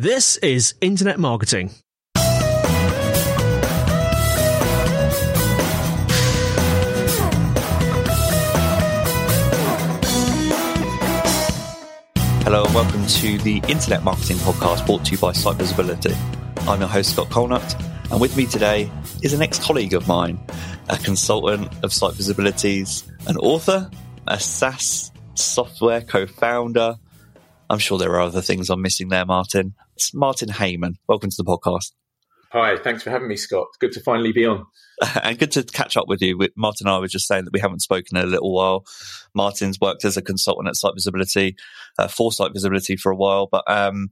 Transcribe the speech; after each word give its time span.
This 0.00 0.36
is 0.36 0.76
Internet 0.80 1.18
Marketing. 1.18 1.70
Hello 12.44 12.62
and 12.64 12.74
welcome 12.76 13.04
to 13.08 13.38
the 13.38 13.60
Internet 13.66 14.04
Marketing 14.04 14.36
Podcast 14.36 14.86
brought 14.86 15.04
to 15.06 15.10
you 15.10 15.18
by 15.18 15.32
Site 15.32 15.56
Visibility. 15.56 16.14
I'm 16.58 16.78
your 16.78 16.88
host, 16.88 17.14
Scott 17.14 17.30
Colenutt, 17.30 18.12
and 18.12 18.20
with 18.20 18.36
me 18.36 18.46
today 18.46 18.88
is 19.24 19.32
an 19.32 19.42
ex 19.42 19.58
colleague 19.58 19.94
of 19.94 20.06
mine, 20.06 20.38
a 20.88 20.96
consultant 20.96 21.72
of 21.82 21.92
Site 21.92 22.14
Visibilities, 22.14 23.02
an 23.26 23.36
author, 23.38 23.90
a 24.28 24.38
SaaS 24.38 25.10
software 25.34 26.02
co 26.02 26.24
founder. 26.24 26.94
I'm 27.70 27.78
sure 27.78 27.98
there 27.98 28.12
are 28.12 28.20
other 28.20 28.40
things 28.40 28.70
I'm 28.70 28.80
missing 28.80 29.08
there, 29.08 29.26
Martin. 29.26 29.74
It's 29.94 30.14
Martin 30.14 30.48
Hayman. 30.48 30.94
Welcome 31.06 31.28
to 31.28 31.36
the 31.36 31.44
podcast. 31.44 31.92
Hi, 32.50 32.78
thanks 32.78 33.02
for 33.02 33.10
having 33.10 33.28
me, 33.28 33.36
Scott. 33.36 33.66
Good 33.78 33.92
to 33.92 34.00
finally 34.00 34.32
be 34.32 34.46
on. 34.46 34.64
and 35.22 35.38
good 35.38 35.52
to 35.52 35.62
catch 35.64 35.94
up 35.94 36.08
with 36.08 36.22
you. 36.22 36.38
Martin 36.56 36.86
and 36.86 36.96
I 36.96 36.98
were 36.98 37.08
just 37.08 37.28
saying 37.28 37.44
that 37.44 37.52
we 37.52 37.60
haven't 37.60 37.82
spoken 37.82 38.16
in 38.16 38.24
a 38.24 38.26
little 38.26 38.54
while. 38.54 38.86
Martin's 39.34 39.78
worked 39.78 40.06
as 40.06 40.16
a 40.16 40.22
consultant 40.22 40.66
at 40.66 40.76
Site 40.76 40.94
Visibility, 40.94 41.56
uh, 41.98 42.08
for 42.08 42.32
Site 42.32 42.54
Visibility 42.54 42.96
for 42.96 43.12
a 43.12 43.16
while, 43.16 43.48
but 43.52 43.64
um, 43.70 44.08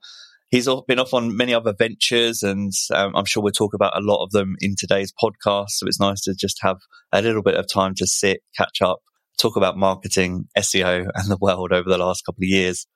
he's 0.51 0.69
been 0.87 0.99
off 0.99 1.15
on 1.15 1.35
many 1.35 1.55
other 1.55 1.73
ventures, 1.73 2.43
and 2.43 2.73
um, 2.93 3.17
I'm 3.17 3.25
sure 3.25 3.43
we'll 3.43 3.53
talk 3.53 3.73
about 3.73 3.97
a 3.97 4.03
lot 4.03 4.23
of 4.23 4.33
them 4.33 4.57
in 4.61 4.75
today's 4.79 5.15
podcast. 5.15 5.71
So 5.71 5.87
it's 5.87 5.99
nice 5.99 6.21
to 6.25 6.35
just 6.35 6.59
have 6.61 6.77
a 7.11 7.23
little 7.23 7.43
bit 7.43 7.55
of 7.55 7.73
time 7.73 7.95
to 7.95 8.07
sit, 8.07 8.41
catch 8.55 8.83
up, 8.83 8.99
talk 9.41 9.57
about 9.57 9.79
marketing, 9.79 10.45
SEO, 10.59 11.09
and 11.15 11.31
the 11.31 11.39
world 11.41 11.73
over 11.73 11.89
the 11.89 11.97
last 11.97 12.27
couple 12.27 12.43
of 12.43 12.49
years. 12.49 12.87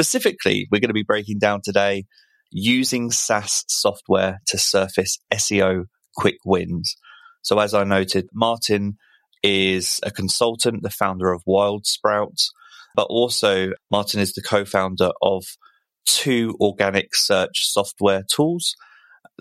Specifically, 0.00 0.66
we're 0.70 0.80
going 0.80 0.88
to 0.88 0.94
be 0.94 1.02
breaking 1.02 1.38
down 1.40 1.60
today 1.62 2.06
using 2.50 3.10
SaaS 3.10 3.64
software 3.68 4.40
to 4.46 4.56
surface 4.56 5.18
SEO 5.30 5.84
quick 6.16 6.38
wins. 6.42 6.96
So 7.42 7.58
as 7.58 7.74
I 7.74 7.84
noted, 7.84 8.26
Martin 8.32 8.96
is 9.42 10.00
a 10.02 10.10
consultant, 10.10 10.82
the 10.82 10.88
founder 10.88 11.30
of 11.32 11.42
Wild 11.44 11.84
Sprouts, 11.84 12.50
but 12.96 13.08
also 13.10 13.72
Martin 13.90 14.20
is 14.20 14.32
the 14.32 14.40
co-founder 14.40 15.10
of 15.20 15.44
two 16.06 16.56
organic 16.62 17.14
search 17.14 17.66
software 17.66 18.22
tools. 18.34 18.74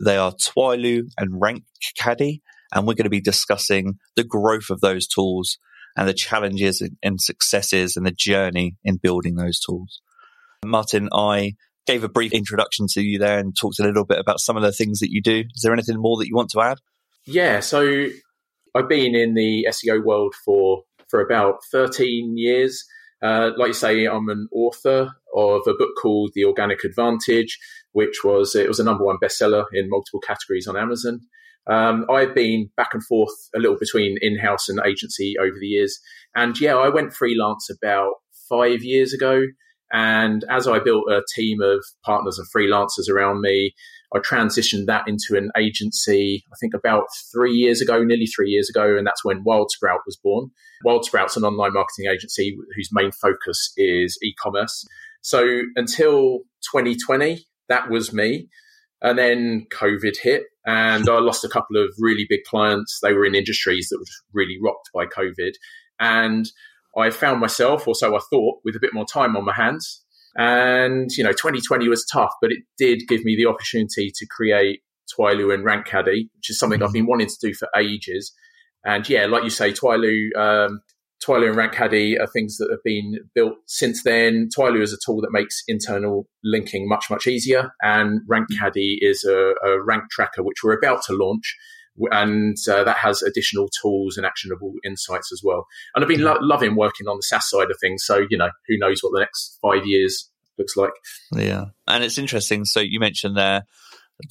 They 0.03 0.17
are 0.17 0.33
Twylu 0.33 1.03
and 1.17 1.39
Rank 1.39 1.63
Caddy, 1.97 2.41
and 2.73 2.85
we're 2.85 2.95
going 2.95 3.05
to 3.05 3.09
be 3.09 3.21
discussing 3.21 3.93
the 4.17 4.25
growth 4.25 4.69
of 4.69 4.81
those 4.81 5.07
tools 5.07 5.57
and 5.95 6.05
the 6.05 6.13
challenges 6.13 6.85
and 7.01 7.21
successes 7.21 7.95
and 7.95 8.05
the 8.05 8.11
journey 8.11 8.75
in 8.83 8.97
building 8.97 9.35
those 9.35 9.57
tools. 9.57 10.01
Martin, 10.65 11.09
I 11.13 11.53
gave 11.85 12.03
a 12.03 12.09
brief 12.09 12.33
introduction 12.33 12.85
to 12.91 13.01
you 13.01 13.17
there 13.17 13.39
and 13.39 13.55
talked 13.55 13.79
a 13.79 13.83
little 13.83 14.05
bit 14.05 14.19
about 14.19 14.39
some 14.39 14.57
of 14.57 14.63
the 14.63 14.71
things 14.71 14.99
that 14.99 15.11
you 15.11 15.21
do. 15.21 15.43
Is 15.55 15.61
there 15.63 15.73
anything 15.73 15.97
more 15.97 16.17
that 16.17 16.27
you 16.27 16.35
want 16.35 16.51
to 16.51 16.61
add? 16.61 16.77
Yeah, 17.25 17.59
so 17.59 18.07
I've 18.75 18.89
been 18.89 19.15
in 19.15 19.33
the 19.33 19.67
SEO 19.69 20.03
world 20.03 20.35
for 20.45 20.83
for 21.09 21.21
about 21.21 21.59
13 21.71 22.37
years. 22.37 22.85
Uh, 23.21 23.51
like 23.57 23.69
you 23.69 23.73
say, 23.73 24.05
I'm 24.05 24.29
an 24.29 24.47
author 24.53 25.09
of 25.35 25.61
a 25.67 25.73
book 25.73 25.91
called 26.01 26.31
The 26.35 26.45
Organic 26.45 26.83
Advantage, 26.83 27.57
which 27.91 28.23
was 28.23 28.55
it 28.55 28.67
was 28.67 28.79
a 28.79 28.83
number 28.83 29.03
one 29.03 29.17
bestseller 29.21 29.65
in 29.73 29.89
multiple 29.89 30.21
categories 30.21 30.67
on 30.67 30.77
Amazon. 30.77 31.21
Um, 31.67 32.05
I've 32.09 32.33
been 32.33 32.69
back 32.77 32.93
and 32.93 33.03
forth 33.03 33.33
a 33.55 33.59
little 33.59 33.77
between 33.77 34.17
in-house 34.21 34.69
and 34.69 34.79
agency 34.85 35.35
over 35.39 35.55
the 35.59 35.67
years, 35.67 35.99
and 36.35 36.59
yeah, 36.59 36.75
I 36.75 36.89
went 36.89 37.13
freelance 37.13 37.69
about 37.69 38.13
five 38.47 38.83
years 38.83 39.13
ago. 39.13 39.43
And 39.91 40.43
as 40.49 40.67
I 40.67 40.79
built 40.79 41.09
a 41.09 41.23
team 41.35 41.61
of 41.61 41.83
partners 42.03 42.37
and 42.39 42.47
freelancers 42.55 43.09
around 43.09 43.41
me, 43.41 43.73
I 44.13 44.19
transitioned 44.19 44.85
that 44.87 45.07
into 45.07 45.35
an 45.35 45.51
agency, 45.57 46.43
I 46.51 46.55
think 46.59 46.73
about 46.73 47.05
three 47.31 47.53
years 47.53 47.81
ago, 47.81 48.03
nearly 48.03 48.25
three 48.25 48.49
years 48.49 48.69
ago. 48.69 48.97
And 48.97 49.05
that's 49.05 49.23
when 49.23 49.43
Wild 49.43 49.71
Sprout 49.71 50.01
was 50.05 50.17
born. 50.17 50.49
Wild 50.83 51.05
Sprout's 51.05 51.37
an 51.37 51.43
online 51.43 51.73
marketing 51.73 52.11
agency 52.11 52.57
whose 52.75 52.89
main 52.91 53.11
focus 53.11 53.71
is 53.77 54.17
e 54.23 54.33
commerce. 54.41 54.85
So 55.21 55.61
until 55.75 56.39
2020, 56.71 57.45
that 57.67 57.89
was 57.89 58.13
me. 58.13 58.47
And 59.01 59.17
then 59.17 59.65
COVID 59.71 60.17
hit, 60.21 60.43
and 60.65 61.07
I 61.07 61.19
lost 61.19 61.45
a 61.45 61.49
couple 61.49 61.81
of 61.81 61.89
really 61.99 62.25
big 62.27 62.43
clients. 62.43 62.99
They 63.01 63.13
were 63.13 63.25
in 63.25 63.33
industries 63.33 63.87
that 63.89 63.97
were 63.97 64.39
really 64.41 64.57
rocked 64.61 64.89
by 64.93 65.05
COVID. 65.05 65.53
And 66.01 66.51
I 66.97 67.09
found 67.09 67.39
myself, 67.39 67.87
or 67.87 67.95
so 67.95 68.15
I 68.15 68.19
thought, 68.29 68.59
with 68.63 68.75
a 68.75 68.79
bit 68.79 68.93
more 68.93 69.05
time 69.05 69.35
on 69.35 69.45
my 69.45 69.53
hands. 69.53 70.03
And, 70.37 71.09
you 71.17 71.23
know, 71.23 71.31
2020 71.31 71.87
was 71.87 72.05
tough, 72.05 72.31
but 72.41 72.51
it 72.51 72.59
did 72.77 73.07
give 73.07 73.23
me 73.23 73.35
the 73.35 73.47
opportunity 73.47 74.11
to 74.15 74.27
create 74.29 74.81
Twylu 75.17 75.53
and 75.53 75.63
Rank 75.63 75.85
Caddy, 75.85 76.29
which 76.35 76.49
is 76.49 76.59
something 76.59 76.79
mm-hmm. 76.79 76.87
I've 76.87 76.93
been 76.93 77.07
wanting 77.07 77.27
to 77.27 77.37
do 77.41 77.53
for 77.53 77.67
ages. 77.77 78.33
And 78.85 79.07
yeah, 79.09 79.25
like 79.25 79.43
you 79.43 79.49
say, 79.49 79.71
Twylu, 79.71 80.35
um, 80.37 80.81
Twylu 81.25 81.47
and 81.47 81.55
Rank 81.55 81.73
Caddy 81.73 82.17
are 82.17 82.27
things 82.27 82.57
that 82.57 82.69
have 82.71 82.83
been 82.83 83.15
built 83.35 83.55
since 83.67 84.03
then. 84.03 84.49
Twylu 84.57 84.81
is 84.81 84.93
a 84.93 84.97
tool 85.05 85.21
that 85.21 85.31
makes 85.31 85.63
internal 85.67 86.27
linking 86.43 86.87
much, 86.87 87.05
much 87.09 87.27
easier. 87.27 87.71
And 87.81 88.21
Rank 88.27 88.47
Caddy 88.57 88.99
is 89.01 89.25
a, 89.25 89.53
a 89.65 89.83
rank 89.83 90.03
tracker, 90.11 90.43
which 90.43 90.63
we're 90.63 90.77
about 90.77 91.03
to 91.07 91.13
launch, 91.13 91.55
and 92.11 92.57
uh, 92.69 92.83
that 92.83 92.97
has 92.97 93.21
additional 93.21 93.69
tools 93.81 94.17
and 94.17 94.25
actionable 94.25 94.73
insights 94.85 95.31
as 95.31 95.41
well. 95.43 95.65
And 95.95 96.03
I've 96.03 96.09
been 96.09 96.23
lo- 96.23 96.39
loving 96.41 96.75
working 96.75 97.07
on 97.07 97.17
the 97.17 97.23
SaaS 97.23 97.49
side 97.49 97.69
of 97.69 97.77
things. 97.81 98.03
So 98.05 98.25
you 98.29 98.37
know, 98.37 98.49
who 98.67 98.77
knows 98.77 99.01
what 99.01 99.11
the 99.13 99.19
next 99.19 99.57
five 99.61 99.85
years 99.85 100.29
looks 100.57 100.75
like? 100.75 100.91
Yeah, 101.33 101.65
and 101.87 102.03
it's 102.03 102.17
interesting. 102.17 102.65
So 102.65 102.79
you 102.79 102.99
mentioned 102.99 103.37
there 103.37 103.63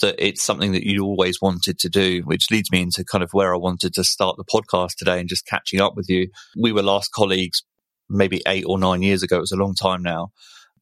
that 0.01 0.17
it's 0.19 0.43
something 0.43 0.73
that 0.73 0.87
you 0.87 1.05
always 1.05 1.41
wanted 1.41 1.79
to 1.79 1.89
do, 1.89 2.23
which 2.25 2.51
leads 2.51 2.71
me 2.71 2.83
into 2.83 3.05
kind 3.05 3.25
of 3.25 3.31
where 3.33 3.55
I 3.55 3.59
wanted 3.59 3.95
to 3.95 4.05
start 4.05 4.37
the 4.37 4.45
podcast 4.45 4.97
today 4.97 5.19
and 5.19 5.29
just 5.29 5.47
catching 5.47 5.81
up 5.81 5.97
with 5.97 6.09
you. 6.09 6.29
We 6.57 6.73
were 6.73 6.83
last 6.83 7.13
colleagues 7.13 7.63
maybe 8.11 8.43
eight 8.47 8.65
or 8.67 8.79
nine 8.79 9.03
years 9.03 9.23
ago. 9.23 9.37
It 9.37 9.41
was 9.41 9.53
a 9.53 9.57
long 9.57 9.75
time 9.75 10.03
now. 10.03 10.31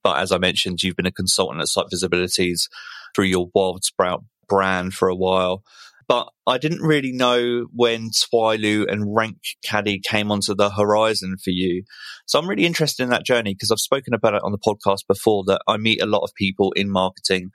But 0.02 0.18
as 0.18 0.32
I 0.32 0.38
mentioned, 0.38 0.82
you've 0.82 0.96
been 0.96 1.06
a 1.06 1.12
consultant 1.12 1.60
at 1.60 1.68
Site 1.68 1.86
Visibilities 1.92 2.68
through 3.14 3.24
your 3.26 3.48
Wild 3.54 3.84
Sprout 3.84 4.24
brand 4.48 4.94
for 4.94 5.08
a 5.08 5.16
while 5.16 5.62
but 6.08 6.28
I 6.46 6.58
didn't 6.58 6.82
really 6.82 7.12
know 7.12 7.66
when 7.74 8.10
Twylu 8.10 8.90
and 8.90 9.14
Rank 9.14 9.38
Caddy 9.64 10.00
came 10.00 10.30
onto 10.30 10.54
the 10.54 10.70
horizon 10.70 11.36
for 11.42 11.50
you. 11.50 11.82
So 12.26 12.38
I'm 12.38 12.48
really 12.48 12.64
interested 12.66 13.02
in 13.02 13.10
that 13.10 13.24
journey 13.24 13.54
because 13.54 13.70
I've 13.70 13.78
spoken 13.78 14.14
about 14.14 14.34
it 14.34 14.42
on 14.44 14.52
the 14.52 14.58
podcast 14.58 15.06
before 15.08 15.44
that 15.46 15.62
I 15.66 15.76
meet 15.76 16.00
a 16.00 16.06
lot 16.06 16.22
of 16.22 16.30
people 16.36 16.72
in 16.72 16.90
marketing, 16.90 17.50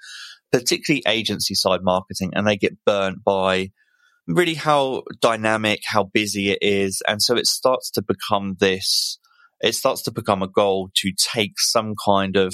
particularly 0.51 1.03
agency 1.07 1.55
side 1.55 1.81
marketing, 1.81 2.31
and 2.35 2.45
they 2.45 2.57
get 2.57 2.83
burnt 2.85 3.23
by 3.23 3.69
really 4.27 4.55
how 4.55 5.03
dynamic, 5.21 5.79
how 5.85 6.03
busy 6.03 6.51
it 6.51 6.59
is. 6.61 7.01
And 7.07 7.21
so 7.21 7.35
it 7.35 7.47
starts 7.47 7.89
to 7.91 8.01
become 8.01 8.57
this, 8.59 9.17
it 9.61 9.75
starts 9.75 10.01
to 10.03 10.11
become 10.11 10.41
a 10.41 10.47
goal 10.47 10.89
to 10.97 11.11
take 11.17 11.59
some 11.59 11.93
kind 12.05 12.35
of 12.35 12.53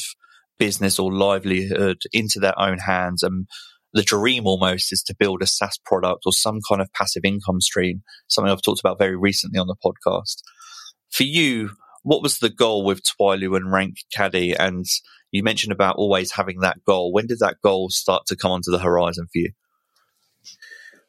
business 0.59 0.99
or 0.99 1.13
livelihood 1.13 2.01
into 2.13 2.39
their 2.39 2.59
own 2.59 2.79
hands 2.79 3.23
and 3.23 3.47
the 3.93 4.03
dream 4.03 4.45
almost 4.45 4.91
is 4.91 5.01
to 5.03 5.15
build 5.17 5.41
a 5.41 5.47
SaaS 5.47 5.77
product 5.85 6.23
or 6.25 6.33
some 6.33 6.59
kind 6.67 6.81
of 6.81 6.91
passive 6.93 7.23
income 7.23 7.61
stream, 7.61 8.03
something 8.27 8.51
I've 8.51 8.61
talked 8.61 8.79
about 8.79 8.99
very 8.99 9.15
recently 9.15 9.59
on 9.59 9.67
the 9.67 9.75
podcast. 9.83 10.41
For 11.09 11.23
you, 11.23 11.71
what 12.03 12.21
was 12.21 12.39
the 12.39 12.49
goal 12.49 12.85
with 12.85 13.01
Twylu 13.03 13.55
and 13.55 13.71
Rank 13.71 13.97
Caddy? 14.13 14.53
And 14.53 14.85
You 15.31 15.43
mentioned 15.43 15.73
about 15.73 15.97
always 15.97 16.31
having 16.31 16.59
that 16.61 16.83
goal. 16.85 17.11
When 17.11 17.27
did 17.27 17.39
that 17.39 17.57
goal 17.63 17.89
start 17.89 18.25
to 18.27 18.35
come 18.35 18.51
onto 18.51 18.71
the 18.71 18.79
horizon 18.79 19.25
for 19.25 19.39
you? 19.39 19.51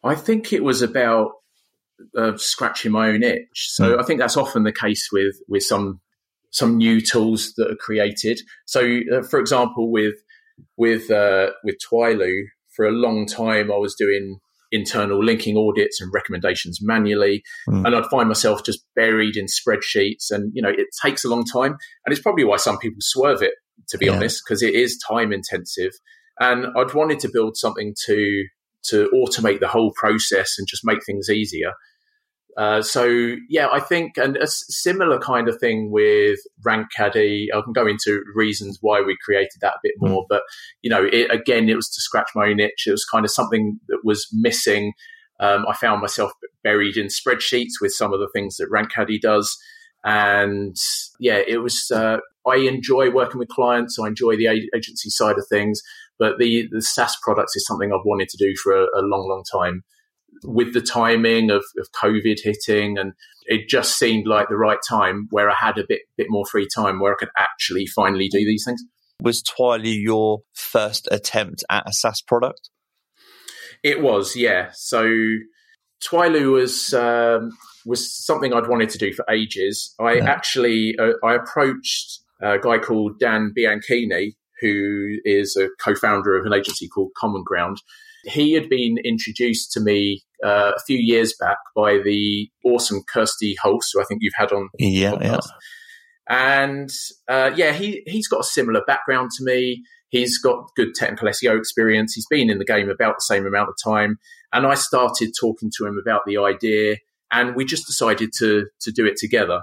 I 0.03 0.15
think 0.15 0.53
it 0.53 0.65
was 0.65 0.83
about 0.83 1.33
uh, 2.17 2.37
scratching 2.37 2.93
my 2.93 3.09
own 3.09 3.23
itch. 3.23 3.71
So 3.71 3.97
mm. 3.97 4.01
I 4.01 4.05
think 4.05 4.21
that's 4.21 4.37
often 4.37 4.63
the 4.63 4.73
case 4.73 5.09
with 5.13 5.37
with 5.49 5.63
some 5.63 6.01
some 6.51 6.77
new 6.77 7.01
tools 7.01 7.55
that 7.57 7.71
are 7.71 7.77
created. 7.77 8.41
So, 8.67 9.01
uh, 9.13 9.23
for 9.23 9.39
example, 9.41 9.91
with 9.91 10.15
with 10.77 11.11
uh, 11.11 11.51
with 11.65 11.77
Twylu, 11.79 12.45
for 12.79 12.87
a 12.87 12.93
long 12.93 13.27
time, 13.27 13.73
I 13.73 13.77
was 13.77 13.97
doing 13.97 14.39
internal 14.71 15.25
linking 15.25 15.57
audits 15.57 16.01
and 16.01 16.13
recommendations 16.15 16.79
manually, 16.81 17.43
mm. 17.69 17.85
and 17.85 17.97
I'd 17.97 18.07
find 18.07 18.29
myself 18.29 18.65
just 18.65 18.85
buried 18.95 19.37
in 19.37 19.47
spreadsheets. 19.47 20.31
And 20.31 20.53
you 20.55 20.63
know, 20.63 20.69
it 20.69 20.87
takes 21.03 21.25
a 21.25 21.29
long 21.29 21.45
time, 21.45 21.73
and 22.07 22.13
it's 22.13 22.23
probably 22.23 22.45
why 22.45 22.57
some 22.57 22.79
people 22.79 22.99
swerve 23.01 23.43
it, 23.43 23.55
to 23.89 23.99
be 23.99 24.07
yeah. 24.07 24.13
honest, 24.13 24.43
because 24.47 24.63
it 24.63 24.75
is 24.75 25.03
time 25.11 25.33
intensive. 25.33 25.91
And 26.39 26.67
I'd 26.77 26.95
wanted 26.95 27.19
to 27.21 27.31
build 27.33 27.57
something 27.57 27.95
to 28.07 28.45
to 28.91 29.11
automate 29.13 29.59
the 29.59 29.67
whole 29.67 29.93
process 29.97 30.55
and 30.57 30.69
just 30.69 30.85
make 30.85 31.05
things 31.05 31.29
easier. 31.29 31.73
Uh, 32.59 32.83
so 32.83 33.37
yeah, 33.49 33.69
I 33.71 33.79
think 33.79 34.17
and 34.17 34.37
a 34.37 34.49
similar 34.49 35.21
kind 35.21 35.49
of 35.49 35.61
thing 35.61 35.93
with 35.93 36.41
Rank 36.65 36.89
Caddy. 36.95 37.49
I 37.55 37.61
can 37.61 37.73
go 37.73 37.87
into 37.87 38.25
reasons 38.35 38.79
why 38.81 39.01
we 39.01 39.17
created 39.25 39.61
that 39.61 39.75
a 39.75 39.81
bit 39.81 39.95
more, 39.99 40.27
but 40.29 40.43
you 40.83 40.91
know, 40.91 41.05
it, 41.05 41.31
again, 41.31 41.69
it 41.69 41.77
was 41.77 41.89
to 41.89 42.01
scratch 42.01 42.31
my 42.35 42.49
own 42.49 42.59
itch. 42.59 42.89
It 42.89 42.91
was 42.91 43.05
kind 43.05 43.25
of 43.25 43.31
something 43.31 43.79
that 43.87 44.01
was 44.03 44.27
missing. 44.33 44.93
Um, 45.39 45.67
I 45.69 45.75
found 45.77 46.01
myself 46.01 46.33
buried 46.65 46.97
in 46.97 47.07
spreadsheets 47.07 47.75
with 47.81 47.93
some 47.93 48.13
of 48.13 48.19
the 48.19 48.29
things 48.35 48.57
that 48.57 48.67
Rank 48.73 48.91
Caddy 48.91 49.21
does, 49.21 49.57
and 50.05 50.75
yeah, 51.21 51.41
it 51.47 51.59
was. 51.59 51.93
Uh, 51.95 52.17
I 52.45 52.57
enjoy 52.57 53.13
working 53.13 53.39
with 53.39 53.51
clients. 53.51 54.01
I 54.01 54.09
enjoy 54.09 54.37
the 54.37 54.49
agency 54.75 55.11
side 55.11 55.39
of 55.39 55.47
things, 55.49 55.81
but 56.19 56.39
the 56.41 56.67
the 56.73 56.83
SaaS 56.83 57.17
products 57.23 57.55
is 57.55 57.65
something 57.69 57.93
I've 57.93 58.05
wanted 58.05 58.29
to 58.31 58.37
do 58.37 58.57
for 58.61 58.73
a, 58.73 58.87
a 58.97 59.03
long, 59.03 59.29
long 59.29 59.45
time 59.45 59.85
with 60.45 60.75
the 60.75 60.81
timing 60.81 61.51
of, 61.51 61.65
of 61.79 61.91
COVID 61.93 62.39
hitting, 62.43 62.99
and 62.99 63.13
it 63.47 63.69
just 63.69 63.99
seemed 63.99 64.27
like 64.27 64.49
the 64.49 64.57
right 64.57 64.79
time 64.89 65.29
where 65.31 65.51
I 65.51 65.55
had 65.55 65.79
a 65.79 65.85
bit 65.89 66.03
bit 66.17 66.27
more 66.29 66.47
free 66.47 66.69
time 66.73 67.01
where 67.01 67.13
I 67.13 67.17
could 67.19 67.31
actually 67.37 67.87
finally 67.87 68.29
do 68.29 68.39
these 68.39 68.65
things. 68.65 68.83
Was 69.23 69.43
Twylu 69.43 70.01
your 70.01 70.41
first 70.55 71.09
attempt 71.11 71.65
at 71.71 71.89
a 71.89 71.93
SaaS 71.93 72.23
product? 72.23 72.71
It 73.83 74.01
was, 74.01 74.37
yeah. 74.37 74.71
So 74.75 75.09
Twylu 76.03 76.53
was 76.53 76.95
um, 76.95 77.51
was 77.85 78.15
something 78.25 78.53
I'd 78.53 78.69
wanted 78.69 78.91
to 78.91 78.99
do 78.99 79.13
for 79.13 79.25
ages. 79.31 79.95
I 79.99 80.15
yeah. 80.15 80.31
actually 80.31 80.97
uh, 80.99 81.13
I 81.25 81.35
approached 81.35 82.21
a 82.41 82.59
guy 82.59 82.79
called 82.79 83.19
Dan 83.19 83.53
Bianchini, 83.57 84.35
who 84.61 85.17
is 85.25 85.57
a 85.57 85.69
co-founder 85.83 86.37
of 86.37 86.47
an 86.47 86.53
agency 86.53 86.89
called 86.89 87.11
Common 87.17 87.43
Ground, 87.45 87.79
he 88.25 88.53
had 88.53 88.69
been 88.69 88.97
introduced 89.05 89.73
to 89.73 89.81
me 89.81 90.23
uh, 90.45 90.73
a 90.77 90.81
few 90.87 90.99
years 90.99 91.35
back 91.39 91.59
by 91.75 91.99
the 91.99 92.51
awesome 92.65 93.03
Kirsty 93.13 93.57
Hulse, 93.63 93.91
who 93.93 94.01
I 94.01 94.05
think 94.05 94.21
you've 94.23 94.35
had 94.37 94.53
on. 94.53 94.69
Yeah, 94.79 95.17
yeah. 95.21 95.39
And 96.29 96.91
uh, 97.29 97.51
yeah, 97.57 97.73
he 97.73 98.03
he's 98.07 98.29
got 98.29 98.41
a 98.41 98.45
similar 98.45 98.83
background 98.87 99.31
to 99.39 99.45
me. 99.45 99.83
He's 100.11 100.39
got 100.39 100.71
good 100.77 100.95
technical 100.95 101.29
SEO 101.29 101.59
experience. 101.59 102.15
He's 102.15 102.27
been 102.31 102.51
in 102.51 102.59
the 102.59 102.65
game 102.65 102.89
about 102.89 103.17
the 103.17 103.23
same 103.23 103.47
amount 103.47 103.69
of 103.69 103.75
time. 103.83 104.19
And 104.53 104.67
I 104.67 104.75
started 104.75 105.33
talking 105.39 105.71
to 105.77 105.87
him 105.87 105.99
about 106.01 106.23
the 106.27 106.39
idea, 106.39 106.97
and 107.31 107.55
we 107.55 107.65
just 107.65 107.87
decided 107.87 108.31
to 108.39 108.67
to 108.81 108.93
do 108.93 109.07
it 109.07 109.17
together. 109.17 109.63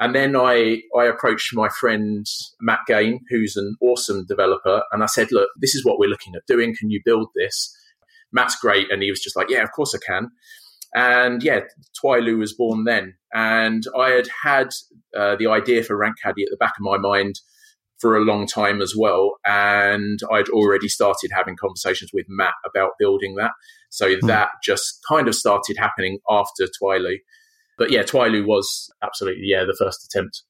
And 0.00 0.14
then 0.14 0.34
I, 0.34 0.82
I 0.98 1.04
approached 1.04 1.54
my 1.54 1.68
friend 1.68 2.26
Matt 2.60 2.80
Gain, 2.88 3.20
who's 3.30 3.56
an 3.56 3.76
awesome 3.80 4.26
developer, 4.26 4.82
and 4.90 5.02
I 5.02 5.06
said, 5.06 5.28
Look, 5.30 5.48
this 5.60 5.74
is 5.74 5.84
what 5.84 5.98
we're 5.98 6.08
looking 6.08 6.34
at 6.34 6.46
doing. 6.46 6.74
Can 6.74 6.90
you 6.90 7.00
build 7.04 7.28
this? 7.36 7.76
Matt's 8.34 8.56
great. 8.56 8.90
And 8.90 9.02
he 9.02 9.10
was 9.10 9.20
just 9.20 9.36
like, 9.36 9.48
yeah, 9.48 9.62
of 9.62 9.72
course 9.72 9.94
I 9.94 9.98
can. 10.04 10.30
And 10.94 11.42
yeah, 11.42 11.60
Twylu 12.02 12.38
was 12.38 12.52
born 12.52 12.84
then. 12.84 13.14
And 13.32 13.84
I 13.98 14.10
had 14.10 14.28
had 14.42 14.68
uh, 15.16 15.36
the 15.36 15.48
idea 15.48 15.82
for 15.82 15.96
Rank 15.96 16.16
Caddy 16.22 16.42
at 16.42 16.50
the 16.50 16.56
back 16.56 16.74
of 16.78 16.82
my 16.82 16.98
mind 16.98 17.40
for 17.98 18.16
a 18.16 18.20
long 18.20 18.46
time 18.46 18.82
as 18.82 18.94
well. 18.96 19.36
And 19.46 20.20
I'd 20.32 20.48
already 20.50 20.88
started 20.88 21.30
having 21.32 21.56
conversations 21.56 22.10
with 22.12 22.26
Matt 22.28 22.54
about 22.64 22.92
building 22.98 23.36
that. 23.36 23.52
So 23.90 24.08
mm. 24.08 24.20
that 24.26 24.50
just 24.62 25.00
kind 25.08 25.26
of 25.26 25.34
started 25.34 25.76
happening 25.78 26.18
after 26.28 26.66
Twylu. 26.66 27.16
But 27.78 27.90
yeah, 27.90 28.02
Twylu 28.02 28.46
was 28.46 28.92
absolutely, 29.02 29.44
yeah, 29.46 29.64
the 29.64 29.76
first 29.76 30.04
attempt. 30.04 30.42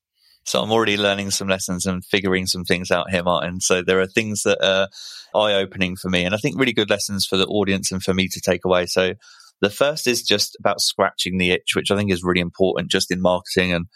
So 0.44 0.62
I'm 0.62 0.73
already 0.73 0.96
learning 0.96 1.31
some 1.31 1.49
lessons 1.49 1.87
and 1.87 2.05
figuring 2.05 2.46
some 2.46 2.64
things 2.64 2.91
out 2.91 3.11
here, 3.11 3.23
Martin. 3.23 3.61
So 3.61 3.82
there 3.82 4.00
are 4.00 4.06
things 4.06 4.43
that 4.43 4.62
are 4.64 4.88
eye 5.35 5.55
opening 5.55 5.96
for 5.96 6.11
me 6.11 6.25
and 6.25 6.35
I 6.35 6.38
think 6.38 6.58
really 6.58 6.73
good 6.73 6.91
lessons 6.91 7.26
for 7.26 7.37
the 7.37 7.46
audience 7.46 7.91
and 7.91 8.02
for 8.02 8.14
me 8.14 8.29
to 8.29 8.41
take 8.41 8.64
away. 8.64 8.87
So 8.87 9.14
the 9.61 9.70
first 9.70 10.06
is 10.06 10.23
just 10.23 10.56
about 10.61 10.81
scratching 10.81 11.38
the 11.38 11.50
itch, 11.50 11.75
which 11.75 11.91
I 11.91 11.96
think 11.96 12.12
is 12.12 12.23
really 12.23 12.41
important 12.41 12.91
just 12.91 13.11
in 13.11 13.20
marketing 13.20 13.73
and 13.73 13.87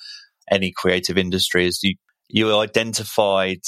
any 0.50 0.72
creative 0.74 1.18
industry 1.18 1.66
is 1.66 1.80
you, 1.82 1.96
you 2.28 2.56
identified 2.56 3.60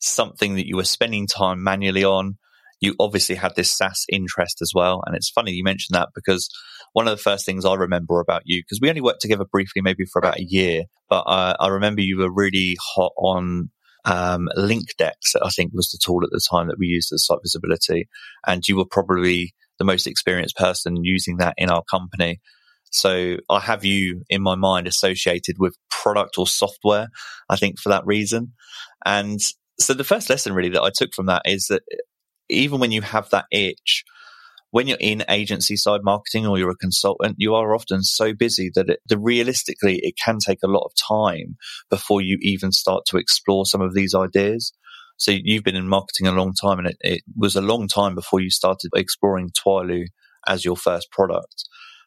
something 0.00 0.56
that 0.56 0.66
you 0.66 0.76
were 0.76 0.84
spending 0.84 1.26
time 1.26 1.62
manually 1.62 2.04
on. 2.04 2.38
You 2.80 2.94
obviously 3.00 3.34
had 3.34 3.54
this 3.56 3.76
SaaS 3.76 4.04
interest 4.10 4.60
as 4.60 4.72
well. 4.74 5.02
And 5.06 5.16
it's 5.16 5.30
funny 5.30 5.52
you 5.52 5.64
mentioned 5.64 5.94
that 5.94 6.10
because 6.14 6.48
one 6.92 7.08
of 7.08 7.16
the 7.16 7.22
first 7.22 7.44
things 7.44 7.64
I 7.64 7.74
remember 7.74 8.20
about 8.20 8.42
you, 8.44 8.62
because 8.62 8.80
we 8.80 8.88
only 8.88 9.00
worked 9.00 9.22
together 9.22 9.44
briefly, 9.44 9.82
maybe 9.82 10.04
for 10.04 10.18
about 10.18 10.38
a 10.38 10.44
year, 10.44 10.84
but 11.08 11.20
uh, 11.20 11.56
I 11.58 11.68
remember 11.68 12.00
you 12.00 12.18
were 12.18 12.32
really 12.32 12.76
hot 12.80 13.12
on 13.18 13.70
um, 14.04 14.48
LinkDex, 14.56 15.34
I 15.42 15.50
think 15.50 15.72
was 15.74 15.90
the 15.90 15.98
tool 16.02 16.22
at 16.22 16.30
the 16.30 16.40
time 16.50 16.68
that 16.68 16.78
we 16.78 16.86
used 16.86 17.12
as 17.12 17.26
site 17.26 17.38
visibility. 17.42 18.08
And 18.46 18.66
you 18.66 18.76
were 18.76 18.86
probably 18.86 19.54
the 19.78 19.84
most 19.84 20.06
experienced 20.06 20.56
person 20.56 21.04
using 21.04 21.38
that 21.38 21.54
in 21.58 21.70
our 21.70 21.82
company. 21.90 22.40
So 22.92 23.36
I 23.50 23.60
have 23.60 23.84
you 23.84 24.22
in 24.30 24.42
my 24.42 24.54
mind 24.54 24.86
associated 24.86 25.56
with 25.58 25.76
product 25.90 26.38
or 26.38 26.46
software, 26.46 27.08
I 27.50 27.56
think 27.56 27.78
for 27.78 27.88
that 27.88 28.06
reason. 28.06 28.52
And 29.04 29.40
so 29.78 29.92
the 29.92 30.04
first 30.04 30.30
lesson 30.30 30.54
really 30.54 30.70
that 30.70 30.82
I 30.82 30.90
took 30.94 31.12
from 31.14 31.26
that 31.26 31.42
is 31.44 31.66
that 31.66 31.82
even 32.48 32.80
when 32.80 32.92
you 32.92 33.02
have 33.02 33.30
that 33.30 33.46
itch, 33.50 34.04
when 34.70 34.86
you're 34.86 34.98
in 35.00 35.24
agency 35.28 35.76
side 35.76 36.00
marketing 36.02 36.46
or 36.46 36.58
you're 36.58 36.70
a 36.70 36.76
consultant, 36.76 37.36
you 37.38 37.54
are 37.54 37.74
often 37.74 38.02
so 38.02 38.34
busy 38.34 38.70
that, 38.74 38.90
it, 38.90 39.00
realistically 39.16 40.00
it 40.02 40.14
can 40.22 40.38
take 40.38 40.58
a 40.62 40.68
lot 40.68 40.84
of 40.84 40.92
time 41.08 41.56
before 41.88 42.20
you 42.20 42.36
even 42.42 42.72
start 42.72 43.04
to 43.06 43.16
explore 43.16 43.64
some 43.64 43.80
of 43.80 43.94
these 43.94 44.14
ideas. 44.14 44.72
So 45.16 45.32
you've 45.32 45.64
been 45.64 45.76
in 45.76 45.88
marketing 45.88 46.26
a 46.26 46.32
long 46.32 46.52
time 46.52 46.78
and 46.78 46.88
it, 46.88 46.96
it 47.00 47.22
was 47.36 47.56
a 47.56 47.62
long 47.62 47.88
time 47.88 48.14
before 48.14 48.40
you 48.40 48.50
started 48.50 48.90
exploring 48.94 49.50
Twylu 49.50 50.06
as 50.46 50.64
your 50.64 50.76
first 50.76 51.10
product. 51.10 51.64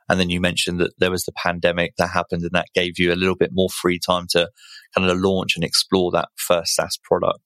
And 0.07 0.19
then 0.19 0.29
you 0.29 0.41
mentioned 0.41 0.79
that 0.79 0.93
there 0.97 1.11
was 1.11 1.23
the 1.23 1.31
pandemic 1.31 1.93
that 1.97 2.09
happened 2.09 2.43
and 2.43 2.51
that 2.53 2.67
gave 2.73 2.97
you 2.97 3.13
a 3.13 3.15
little 3.15 3.35
bit 3.35 3.51
more 3.53 3.69
free 3.69 3.99
time 3.99 4.25
to 4.31 4.49
kind 4.95 5.09
of 5.09 5.17
launch 5.17 5.55
and 5.55 5.63
explore 5.63 6.11
that 6.11 6.29
first 6.35 6.75
SaaS 6.75 6.97
product. 7.03 7.39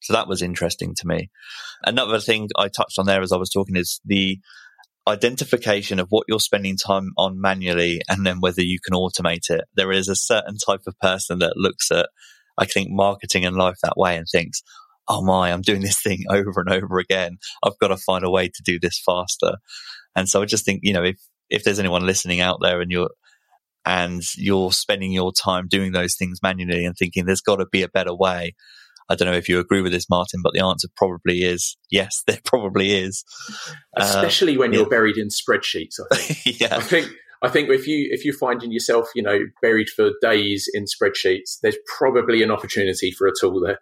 So 0.00 0.12
that 0.12 0.28
was 0.28 0.42
interesting 0.42 0.94
to 0.96 1.06
me. 1.06 1.30
Another 1.84 2.20
thing 2.20 2.48
I 2.56 2.68
touched 2.68 2.98
on 2.98 3.06
there 3.06 3.22
as 3.22 3.32
I 3.32 3.36
was 3.36 3.50
talking 3.50 3.76
is 3.76 4.00
the 4.04 4.38
identification 5.08 6.00
of 6.00 6.08
what 6.10 6.24
you're 6.28 6.40
spending 6.40 6.76
time 6.76 7.10
on 7.16 7.40
manually 7.40 8.00
and 8.08 8.26
then 8.26 8.40
whether 8.40 8.62
you 8.62 8.78
can 8.84 8.94
automate 8.94 9.50
it. 9.50 9.64
There 9.74 9.92
is 9.92 10.08
a 10.08 10.16
certain 10.16 10.56
type 10.58 10.82
of 10.86 10.98
person 11.00 11.38
that 11.38 11.56
looks 11.56 11.90
at, 11.90 12.08
I 12.58 12.66
think, 12.66 12.88
marketing 12.90 13.44
and 13.44 13.56
life 13.56 13.76
that 13.82 13.96
way 13.96 14.16
and 14.16 14.26
thinks, 14.30 14.62
oh 15.08 15.24
my, 15.24 15.52
I'm 15.52 15.62
doing 15.62 15.82
this 15.82 16.02
thing 16.02 16.24
over 16.30 16.60
and 16.60 16.72
over 16.72 16.98
again. 16.98 17.38
I've 17.62 17.78
got 17.80 17.88
to 17.88 17.96
find 17.96 18.24
a 18.24 18.30
way 18.30 18.48
to 18.48 18.62
do 18.64 18.78
this 18.80 19.00
faster. 19.04 19.56
And 20.16 20.28
so 20.28 20.42
I 20.42 20.46
just 20.46 20.64
think, 20.64 20.80
you 20.82 20.92
know, 20.92 21.04
if, 21.04 21.16
if 21.50 21.62
there's 21.62 21.78
anyone 21.78 22.04
listening 22.04 22.40
out 22.40 22.58
there 22.60 22.80
and 22.80 22.90
you're, 22.90 23.10
and 23.84 24.22
you're 24.36 24.72
spending 24.72 25.12
your 25.12 25.32
time 25.32 25.68
doing 25.68 25.92
those 25.92 26.16
things 26.16 26.40
manually 26.42 26.84
and 26.84 26.96
thinking 26.96 27.24
there's 27.24 27.40
got 27.40 27.56
to 27.56 27.66
be 27.70 27.82
a 27.82 27.88
better 27.88 28.12
way, 28.12 28.56
I 29.08 29.14
don't 29.14 29.26
know 29.26 29.36
if 29.36 29.48
you 29.48 29.58
agree 29.58 29.82
with 29.82 29.92
this, 29.92 30.08
Martin, 30.10 30.40
but 30.42 30.52
the 30.52 30.64
answer 30.64 30.88
probably 30.96 31.44
is 31.44 31.76
yes, 31.90 32.22
there 32.26 32.40
probably 32.44 32.92
is. 32.92 33.24
Especially 33.96 34.56
uh, 34.56 34.60
when 34.60 34.72
you're 34.72 34.88
buried 34.88 35.16
in 35.16 35.28
spreadsheets, 35.28 36.00
I 36.10 36.16
think. 36.16 36.60
yeah. 36.60 36.76
I 36.76 36.80
think 36.80 37.08
I 37.42 37.48
think 37.48 37.70
if 37.70 37.86
you 37.86 38.08
if 38.10 38.24
you're 38.24 38.34
finding 38.34 38.72
yourself, 38.72 39.08
you 39.14 39.22
know, 39.22 39.38
buried 39.62 39.88
for 39.88 40.10
days 40.20 40.68
in 40.72 40.84
spreadsheets, 40.84 41.58
there's 41.62 41.78
probably 41.98 42.42
an 42.42 42.50
opportunity 42.50 43.10
for 43.10 43.26
a 43.26 43.32
tool 43.38 43.60
there. 43.60 43.78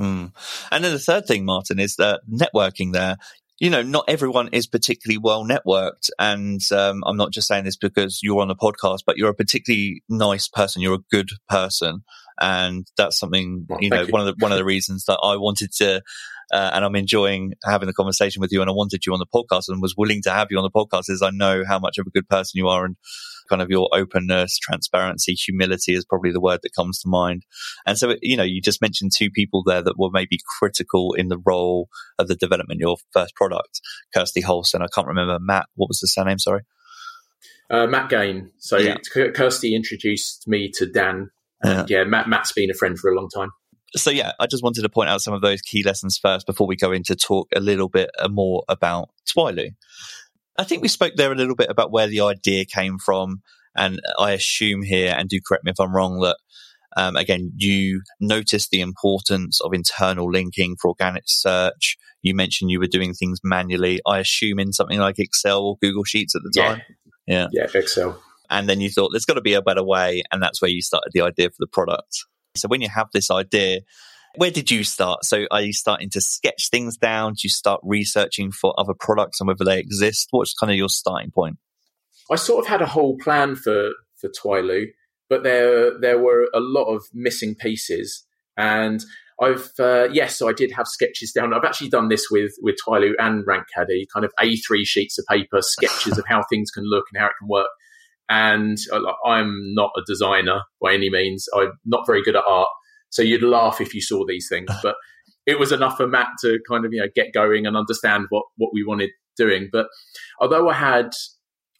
Mm. 0.00 0.32
And 0.70 0.84
then 0.84 0.92
the 0.92 0.98
third 1.00 1.26
thing, 1.26 1.44
Martin, 1.44 1.80
is 1.80 1.96
that 1.96 2.20
networking 2.30 2.92
there 2.92 3.16
you 3.58 3.70
know, 3.70 3.82
not 3.82 4.04
everyone 4.06 4.48
is 4.52 4.66
particularly 4.66 5.18
well 5.18 5.44
networked. 5.44 6.10
And 6.18 6.60
um, 6.72 7.02
I'm 7.06 7.16
not 7.16 7.32
just 7.32 7.48
saying 7.48 7.64
this 7.64 7.76
because 7.76 8.20
you're 8.22 8.40
on 8.40 8.48
the 8.48 8.54
podcast, 8.54 9.00
but 9.04 9.16
you're 9.16 9.30
a 9.30 9.34
particularly 9.34 10.02
nice 10.08 10.48
person. 10.48 10.82
You're 10.82 10.94
a 10.94 11.10
good 11.10 11.30
person. 11.48 12.04
And 12.40 12.86
that's 12.96 13.18
something, 13.18 13.66
well, 13.68 13.78
you 13.80 13.90
know, 13.90 14.02
you. 14.02 14.08
one 14.08 14.26
of 14.26 14.26
the, 14.26 14.34
one 14.42 14.52
of 14.52 14.58
the 14.58 14.64
reasons 14.76 15.04
that 15.06 15.18
I 15.22 15.36
wanted 15.36 15.72
to, 15.78 16.02
uh, 16.52 16.70
and 16.72 16.84
I'm 16.84 16.96
enjoying 16.96 17.54
having 17.64 17.86
the 17.86 17.92
conversation 17.92 18.40
with 18.40 18.52
you 18.52 18.60
and 18.60 18.70
I 18.70 18.72
wanted 18.72 19.04
you 19.04 19.12
on 19.12 19.18
the 19.18 19.26
podcast 19.26 19.64
and 19.68 19.82
was 19.82 19.94
willing 19.96 20.22
to 20.22 20.30
have 20.30 20.48
you 20.50 20.58
on 20.58 20.62
the 20.62 20.70
podcast 20.70 21.10
is 21.10 21.22
I 21.22 21.30
know 21.30 21.64
how 21.66 21.78
much 21.78 21.98
of 21.98 22.06
a 22.06 22.10
good 22.10 22.28
person 22.28 22.58
you 22.58 22.68
are. 22.68 22.84
And 22.84 22.96
kind 23.48 23.62
of 23.62 23.70
your 23.70 23.88
openness, 23.92 24.58
transparency, 24.58 25.32
humility 25.32 25.94
is 25.94 26.04
probably 26.04 26.30
the 26.30 26.40
word 26.40 26.60
that 26.62 26.74
comes 26.74 27.00
to 27.00 27.08
mind. 27.08 27.44
And 27.86 27.98
so, 27.98 28.14
you 28.22 28.36
know, 28.36 28.44
you 28.44 28.60
just 28.60 28.82
mentioned 28.82 29.12
two 29.16 29.30
people 29.30 29.62
there 29.66 29.82
that 29.82 29.98
were 29.98 30.10
maybe 30.12 30.38
critical 30.58 31.14
in 31.14 31.28
the 31.28 31.38
role 31.44 31.88
of 32.18 32.28
the 32.28 32.36
development 32.36 32.78
of 32.78 32.80
your 32.80 32.96
first 33.12 33.34
product, 33.34 33.80
Kirsty 34.14 34.42
Hulse. 34.42 34.74
I 34.74 34.86
can't 34.94 35.06
remember 35.06 35.38
Matt. 35.40 35.66
What 35.74 35.88
was 35.88 36.00
the 36.00 36.08
surname? 36.08 36.38
Sorry. 36.38 36.62
Uh, 37.70 37.86
Matt 37.86 38.08
Gain. 38.08 38.50
So 38.58 38.78
yeah. 38.78 38.96
Kirsty 39.34 39.74
introduced 39.74 40.46
me 40.46 40.70
to 40.74 40.86
Dan. 40.86 41.30
Yeah. 41.64 41.86
yeah, 41.88 42.04
Matt, 42.04 42.28
Matt's 42.28 42.52
been 42.52 42.70
a 42.70 42.74
friend 42.74 42.98
for 42.98 43.10
a 43.10 43.14
long 43.14 43.28
time. 43.34 43.50
So 43.96 44.10
yeah, 44.10 44.32
I 44.38 44.46
just 44.46 44.62
wanted 44.62 44.82
to 44.82 44.88
point 44.88 45.08
out 45.08 45.22
some 45.22 45.34
of 45.34 45.40
those 45.40 45.62
key 45.62 45.82
lessons 45.82 46.18
first 46.18 46.46
before 46.46 46.66
we 46.66 46.76
go 46.76 46.92
into 46.92 47.16
talk 47.16 47.48
a 47.54 47.60
little 47.60 47.88
bit 47.88 48.10
more 48.28 48.62
about 48.68 49.08
Twylu. 49.26 49.70
I 50.58 50.64
think 50.64 50.82
we 50.82 50.88
spoke 50.88 51.14
there 51.16 51.32
a 51.32 51.36
little 51.36 51.54
bit 51.54 51.70
about 51.70 51.90
where 51.90 52.06
the 52.06 52.20
idea 52.20 52.64
came 52.64 52.98
from. 52.98 53.42
And 53.76 54.00
I 54.18 54.32
assume 54.32 54.82
here, 54.82 55.14
and 55.16 55.28
do 55.28 55.40
correct 55.46 55.64
me 55.64 55.70
if 55.70 55.80
I'm 55.80 55.94
wrong, 55.94 56.20
that 56.20 56.36
um, 56.96 57.16
again, 57.16 57.52
you 57.56 58.02
noticed 58.20 58.70
the 58.70 58.80
importance 58.80 59.60
of 59.60 59.72
internal 59.72 60.30
linking 60.30 60.76
for 60.80 60.88
organic 60.88 61.24
search. 61.26 61.96
You 62.22 62.34
mentioned 62.34 62.72
you 62.72 62.80
were 62.80 62.88
doing 62.88 63.14
things 63.14 63.38
manually. 63.44 64.00
I 64.06 64.18
assume 64.18 64.58
in 64.58 64.72
something 64.72 64.98
like 64.98 65.18
Excel 65.18 65.62
or 65.62 65.76
Google 65.80 66.04
Sheets 66.04 66.34
at 66.34 66.42
the 66.42 66.60
time. 66.60 66.82
Yeah. 67.26 67.46
Yeah, 67.52 67.66
yeah 67.72 67.80
Excel. 67.80 68.20
And 68.50 68.68
then 68.68 68.80
you 68.80 68.90
thought 68.90 69.10
there's 69.12 69.24
got 69.24 69.34
to 69.34 69.40
be 69.40 69.54
a 69.54 69.62
better 69.62 69.84
way. 69.84 70.22
And 70.32 70.42
that's 70.42 70.62
where 70.62 70.70
you 70.70 70.82
started 70.82 71.10
the 71.12 71.22
idea 71.22 71.50
for 71.50 71.56
the 71.58 71.66
product. 71.66 72.24
So 72.56 72.68
when 72.68 72.80
you 72.80 72.88
have 72.88 73.08
this 73.12 73.30
idea, 73.30 73.80
where 74.36 74.50
did 74.50 74.70
you 74.70 74.84
start? 74.84 75.24
So 75.24 75.46
are 75.50 75.60
you 75.60 75.72
starting 75.72 76.10
to 76.10 76.20
sketch 76.20 76.68
things 76.70 76.96
down? 76.96 77.34
Do 77.34 77.40
you 77.44 77.50
start 77.50 77.80
researching 77.82 78.52
for 78.52 78.78
other 78.78 78.94
products 78.98 79.40
and 79.40 79.48
whether 79.48 79.64
they 79.64 79.78
exist? 79.78 80.28
What's 80.30 80.54
kind 80.54 80.70
of 80.70 80.76
your 80.76 80.88
starting 80.88 81.30
point? 81.30 81.58
I 82.30 82.36
sort 82.36 82.64
of 82.64 82.68
had 82.68 82.82
a 82.82 82.86
whole 82.86 83.16
plan 83.18 83.56
for 83.56 83.92
for 84.20 84.28
Twylu, 84.28 84.86
but 85.28 85.44
there 85.44 85.98
there 85.98 86.18
were 86.18 86.48
a 86.54 86.60
lot 86.60 86.94
of 86.94 87.04
missing 87.14 87.54
pieces, 87.54 88.26
and 88.56 89.02
I've 89.40 89.70
uh, 89.78 90.08
yes, 90.12 90.36
so 90.36 90.48
I 90.48 90.52
did 90.52 90.72
have 90.72 90.86
sketches 90.86 91.32
down. 91.32 91.54
I've 91.54 91.64
actually 91.64 91.88
done 91.88 92.08
this 92.08 92.26
with 92.30 92.52
with 92.60 92.76
Twylu 92.86 93.12
and 93.18 93.46
Rank 93.46 93.64
Caddy, 93.74 94.06
kind 94.12 94.24
of 94.24 94.32
A3 94.38 94.84
sheets 94.84 95.18
of 95.18 95.24
paper, 95.26 95.60
sketches 95.62 96.18
of 96.18 96.24
how 96.28 96.42
things 96.50 96.70
can 96.70 96.84
look 96.84 97.06
and 97.12 97.20
how 97.20 97.28
it 97.28 97.34
can 97.38 97.48
work. 97.48 97.68
And 98.28 98.76
uh, 98.92 99.00
I'm 99.26 99.74
not 99.74 99.90
a 99.96 100.02
designer 100.06 100.62
by 100.82 100.94
any 100.94 101.10
means. 101.10 101.46
I'm 101.54 101.72
not 101.86 102.06
very 102.06 102.22
good 102.22 102.36
at 102.36 102.44
art, 102.46 102.68
so 103.10 103.22
you'd 103.22 103.42
laugh 103.42 103.80
if 103.80 103.94
you 103.94 104.00
saw 104.00 104.24
these 104.26 104.48
things, 104.50 104.68
but 104.82 104.96
it 105.46 105.58
was 105.58 105.72
enough 105.72 105.96
for 105.96 106.06
Matt 106.06 106.28
to 106.42 106.58
kind 106.68 106.84
of 106.84 106.92
you 106.92 107.00
know 107.00 107.08
get 107.14 107.32
going 107.32 107.66
and 107.66 107.76
understand 107.76 108.26
what 108.28 108.44
what 108.56 108.70
we 108.72 108.84
wanted 108.84 109.10
doing. 109.36 109.68
But 109.72 109.86
although 110.40 110.68
I 110.68 110.74
had 110.74 111.10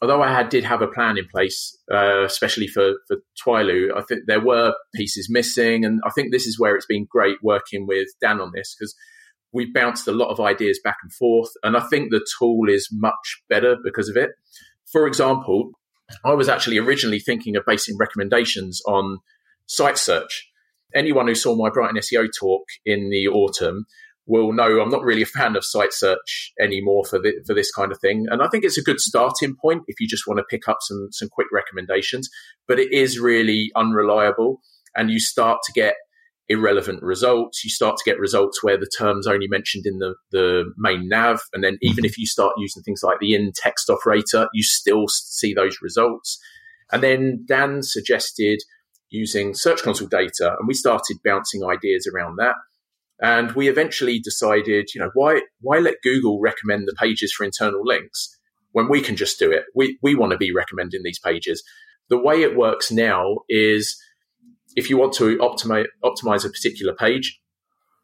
although 0.00 0.22
I 0.22 0.32
had 0.32 0.48
did 0.48 0.64
have 0.64 0.80
a 0.80 0.86
plan 0.86 1.18
in 1.18 1.26
place, 1.26 1.76
uh, 1.92 2.24
especially 2.24 2.66
for 2.66 2.94
for 3.06 3.18
Twylu, 3.44 3.96
I 3.96 4.02
think 4.02 4.22
there 4.26 4.44
were 4.44 4.74
pieces 4.94 5.28
missing, 5.30 5.84
and 5.84 6.00
I 6.04 6.10
think 6.10 6.32
this 6.32 6.46
is 6.46 6.58
where 6.58 6.76
it's 6.76 6.86
been 6.86 7.06
great 7.10 7.38
working 7.42 7.86
with 7.86 8.08
Dan 8.20 8.40
on 8.40 8.52
this 8.54 8.74
because 8.78 8.94
we 9.52 9.70
bounced 9.70 10.06
a 10.06 10.12
lot 10.12 10.30
of 10.30 10.40
ideas 10.40 10.80
back 10.82 10.96
and 11.02 11.12
forth, 11.12 11.50
and 11.62 11.76
I 11.76 11.80
think 11.88 12.10
the 12.10 12.26
tool 12.38 12.68
is 12.68 12.88
much 12.90 13.42
better 13.48 13.76
because 13.84 14.08
of 14.08 14.16
it. 14.16 14.30
For 14.90 15.06
example, 15.06 15.72
I 16.24 16.34
was 16.34 16.48
actually 16.48 16.78
originally 16.78 17.20
thinking 17.20 17.56
of 17.56 17.64
basing 17.66 17.96
recommendations 17.98 18.80
on 18.86 19.18
site 19.66 19.98
search 19.98 20.48
anyone 20.94 21.26
who 21.26 21.34
saw 21.34 21.54
my 21.54 21.70
Brighton 21.70 21.96
SEO 21.96 22.28
talk 22.38 22.62
in 22.84 23.10
the 23.10 23.28
autumn 23.28 23.86
will 24.26 24.52
know 24.52 24.80
I'm 24.80 24.90
not 24.90 25.04
really 25.04 25.22
a 25.22 25.26
fan 25.26 25.56
of 25.56 25.64
site 25.64 25.92
search 25.92 26.52
anymore 26.60 27.04
for 27.04 27.18
the, 27.18 27.32
for 27.46 27.54
this 27.54 27.70
kind 27.70 27.90
of 27.90 27.98
thing. 27.98 28.26
And 28.30 28.42
I 28.42 28.48
think 28.48 28.64
it's 28.64 28.76
a 28.76 28.82
good 28.82 29.00
starting 29.00 29.56
point 29.56 29.84
if 29.86 30.00
you 30.00 30.06
just 30.06 30.26
want 30.26 30.38
to 30.38 30.44
pick 30.44 30.68
up 30.68 30.78
some 30.82 31.08
some 31.12 31.28
quick 31.28 31.48
recommendations. 31.52 32.28
But 32.66 32.78
it 32.78 32.92
is 32.92 33.18
really 33.18 33.70
unreliable, 33.74 34.60
and 34.94 35.10
you 35.10 35.18
start 35.18 35.60
to 35.64 35.72
get 35.72 35.94
irrelevant 36.48 37.02
results. 37.02 37.62
You 37.62 37.70
start 37.70 37.96
to 37.98 38.10
get 38.10 38.18
results 38.18 38.62
where 38.62 38.78
the 38.78 38.90
terms 38.98 39.26
only 39.26 39.48
mentioned 39.48 39.84
in 39.86 39.98
the, 39.98 40.14
the 40.32 40.72
main 40.76 41.08
nav. 41.08 41.40
And 41.52 41.62
then 41.62 41.78
even 41.82 41.98
mm-hmm. 41.98 42.06
if 42.06 42.18
you 42.18 42.26
start 42.26 42.54
using 42.58 42.82
things 42.82 43.02
like 43.02 43.18
the 43.20 43.34
in 43.34 43.52
text 43.54 43.90
operator, 43.90 44.48
you 44.54 44.62
still 44.62 45.08
see 45.08 45.52
those 45.52 45.78
results. 45.82 46.38
And 46.90 47.02
then 47.02 47.44
Dan 47.46 47.82
suggested 47.82 48.60
using 49.10 49.54
Search 49.54 49.82
Console 49.82 50.08
data, 50.08 50.56
and 50.58 50.68
we 50.68 50.74
started 50.74 51.18
bouncing 51.24 51.64
ideas 51.64 52.06
around 52.06 52.36
that. 52.36 52.54
And 53.20 53.52
we 53.52 53.68
eventually 53.68 54.18
decided, 54.18 54.90
you 54.94 55.00
know, 55.00 55.10
why 55.14 55.42
why 55.60 55.78
let 55.78 56.02
Google 56.02 56.40
recommend 56.40 56.86
the 56.86 56.96
pages 56.98 57.32
for 57.32 57.44
internal 57.44 57.84
links 57.84 58.36
when 58.72 58.88
we 58.88 59.00
can 59.00 59.16
just 59.16 59.38
do 59.38 59.50
it? 59.50 59.64
We 59.74 59.98
we 60.02 60.14
want 60.14 60.32
to 60.32 60.38
be 60.38 60.52
recommending 60.52 61.02
these 61.02 61.18
pages. 61.18 61.62
The 62.08 62.18
way 62.18 62.42
it 62.42 62.56
works 62.56 62.90
now 62.90 63.38
is 63.48 64.00
if 64.76 64.90
you 64.90 64.96
want 64.96 65.12
to 65.14 65.36
optimize 65.38 65.86
optimize 66.04 66.44
a 66.44 66.50
particular 66.50 66.94
page, 66.94 67.40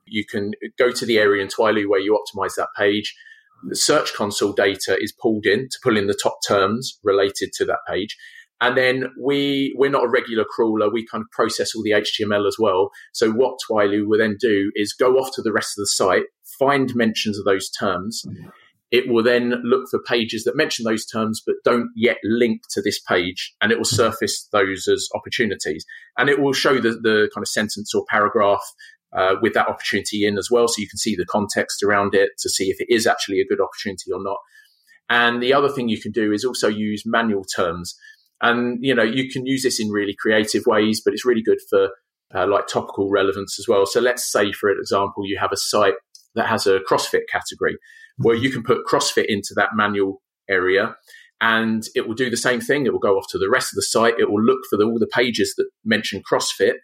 you 0.06 0.24
can 0.24 0.52
go 0.78 0.90
to 0.90 1.06
the 1.06 1.18
area 1.18 1.42
in 1.42 1.48
Twylu 1.48 1.88
where 1.88 2.00
you 2.00 2.18
optimize 2.18 2.54
that 2.56 2.68
page. 2.76 3.14
The 3.68 3.76
Search 3.76 4.12
Console 4.14 4.52
data 4.52 4.96
is 5.00 5.12
pulled 5.12 5.46
in 5.46 5.68
to 5.70 5.78
pull 5.82 5.96
in 5.96 6.06
the 6.06 6.18
top 6.20 6.38
terms 6.46 6.98
related 7.02 7.52
to 7.54 7.64
that 7.64 7.78
page. 7.88 8.16
And 8.60 8.76
then 8.76 9.12
we 9.20 9.74
we're 9.76 9.90
not 9.90 10.04
a 10.04 10.08
regular 10.08 10.44
crawler. 10.44 10.90
We 10.90 11.06
kind 11.06 11.22
of 11.22 11.30
process 11.30 11.74
all 11.74 11.82
the 11.82 11.90
HTML 11.90 12.46
as 12.46 12.56
well. 12.58 12.90
So 13.12 13.30
what 13.30 13.58
Twylu 13.68 14.06
will 14.06 14.18
then 14.18 14.36
do 14.38 14.70
is 14.74 14.92
go 14.92 15.16
off 15.16 15.30
to 15.34 15.42
the 15.42 15.52
rest 15.52 15.76
of 15.76 15.82
the 15.82 15.86
site, 15.86 16.24
find 16.58 16.94
mentions 16.94 17.38
of 17.38 17.44
those 17.44 17.68
terms. 17.70 18.22
Mm-hmm. 18.26 18.48
Mm-hmm. 18.92 19.08
It 19.08 19.12
will 19.12 19.22
then 19.22 19.54
look 19.64 19.88
for 19.90 20.00
pages 20.02 20.44
that 20.44 20.56
mention 20.56 20.84
those 20.84 21.06
terms 21.06 21.42
but 21.44 21.56
don't 21.64 21.90
yet 21.96 22.18
link 22.24 22.62
to 22.70 22.82
this 22.82 23.00
page, 23.00 23.54
and 23.60 23.72
it 23.72 23.78
will 23.78 23.84
surface 23.84 24.48
those 24.52 24.88
as 24.88 25.08
opportunities. 25.14 25.84
And 26.18 26.28
it 26.28 26.40
will 26.40 26.52
show 26.52 26.74
the, 26.74 26.90
the 26.90 27.30
kind 27.34 27.42
of 27.42 27.48
sentence 27.48 27.94
or 27.94 28.04
paragraph 28.08 28.62
uh, 29.12 29.36
with 29.40 29.54
that 29.54 29.68
opportunity 29.68 30.26
in 30.26 30.38
as 30.38 30.48
well, 30.50 30.68
so 30.68 30.74
you 30.78 30.88
can 30.88 30.98
see 30.98 31.14
the 31.14 31.24
context 31.24 31.82
around 31.82 32.14
it 32.14 32.30
to 32.38 32.50
see 32.50 32.70
if 32.70 32.80
it 32.80 32.92
is 32.92 33.06
actually 33.06 33.40
a 33.40 33.46
good 33.46 33.60
opportunity 33.60 34.10
or 34.12 34.22
not. 34.22 34.38
And 35.08 35.42
the 35.42 35.52
other 35.52 35.68
thing 35.68 35.88
you 35.88 36.00
can 36.00 36.12
do 36.12 36.32
is 36.32 36.44
also 36.44 36.68
use 36.68 37.02
manual 37.04 37.44
terms. 37.44 37.94
And, 38.40 38.78
you 38.82 38.94
know, 38.94 39.04
you 39.04 39.30
can 39.30 39.46
use 39.46 39.62
this 39.62 39.78
in 39.78 39.90
really 39.90 40.14
creative 40.18 40.66
ways, 40.66 41.00
but 41.04 41.14
it's 41.14 41.24
really 41.24 41.42
good 41.42 41.60
for 41.70 41.90
uh, 42.34 42.46
like 42.48 42.66
topical 42.66 43.10
relevance 43.10 43.58
as 43.58 43.66
well. 43.68 43.86
So 43.86 44.00
let's 44.00 44.30
say, 44.30 44.50
for 44.50 44.70
example, 44.70 45.26
you 45.26 45.38
have 45.38 45.52
a 45.52 45.56
site 45.56 45.94
that 46.34 46.48
has 46.48 46.66
a 46.66 46.80
CrossFit 46.80 47.28
category 47.30 47.76
where 48.18 48.34
you 48.34 48.50
can 48.50 48.62
put 48.62 48.86
CrossFit 48.86 49.26
into 49.26 49.54
that 49.56 49.70
manual 49.74 50.22
area 50.48 50.96
and 51.40 51.84
it 51.94 52.06
will 52.06 52.14
do 52.14 52.30
the 52.30 52.36
same 52.36 52.60
thing. 52.60 52.86
It 52.86 52.92
will 52.92 53.00
go 53.00 53.16
off 53.16 53.26
to 53.30 53.38
the 53.38 53.50
rest 53.50 53.72
of 53.72 53.76
the 53.76 53.82
site. 53.82 54.18
It 54.18 54.30
will 54.30 54.42
look 54.42 54.60
for 54.70 54.76
the, 54.76 54.84
all 54.84 54.98
the 54.98 55.06
pages 55.06 55.54
that 55.56 55.68
mention 55.84 56.22
CrossFit. 56.22 56.74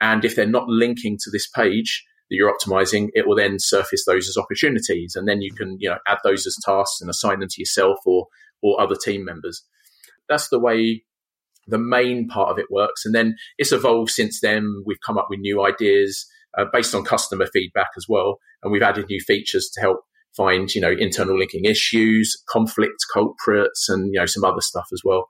And 0.00 0.24
if 0.24 0.36
they're 0.36 0.46
not 0.46 0.68
linking 0.68 1.16
to 1.22 1.30
this 1.30 1.48
page 1.48 2.04
that 2.28 2.36
you're 2.36 2.52
optimizing, 2.52 3.08
it 3.14 3.26
will 3.26 3.36
then 3.36 3.58
surface 3.58 4.04
those 4.04 4.28
as 4.28 4.36
opportunities. 4.36 5.16
And 5.16 5.26
then 5.26 5.40
you 5.40 5.52
can, 5.52 5.76
you 5.80 5.88
know, 5.88 5.98
add 6.06 6.18
those 6.22 6.46
as 6.46 6.58
tasks 6.62 7.00
and 7.00 7.08
assign 7.08 7.40
them 7.40 7.48
to 7.50 7.60
yourself 7.60 7.98
or, 8.04 8.26
or 8.62 8.80
other 8.80 8.96
team 8.96 9.24
members 9.24 9.64
that's 10.28 10.48
the 10.48 10.58
way 10.58 11.04
the 11.66 11.78
main 11.78 12.28
part 12.28 12.50
of 12.50 12.58
it 12.58 12.66
works. 12.70 13.04
And 13.04 13.14
then 13.14 13.36
it's 13.58 13.72
evolved 13.72 14.10
since 14.10 14.40
then. 14.40 14.82
We've 14.84 15.00
come 15.04 15.18
up 15.18 15.28
with 15.30 15.40
new 15.40 15.64
ideas 15.64 16.26
uh, 16.56 16.66
based 16.72 16.94
on 16.94 17.04
customer 17.04 17.46
feedback 17.46 17.88
as 17.96 18.06
well. 18.08 18.38
And 18.62 18.72
we've 18.72 18.82
added 18.82 19.06
new 19.08 19.20
features 19.20 19.70
to 19.74 19.80
help 19.80 20.00
find, 20.36 20.74
you 20.74 20.80
know, 20.80 20.90
internal 20.90 21.38
linking 21.38 21.64
issues, 21.64 22.42
conflict 22.48 23.04
culprits, 23.12 23.88
and, 23.88 24.12
you 24.12 24.18
know, 24.18 24.26
some 24.26 24.44
other 24.44 24.60
stuff 24.60 24.88
as 24.92 25.02
well. 25.04 25.28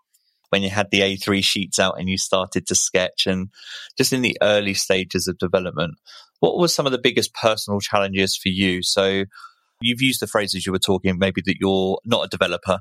When 0.51 0.63
you 0.63 0.71
had 0.71 0.91
the 0.91 1.01
A3 1.01 1.43
sheets 1.43 1.79
out 1.79 1.99
and 1.99 2.09
you 2.09 2.17
started 2.17 2.67
to 2.69 2.75
sketch 2.75 3.27
and 3.27 3.49
just 3.99 4.13
in 4.13 4.23
the 4.23 4.37
early 4.41 4.75
stages 4.75 5.27
of 5.27 5.39
development, 5.39 5.95
what 6.41 6.59
were 6.59 6.69
some 6.69 6.87
of 6.87 6.93
the 6.93 7.01
biggest 7.03 7.35
personal 7.35 7.81
challenges 7.81 8.37
for 8.37 8.51
you? 8.51 8.83
So 8.83 9.25
you've 9.81 10.03
used 10.03 10.21
the 10.21 10.27
phrases 10.27 10.65
you 10.65 10.73
were 10.73 10.79
talking, 10.79 11.19
maybe 11.19 11.43
that 11.45 11.57
you're 11.61 11.99
not 12.05 12.25
a 12.27 12.29
developer, 12.29 12.79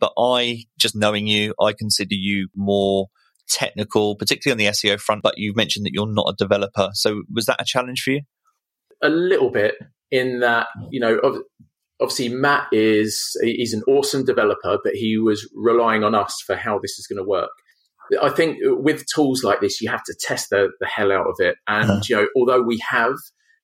but 0.00 0.12
I, 0.18 0.64
just 0.78 0.96
knowing 0.96 1.26
you, 1.26 1.54
I 1.60 1.72
consider 1.72 2.14
you 2.14 2.48
more 2.56 3.06
technical, 3.48 4.16
particularly 4.16 4.66
on 4.66 4.72
the 4.72 4.72
SEO 4.76 5.00
front. 5.00 5.22
But 5.22 5.34
you've 5.36 5.56
mentioned 5.56 5.86
that 5.86 5.92
you're 5.92 6.12
not 6.12 6.26
a 6.28 6.34
developer. 6.36 6.90
So 6.94 7.22
was 7.32 7.46
that 7.46 7.60
a 7.60 7.64
challenge 7.64 8.02
for 8.02 8.10
you? 8.12 8.22
A 9.02 9.08
little 9.08 9.50
bit 9.50 9.74
in 10.12 10.38
that, 10.40 10.68
you 10.90 11.00
know, 11.00 11.18
obviously 12.00 12.28
Matt 12.28 12.68
is, 12.70 13.36
he's 13.42 13.72
an 13.72 13.82
awesome 13.88 14.24
developer, 14.24 14.78
but 14.84 14.94
he 14.94 15.18
was 15.18 15.50
relying 15.56 16.04
on 16.04 16.14
us 16.14 16.40
for 16.46 16.54
how 16.54 16.78
this 16.78 16.98
is 16.98 17.06
going 17.08 17.16
to 17.16 17.28
work. 17.28 17.50
I 18.20 18.28
think 18.28 18.58
with 18.62 19.04
tools 19.12 19.42
like 19.42 19.60
this, 19.60 19.80
you 19.80 19.90
have 19.90 20.04
to 20.04 20.14
test 20.20 20.50
the, 20.50 20.68
the 20.80 20.86
hell 20.86 21.10
out 21.10 21.26
of 21.26 21.36
it. 21.38 21.56
And, 21.66 21.90
uh-huh. 21.90 22.00
you 22.08 22.16
know, 22.16 22.26
although 22.36 22.62
we 22.62 22.80
have 22.90 23.14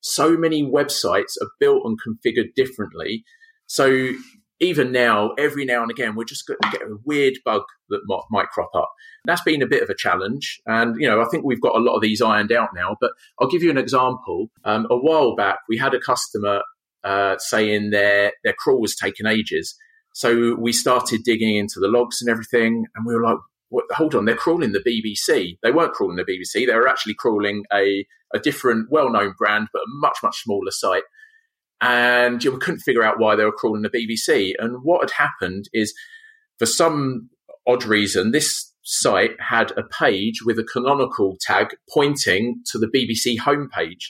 so 0.00 0.36
many 0.36 0.62
websites 0.64 1.34
are 1.42 1.50
built 1.60 1.82
and 1.84 1.98
configured 2.00 2.54
differently. 2.56 3.24
So 3.66 4.12
even 4.60 4.90
now, 4.90 5.30
every 5.38 5.64
now 5.64 5.82
and 5.82 5.90
again, 5.90 6.16
we're 6.16 6.24
just 6.24 6.46
going 6.46 6.58
to 6.62 6.70
get 6.70 6.82
a 6.82 6.96
weird 7.04 7.34
bug 7.44 7.62
that 7.90 8.00
might, 8.30 8.48
crop 8.48 8.70
up. 8.74 8.90
That's 9.24 9.42
been 9.42 9.62
a 9.62 9.66
bit 9.66 9.82
of 9.82 9.90
a 9.90 9.94
challenge. 9.94 10.60
And, 10.66 11.00
you 11.00 11.08
know, 11.08 11.20
I 11.20 11.26
think 11.30 11.44
we've 11.44 11.60
got 11.60 11.76
a 11.76 11.80
lot 11.80 11.94
of 11.94 12.02
these 12.02 12.20
ironed 12.20 12.52
out 12.52 12.70
now. 12.74 12.96
But 13.00 13.12
I'll 13.40 13.48
give 13.48 13.62
you 13.62 13.70
an 13.70 13.78
example. 13.78 14.48
Um, 14.64 14.86
a 14.90 14.96
while 14.96 15.36
back, 15.36 15.58
we 15.68 15.78
had 15.78 15.94
a 15.94 16.00
customer 16.00 16.62
uh, 17.04 17.36
saying 17.38 17.90
their, 17.90 18.32
their 18.42 18.54
crawl 18.54 18.80
was 18.80 18.96
taking 18.96 19.26
ages. 19.26 19.76
So 20.12 20.56
we 20.56 20.72
started 20.72 21.22
digging 21.24 21.56
into 21.56 21.78
the 21.78 21.88
logs 21.88 22.20
and 22.20 22.28
everything. 22.28 22.86
And 22.96 23.06
we 23.06 23.14
were 23.14 23.22
like, 23.22 23.38
hold 23.92 24.14
on, 24.14 24.24
they're 24.24 24.34
crawling 24.34 24.72
the 24.72 24.80
BBC. 24.80 25.58
They 25.62 25.70
weren't 25.70 25.92
crawling 25.92 26.16
the 26.16 26.24
BBC. 26.24 26.66
They 26.66 26.74
were 26.74 26.88
actually 26.88 27.14
crawling 27.14 27.64
a, 27.72 28.06
a 28.34 28.40
different, 28.40 28.88
well 28.90 29.10
known 29.10 29.34
brand, 29.38 29.68
but 29.72 29.80
a 29.80 29.86
much, 30.00 30.18
much 30.22 30.42
smaller 30.42 30.70
site. 30.70 31.04
And 31.80 32.42
you 32.42 32.56
couldn't 32.58 32.80
figure 32.80 33.04
out 33.04 33.20
why 33.20 33.37
they 33.37 33.44
were 33.44 33.52
crawling 33.52 33.82
the 33.82 33.90
BBC. 33.90 34.54
And 34.58 34.78
what 34.82 35.02
had 35.02 35.11
happened 35.12 35.68
is, 35.73 35.94
for 36.58 36.66
some 36.66 37.30
odd 37.66 37.85
reason, 37.85 38.32
this 38.32 38.73
site 38.82 39.38
had 39.38 39.70
a 39.73 39.82
page 39.82 40.40
with 40.44 40.58
a 40.58 40.64
canonical 40.64 41.37
tag 41.40 41.68
pointing 41.92 42.62
to 42.73 42.78
the 42.78 42.88
BBC 42.88 43.37
homepage. 43.38 44.06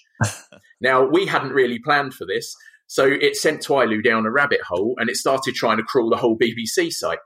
now, 0.80 1.04
we 1.04 1.26
hadn't 1.26 1.52
really 1.52 1.78
planned 1.78 2.14
for 2.14 2.24
this. 2.24 2.54
So 2.86 3.04
it 3.04 3.36
sent 3.36 3.60
Twylu 3.60 4.02
down 4.02 4.24
a 4.24 4.30
rabbit 4.30 4.62
hole 4.62 4.94
and 4.98 5.10
it 5.10 5.16
started 5.16 5.54
trying 5.54 5.76
to 5.76 5.82
crawl 5.82 6.08
the 6.08 6.16
whole 6.16 6.38
BBC 6.38 6.90
site. 6.90 7.18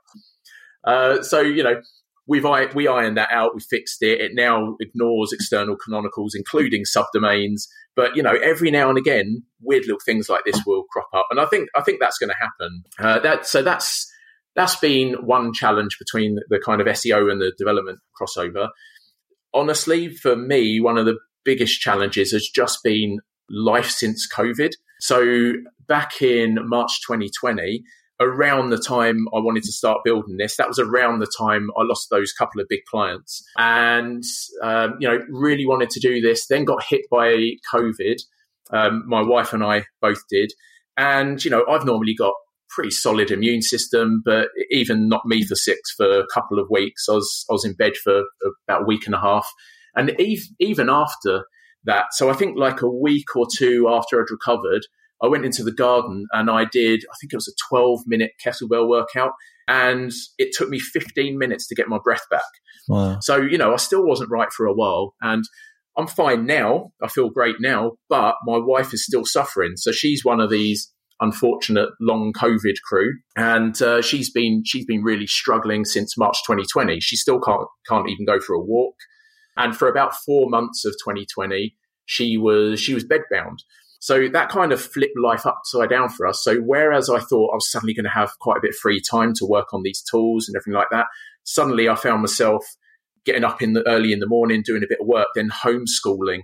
Uh, 0.83 1.21
so, 1.21 1.39
you 1.39 1.63
know, 1.63 1.81
we've 2.27 2.45
we 2.73 2.87
ironed 2.87 3.17
that 3.17 3.31
out. 3.31 3.55
We 3.55 3.61
fixed 3.61 4.01
it. 4.01 4.19
It 4.19 4.31
now 4.33 4.75
ignores 4.79 5.31
external 5.31 5.77
canonicals, 5.77 6.31
including 6.35 6.83
subdomains. 6.83 7.67
But 7.95 8.15
you 8.15 8.23
know, 8.23 8.35
every 8.43 8.71
now 8.71 8.89
and 8.89 8.97
again, 8.97 9.43
weird 9.61 9.83
little 9.83 9.99
things 10.05 10.29
like 10.29 10.41
this 10.45 10.61
will 10.65 10.83
crop 10.91 11.09
up, 11.13 11.27
and 11.29 11.39
I 11.39 11.45
think 11.45 11.69
I 11.75 11.81
think 11.81 11.99
that's 11.99 12.17
going 12.17 12.29
to 12.29 12.35
happen. 12.39 12.83
Uh, 12.99 13.19
that 13.19 13.45
so 13.45 13.61
that's 13.61 14.11
that's 14.55 14.75
been 14.75 15.13
one 15.25 15.53
challenge 15.53 15.97
between 15.99 16.39
the 16.49 16.59
kind 16.59 16.81
of 16.81 16.87
SEO 16.87 17.31
and 17.31 17.41
the 17.41 17.53
development 17.57 17.99
crossover. 18.19 18.69
Honestly, 19.53 20.09
for 20.15 20.35
me, 20.35 20.79
one 20.79 20.97
of 20.97 21.05
the 21.05 21.17
biggest 21.45 21.79
challenges 21.81 22.31
has 22.31 22.47
just 22.47 22.79
been 22.83 23.19
life 23.49 23.89
since 23.89 24.27
COVID. 24.31 24.71
So 24.99 25.53
back 25.87 26.21
in 26.21 26.57
March 26.67 27.01
2020, 27.05 27.83
around 28.19 28.69
the 28.69 28.77
time 28.77 29.27
I 29.33 29.39
wanted 29.39 29.63
to 29.63 29.71
start 29.71 29.99
building 30.03 30.37
this, 30.37 30.57
that 30.57 30.67
was 30.67 30.79
around 30.79 31.19
the 31.19 31.31
time 31.37 31.69
I 31.77 31.83
lost 31.83 32.09
those 32.09 32.33
couple 32.33 32.61
of 32.61 32.67
big 32.69 32.81
clients, 32.89 33.43
and 33.57 34.23
um, 34.61 34.97
you 34.99 35.07
know 35.07 35.19
really 35.29 35.65
wanted 35.65 35.89
to 35.91 35.99
do 35.99 36.21
this. 36.21 36.47
Then 36.47 36.65
got 36.65 36.83
hit 36.83 37.01
by 37.09 37.51
COVID. 37.73 38.17
Um, 38.71 39.03
my 39.07 39.21
wife 39.21 39.53
and 39.53 39.63
I 39.63 39.85
both 40.01 40.21
did, 40.29 40.51
and 40.97 41.43
you 41.43 41.51
know 41.51 41.65
I've 41.69 41.85
normally 41.85 42.15
got 42.15 42.33
pretty 42.69 42.91
solid 42.91 43.29
immune 43.29 43.61
system, 43.61 44.21
but 44.25 44.49
even 44.71 45.07
not 45.07 45.25
me 45.25 45.45
for 45.45 45.55
six 45.55 45.91
for 45.95 46.19
a 46.19 46.27
couple 46.33 46.59
of 46.59 46.67
weeks. 46.69 47.07
I 47.09 47.13
was 47.13 47.45
I 47.49 47.53
was 47.53 47.65
in 47.65 47.73
bed 47.73 47.93
for 47.97 48.23
about 48.67 48.83
a 48.83 48.85
week 48.85 49.05
and 49.05 49.15
a 49.15 49.19
half, 49.19 49.47
and 49.95 50.15
even 50.59 50.89
after 50.89 51.45
that, 51.85 52.05
so 52.11 52.29
I 52.29 52.33
think 52.33 52.57
like 52.57 52.81
a 52.81 52.89
week 52.89 53.35
or 53.35 53.45
two 53.53 53.87
after 53.89 54.19
I'd 54.19 54.31
recovered, 54.31 54.85
I 55.23 55.27
went 55.27 55.45
into 55.45 55.63
the 55.63 55.71
garden 55.71 56.27
and 56.31 56.49
I 56.49 56.65
did, 56.65 57.03
I 57.09 57.15
think 57.19 57.33
it 57.33 57.37
was 57.37 57.47
a 57.47 57.55
12 57.69 58.01
minute 58.05 58.31
kettlebell 58.45 58.87
workout. 58.87 59.31
And 59.67 60.11
it 60.37 60.53
took 60.53 60.67
me 60.67 60.79
15 60.79 61.37
minutes 61.37 61.67
to 61.67 61.75
get 61.75 61.87
my 61.87 61.97
breath 62.03 62.27
back. 62.29 62.41
Wow. 62.89 63.19
So, 63.21 63.37
you 63.37 63.57
know, 63.57 63.73
I 63.73 63.77
still 63.77 64.05
wasn't 64.05 64.29
right 64.29 64.51
for 64.51 64.65
a 64.65 64.73
while. 64.73 65.15
And 65.21 65.45
I'm 65.97 66.07
fine 66.07 66.45
now. 66.45 66.91
I 67.01 67.07
feel 67.07 67.29
great 67.29 67.55
now. 67.61 67.93
But 68.09 68.35
my 68.45 68.57
wife 68.57 68.93
is 68.93 69.05
still 69.05 69.23
suffering. 69.25 69.77
So 69.77 69.93
she's 69.93 70.25
one 70.25 70.41
of 70.41 70.49
these 70.49 70.91
unfortunate 71.23 71.89
long 72.01 72.33
COVID 72.33 72.75
crew, 72.83 73.13
and 73.35 73.79
uh, 73.81 74.01
she's 74.01 74.29
been 74.29 74.63
she's 74.65 74.85
been 74.85 75.03
really 75.03 75.27
struggling 75.27 75.85
since 75.85 76.17
March 76.17 76.37
2020. 76.45 76.99
She 76.99 77.15
still 77.15 77.39
can't 77.39 77.67
can't 77.87 78.09
even 78.09 78.25
go 78.25 78.39
for 78.39 78.53
a 78.53 78.59
walk, 78.59 78.95
and 79.55 79.75
for 79.75 79.87
about 79.87 80.15
four 80.25 80.49
months 80.49 80.85
of 80.85 80.93
2020, 81.03 81.75
she 82.05 82.37
was 82.37 82.79
she 82.79 82.93
was 82.93 83.05
bedbound. 83.05 83.59
So 84.03 84.27
that 84.27 84.49
kind 84.49 84.73
of 84.73 84.81
flipped 84.81 85.17
life 85.17 85.45
upside 85.45 85.89
down 85.89 86.09
for 86.09 86.27
us. 86.27 86.43
So 86.43 86.57
whereas 86.57 87.09
I 87.09 87.19
thought 87.19 87.51
I 87.53 87.55
was 87.55 87.71
suddenly 87.71 87.93
going 87.93 88.03
to 88.03 88.09
have 88.09 88.37
quite 88.41 88.57
a 88.57 88.61
bit 88.61 88.71
of 88.71 88.75
free 88.75 88.99
time 88.99 89.33
to 89.35 89.45
work 89.45 89.73
on 89.73 89.81
these 89.81 90.01
tools 90.01 90.45
and 90.45 90.57
everything 90.57 90.73
like 90.73 90.89
that, 90.91 91.05
suddenly 91.45 91.87
I 91.87 91.95
found 91.95 92.19
myself 92.19 92.65
getting 93.23 93.45
up 93.45 93.61
in 93.61 93.71
the 93.71 93.87
early 93.87 94.11
in 94.11 94.19
the 94.19 94.27
morning, 94.27 94.61
doing 94.61 94.83
a 94.83 94.87
bit 94.89 94.99
of 94.99 95.07
work, 95.07 95.29
then 95.35 95.49
homeschooling, 95.49 96.41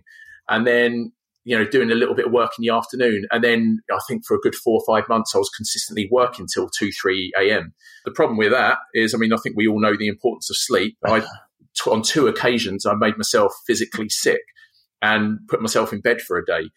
and 0.48 0.66
then 0.66 1.12
you 1.44 1.58
know 1.58 1.66
doing 1.66 1.92
a 1.92 1.96
little 1.96 2.16
bit 2.16 2.28
of 2.28 2.32
work 2.32 2.52
in 2.58 2.62
the 2.62 2.74
afternoon. 2.74 3.26
And 3.30 3.44
then 3.44 3.80
I 3.92 4.00
think 4.08 4.26
for 4.26 4.38
a 4.38 4.40
good 4.40 4.56
four 4.56 4.80
or 4.80 4.96
five 4.96 5.10
months, 5.10 5.36
I 5.36 5.40
was 5.40 5.50
consistently 5.50 6.08
working 6.10 6.48
till 6.48 6.70
two, 6.70 6.92
three 6.94 7.34
a.m. 7.38 7.74
The 8.06 8.12
problem 8.12 8.38
with 8.38 8.52
that 8.52 8.78
is, 8.94 9.14
I 9.14 9.18
mean, 9.18 9.34
I 9.34 9.38
think 9.44 9.58
we 9.58 9.68
all 9.68 9.82
know 9.82 9.98
the 9.98 10.08
importance 10.08 10.50
of 10.50 10.56
sleep. 10.56 10.96
I, 11.06 11.26
on 11.86 12.04
two 12.04 12.28
occasions, 12.28 12.86
I 12.86 12.94
made 12.94 13.18
myself 13.18 13.52
physically 13.68 14.08
sick 14.08 14.44
and 15.02 15.40
put 15.50 15.62
myself 15.62 15.92
in 15.92 16.00
bed 16.00 16.22
for 16.22 16.38
a 16.38 16.46
day. 16.46 16.70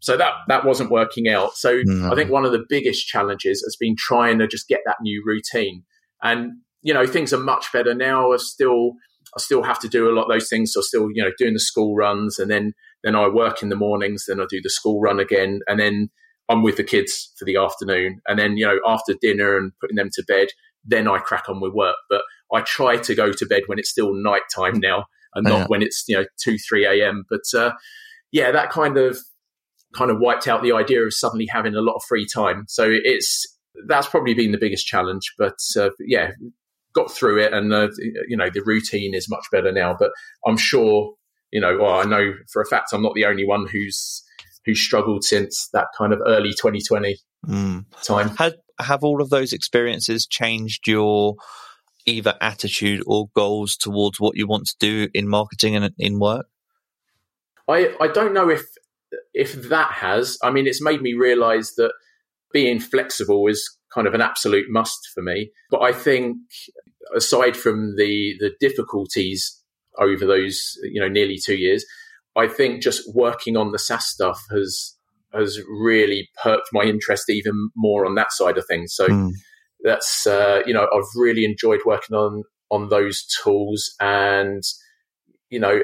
So 0.00 0.16
that 0.16 0.34
that 0.48 0.64
wasn't 0.64 0.90
working 0.90 1.28
out. 1.28 1.56
So 1.56 1.80
no. 1.84 2.12
I 2.12 2.14
think 2.14 2.30
one 2.30 2.44
of 2.44 2.52
the 2.52 2.64
biggest 2.68 3.06
challenges 3.06 3.62
has 3.62 3.76
been 3.76 3.96
trying 3.96 4.38
to 4.38 4.46
just 4.46 4.68
get 4.68 4.80
that 4.86 4.96
new 5.00 5.22
routine. 5.24 5.84
And 6.22 6.58
you 6.82 6.94
know, 6.94 7.06
things 7.06 7.32
are 7.32 7.38
much 7.38 7.72
better 7.72 7.94
now. 7.94 8.32
I 8.32 8.36
still 8.36 8.92
I 9.36 9.40
still 9.40 9.62
have 9.62 9.80
to 9.80 9.88
do 9.88 10.08
a 10.08 10.14
lot 10.14 10.24
of 10.24 10.30
those 10.30 10.48
things. 10.48 10.72
So 10.72 10.80
still, 10.80 11.08
you 11.12 11.22
know, 11.22 11.30
doing 11.38 11.54
the 11.54 11.60
school 11.60 11.96
runs 11.96 12.38
and 12.38 12.50
then 12.50 12.74
then 13.02 13.14
I 13.14 13.28
work 13.28 13.62
in 13.62 13.68
the 13.68 13.76
mornings, 13.76 14.24
then 14.26 14.40
I 14.40 14.46
do 14.48 14.60
the 14.60 14.70
school 14.70 15.00
run 15.00 15.20
again, 15.20 15.60
and 15.68 15.78
then 15.78 16.10
I'm 16.48 16.62
with 16.62 16.76
the 16.76 16.84
kids 16.84 17.32
for 17.38 17.44
the 17.44 17.56
afternoon. 17.56 18.20
And 18.26 18.38
then, 18.38 18.56
you 18.56 18.66
know, 18.66 18.78
after 18.86 19.14
dinner 19.20 19.56
and 19.56 19.72
putting 19.80 19.96
them 19.96 20.10
to 20.14 20.24
bed, 20.26 20.48
then 20.84 21.08
I 21.08 21.18
crack 21.18 21.48
on 21.48 21.60
with 21.60 21.72
work. 21.72 21.96
But 22.08 22.22
I 22.52 22.62
try 22.62 22.96
to 22.96 23.14
go 23.14 23.32
to 23.32 23.46
bed 23.46 23.62
when 23.66 23.78
it's 23.78 23.90
still 23.90 24.14
night 24.14 24.42
time 24.54 24.78
now 24.80 25.06
and 25.34 25.44
not 25.44 25.58
yeah. 25.58 25.66
when 25.66 25.82
it's, 25.82 26.04
you 26.08 26.16
know, 26.16 26.24
2, 26.42 26.56
3 26.58 26.86
a.m. 26.86 27.24
But 27.28 27.42
uh, 27.56 27.72
yeah, 28.32 28.50
that 28.52 28.70
kind 28.70 28.96
of 28.96 29.18
kind 29.96 30.10
of 30.10 30.18
wiped 30.18 30.46
out 30.46 30.62
the 30.62 30.72
idea 30.72 31.02
of 31.02 31.14
suddenly 31.14 31.46
having 31.50 31.74
a 31.74 31.80
lot 31.80 31.94
of 31.94 32.02
free 32.08 32.26
time. 32.26 32.64
So 32.68 32.88
it's 32.88 33.46
that's 33.86 34.06
probably 34.06 34.34
been 34.34 34.52
the 34.52 34.58
biggest 34.58 34.86
challenge. 34.86 35.32
But 35.38 35.58
uh, 35.78 35.90
yeah, 36.00 36.30
got 36.94 37.10
through 37.10 37.40
it, 37.42 37.52
and 37.52 37.72
uh, 37.72 37.88
you 38.28 38.36
know 38.36 38.50
the 38.52 38.62
routine 38.64 39.14
is 39.14 39.28
much 39.28 39.46
better 39.50 39.72
now. 39.72 39.96
But 39.98 40.10
I'm 40.46 40.56
sure 40.56 41.14
you 41.52 41.60
know, 41.60 41.78
well, 41.80 42.00
I 42.00 42.04
know 42.04 42.34
for 42.52 42.60
a 42.60 42.66
fact 42.66 42.92
I'm 42.92 43.02
not 43.02 43.14
the 43.14 43.24
only 43.24 43.46
one 43.46 43.66
who's 43.66 44.22
who's 44.64 44.80
struggled 44.80 45.24
since 45.24 45.68
that 45.72 45.86
kind 45.96 46.12
of 46.12 46.20
early 46.26 46.50
2020 46.50 47.16
mm. 47.46 47.84
time. 48.04 48.28
Have, 48.36 48.54
have 48.80 49.04
all 49.04 49.22
of 49.22 49.30
those 49.30 49.52
experiences 49.52 50.26
changed 50.26 50.88
your 50.88 51.36
either 52.04 52.34
attitude 52.40 53.02
or 53.06 53.28
goals 53.34 53.76
towards 53.76 54.20
what 54.20 54.36
you 54.36 54.46
want 54.46 54.66
to 54.66 54.74
do 54.80 55.08
in 55.14 55.28
marketing 55.28 55.76
and 55.76 55.92
in 55.98 56.18
work? 56.18 56.46
I, 57.68 57.94
I 58.00 58.08
don't 58.08 58.34
know 58.34 58.48
if 58.48 58.62
if 59.36 59.68
that 59.68 59.92
has, 59.92 60.38
I 60.42 60.50
mean, 60.50 60.66
it's 60.66 60.82
made 60.82 61.02
me 61.02 61.12
realize 61.12 61.72
that 61.76 61.92
being 62.52 62.80
flexible 62.80 63.46
is 63.48 63.76
kind 63.94 64.06
of 64.06 64.14
an 64.14 64.22
absolute 64.22 64.64
must 64.70 65.10
for 65.14 65.22
me. 65.22 65.50
But 65.70 65.82
I 65.82 65.92
think 65.92 66.38
aside 67.14 67.56
from 67.56 67.96
the 67.96 68.34
the 68.40 68.52
difficulties 68.60 69.62
over 69.98 70.26
those 70.26 70.78
you 70.82 71.00
know 71.00 71.08
nearly 71.08 71.36
two 71.36 71.56
years, 71.56 71.84
I 72.34 72.48
think 72.48 72.82
just 72.82 73.02
working 73.14 73.56
on 73.56 73.72
the 73.72 73.78
SaaS 73.78 74.06
stuff 74.06 74.42
has 74.50 74.94
has 75.34 75.60
really 75.68 76.30
perked 76.42 76.68
my 76.72 76.84
interest 76.84 77.28
even 77.28 77.68
more 77.76 78.06
on 78.06 78.14
that 78.14 78.32
side 78.32 78.56
of 78.56 78.64
things. 78.66 78.94
So 78.94 79.06
mm. 79.06 79.32
that's 79.82 80.26
uh, 80.26 80.62
you 80.66 80.72
know 80.72 80.86
I've 80.94 81.04
really 81.14 81.44
enjoyed 81.44 81.80
working 81.84 82.16
on 82.16 82.42
on 82.70 82.88
those 82.88 83.26
tools 83.42 83.94
and 84.00 84.62
you 85.50 85.60
know 85.60 85.78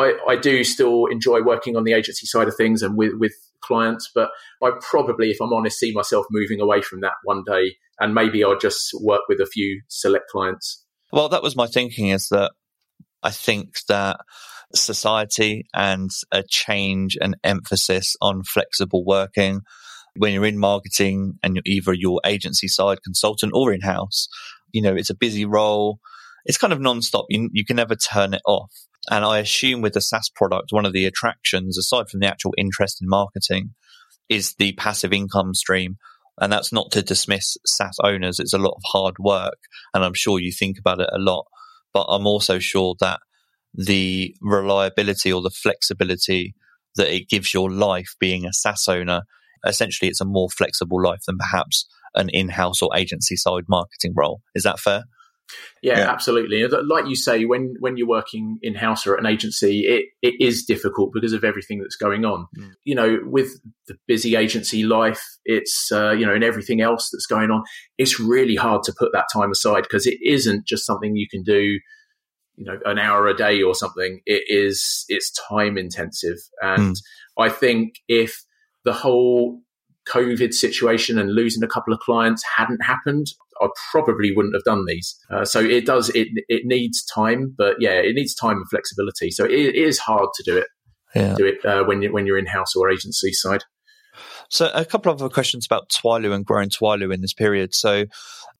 I, 0.00 0.18
I 0.28 0.36
do 0.36 0.64
still 0.64 1.06
enjoy 1.06 1.42
working 1.42 1.76
on 1.76 1.84
the 1.84 1.92
agency 1.92 2.26
side 2.26 2.48
of 2.48 2.56
things 2.56 2.82
and 2.82 2.96
with, 2.96 3.12
with 3.18 3.32
clients, 3.62 4.10
but 4.14 4.30
I 4.62 4.72
probably, 4.80 5.30
if 5.30 5.38
I'm 5.40 5.52
honest, 5.52 5.78
see 5.78 5.92
myself 5.92 6.26
moving 6.30 6.60
away 6.60 6.82
from 6.82 7.00
that 7.02 7.14
one 7.24 7.44
day 7.46 7.76
and 7.98 8.14
maybe 8.14 8.42
I'll 8.42 8.58
just 8.58 8.90
work 9.00 9.22
with 9.28 9.40
a 9.40 9.46
few 9.46 9.82
select 9.88 10.28
clients. 10.30 10.84
Well, 11.12 11.28
that 11.28 11.42
was 11.42 11.56
my 11.56 11.66
thinking 11.66 12.08
is 12.08 12.28
that 12.30 12.52
I 13.22 13.30
think 13.30 13.74
that 13.88 14.20
society 14.74 15.66
and 15.74 16.10
a 16.32 16.42
change 16.48 17.18
and 17.20 17.36
emphasis 17.44 18.16
on 18.20 18.42
flexible 18.44 19.04
working 19.04 19.62
when 20.16 20.32
you're 20.32 20.46
in 20.46 20.58
marketing 20.58 21.34
and 21.42 21.56
you're 21.56 21.62
either 21.66 21.92
your 21.92 22.20
agency 22.24 22.68
side 22.68 22.98
consultant 23.02 23.52
or 23.54 23.72
in 23.72 23.80
house, 23.80 24.28
you 24.72 24.82
know, 24.82 24.94
it's 24.94 25.10
a 25.10 25.14
busy 25.14 25.44
role. 25.44 26.00
It's 26.44 26.58
kind 26.58 26.72
of 26.72 26.80
non-stop. 26.80 27.26
You, 27.28 27.50
you 27.52 27.64
can 27.64 27.76
never 27.76 27.94
turn 27.94 28.34
it 28.34 28.42
off. 28.46 28.72
And 29.08 29.24
I 29.24 29.38
assume 29.38 29.80
with 29.80 29.94
the 29.94 30.00
SaaS 30.00 30.28
product, 30.34 30.72
one 30.72 30.84
of 30.84 30.92
the 30.92 31.06
attractions, 31.06 31.78
aside 31.78 32.08
from 32.10 32.20
the 32.20 32.26
actual 32.26 32.54
interest 32.58 33.00
in 33.00 33.08
marketing, 33.08 33.70
is 34.28 34.54
the 34.58 34.72
passive 34.72 35.12
income 35.12 35.54
stream. 35.54 35.96
And 36.40 36.52
that's 36.52 36.72
not 36.72 36.90
to 36.92 37.02
dismiss 37.02 37.56
SaaS 37.66 37.96
owners. 38.02 38.38
It's 38.38 38.52
a 38.52 38.58
lot 38.58 38.74
of 38.76 38.82
hard 38.86 39.16
work. 39.18 39.58
And 39.94 40.04
I'm 40.04 40.14
sure 40.14 40.38
you 40.38 40.52
think 40.52 40.78
about 40.78 41.00
it 41.00 41.08
a 41.12 41.18
lot. 41.18 41.46
But 41.92 42.06
I'm 42.08 42.26
also 42.26 42.58
sure 42.58 42.94
that 43.00 43.20
the 43.74 44.34
reliability 44.40 45.32
or 45.32 45.42
the 45.42 45.50
flexibility 45.50 46.54
that 46.96 47.14
it 47.14 47.28
gives 47.28 47.54
your 47.54 47.70
life 47.70 48.14
being 48.18 48.44
a 48.44 48.52
SaaS 48.52 48.86
owner, 48.88 49.22
essentially 49.66 50.08
it's 50.08 50.20
a 50.20 50.24
more 50.24 50.48
flexible 50.50 51.02
life 51.02 51.20
than 51.26 51.38
perhaps 51.38 51.86
an 52.14 52.28
in-house 52.30 52.82
or 52.82 52.90
agency 52.96 53.36
side 53.36 53.64
marketing 53.68 54.12
role. 54.16 54.40
Is 54.54 54.64
that 54.64 54.80
fair? 54.80 55.04
Yeah, 55.82 55.98
yeah, 55.98 56.10
absolutely. 56.10 56.66
Like 56.66 57.06
you 57.06 57.16
say, 57.16 57.44
when 57.44 57.74
when 57.80 57.96
you're 57.96 58.06
working 58.06 58.58
in 58.62 58.74
house 58.74 59.06
or 59.06 59.14
at 59.14 59.20
an 59.20 59.26
agency, 59.26 59.80
it, 59.80 60.06
it 60.22 60.34
is 60.40 60.64
difficult 60.64 61.12
because 61.12 61.32
of 61.32 61.44
everything 61.44 61.78
that's 61.78 61.96
going 61.96 62.24
on. 62.24 62.46
Mm. 62.58 62.72
You 62.84 62.94
know, 62.94 63.18
with 63.24 63.60
the 63.86 63.96
busy 64.06 64.36
agency 64.36 64.82
life, 64.82 65.24
it's 65.44 65.90
uh, 65.90 66.10
you 66.10 66.26
know, 66.26 66.34
and 66.34 66.44
everything 66.44 66.80
else 66.80 67.10
that's 67.10 67.26
going 67.26 67.50
on, 67.50 67.62
it's 67.96 68.20
really 68.20 68.56
hard 68.56 68.82
to 68.84 68.94
put 68.96 69.12
that 69.12 69.28
time 69.32 69.50
aside 69.50 69.82
because 69.82 70.06
it 70.06 70.18
isn't 70.22 70.66
just 70.66 70.84
something 70.84 71.16
you 71.16 71.28
can 71.30 71.42
do 71.42 71.78
you 72.60 72.66
know 72.66 72.78
an 72.84 72.98
hour 72.98 73.26
a 73.26 73.36
day 73.36 73.62
or 73.62 73.74
something. 73.74 74.20
It 74.26 74.44
is 74.48 75.04
it's 75.08 75.32
time 75.48 75.78
intensive, 75.78 76.38
and 76.60 76.94
mm. 76.94 77.00
I 77.38 77.48
think 77.48 77.94
if 78.06 78.44
the 78.84 78.92
whole 78.92 79.60
COVID 80.08 80.52
situation 80.52 81.18
and 81.18 81.32
losing 81.32 81.62
a 81.62 81.68
couple 81.68 81.94
of 81.94 82.00
clients 82.00 82.44
hadn't 82.56 82.84
happened, 82.84 83.28
I 83.60 83.68
probably 83.90 84.32
wouldn't 84.34 84.54
have 84.54 84.64
done 84.64 84.84
these. 84.86 85.16
Uh, 85.30 85.44
so 85.44 85.60
it 85.60 85.86
does 85.86 86.10
it 86.10 86.28
it 86.48 86.62
needs 86.64 87.04
time, 87.04 87.54
but 87.56 87.76
yeah, 87.78 87.92
it 87.92 88.14
needs 88.14 88.34
time 88.34 88.56
and 88.56 88.68
flexibility. 88.68 89.30
So 89.30 89.44
it, 89.44 89.52
it 89.52 89.74
is 89.74 89.98
hard 89.98 90.28
to 90.34 90.42
do 90.42 90.56
it. 90.58 90.66
Yeah. 91.14 91.34
Do 91.34 91.46
it 91.46 91.64
uh, 91.64 91.84
when 91.84 92.02
you 92.02 92.12
when 92.12 92.26
you're 92.26 92.38
in 92.38 92.46
house 92.46 92.74
or 92.76 92.90
agency 92.90 93.32
side. 93.32 93.64
So 94.48 94.70
a 94.74 94.84
couple 94.84 95.12
of 95.12 95.20
other 95.20 95.32
questions 95.32 95.64
about 95.64 95.90
Twylu 95.90 96.34
and 96.34 96.44
growing 96.44 96.70
Twylu 96.70 97.14
in 97.14 97.20
this 97.20 97.32
period. 97.32 97.74
So 97.74 98.06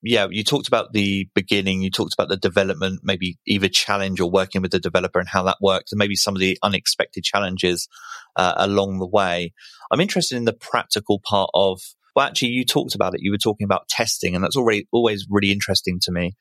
yeah, 0.02 0.28
you 0.30 0.44
talked 0.44 0.68
about 0.68 0.92
the 0.92 1.28
beginning, 1.34 1.82
you 1.82 1.90
talked 1.90 2.14
about 2.14 2.28
the 2.28 2.36
development, 2.36 3.00
maybe 3.02 3.38
either 3.46 3.68
challenge 3.68 4.20
or 4.20 4.30
working 4.30 4.62
with 4.62 4.70
the 4.70 4.78
developer 4.78 5.18
and 5.18 5.28
how 5.28 5.42
that 5.42 5.58
worked, 5.60 5.92
and 5.92 5.98
maybe 5.98 6.14
some 6.14 6.34
of 6.34 6.40
the 6.40 6.56
unexpected 6.62 7.24
challenges 7.24 7.88
uh, 8.36 8.54
along 8.56 8.98
the 8.98 9.06
way. 9.06 9.52
I'm 9.90 10.00
interested 10.00 10.36
in 10.36 10.44
the 10.44 10.52
practical 10.54 11.20
part 11.22 11.50
of 11.54 11.80
well, 12.14 12.26
actually, 12.26 12.48
you 12.48 12.64
talked 12.64 12.94
about 12.94 13.14
it. 13.14 13.20
You 13.22 13.30
were 13.30 13.38
talking 13.38 13.64
about 13.64 13.88
testing, 13.88 14.34
and 14.34 14.42
that's 14.42 14.56
already 14.56 14.86
always 14.92 15.26
really 15.30 15.52
interesting 15.52 15.98
to 16.02 16.12
me. 16.12 16.32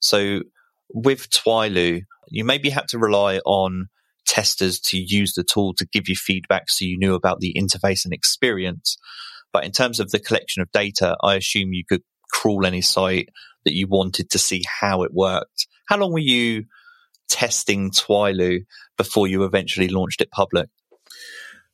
So, 0.00 0.42
with 0.90 1.30
Twylu, 1.30 2.02
you 2.28 2.44
maybe 2.44 2.70
had 2.70 2.88
to 2.88 2.98
rely 2.98 3.38
on 3.44 3.88
testers 4.26 4.80
to 4.80 4.98
use 4.98 5.34
the 5.34 5.44
tool 5.44 5.74
to 5.74 5.86
give 5.92 6.08
you 6.08 6.16
feedback, 6.16 6.64
so 6.68 6.84
you 6.84 6.98
knew 6.98 7.14
about 7.14 7.40
the 7.40 7.54
interface 7.58 8.04
and 8.04 8.12
experience. 8.12 8.96
But 9.52 9.64
in 9.64 9.72
terms 9.72 10.00
of 10.00 10.10
the 10.10 10.18
collection 10.18 10.62
of 10.62 10.70
data, 10.72 11.16
I 11.22 11.36
assume 11.36 11.72
you 11.72 11.84
could 11.88 12.02
crawl 12.30 12.66
any 12.66 12.82
site 12.82 13.28
that 13.64 13.74
you 13.74 13.86
wanted 13.88 14.30
to 14.30 14.38
see 14.38 14.62
how 14.80 15.02
it 15.02 15.12
worked. 15.14 15.66
How 15.88 15.96
long 15.96 16.12
were 16.12 16.18
you 16.18 16.64
testing 17.28 17.90
Twylu 17.90 18.60
before 18.96 19.26
you 19.26 19.44
eventually 19.44 19.88
launched 19.88 20.20
it 20.20 20.30
public? 20.30 20.68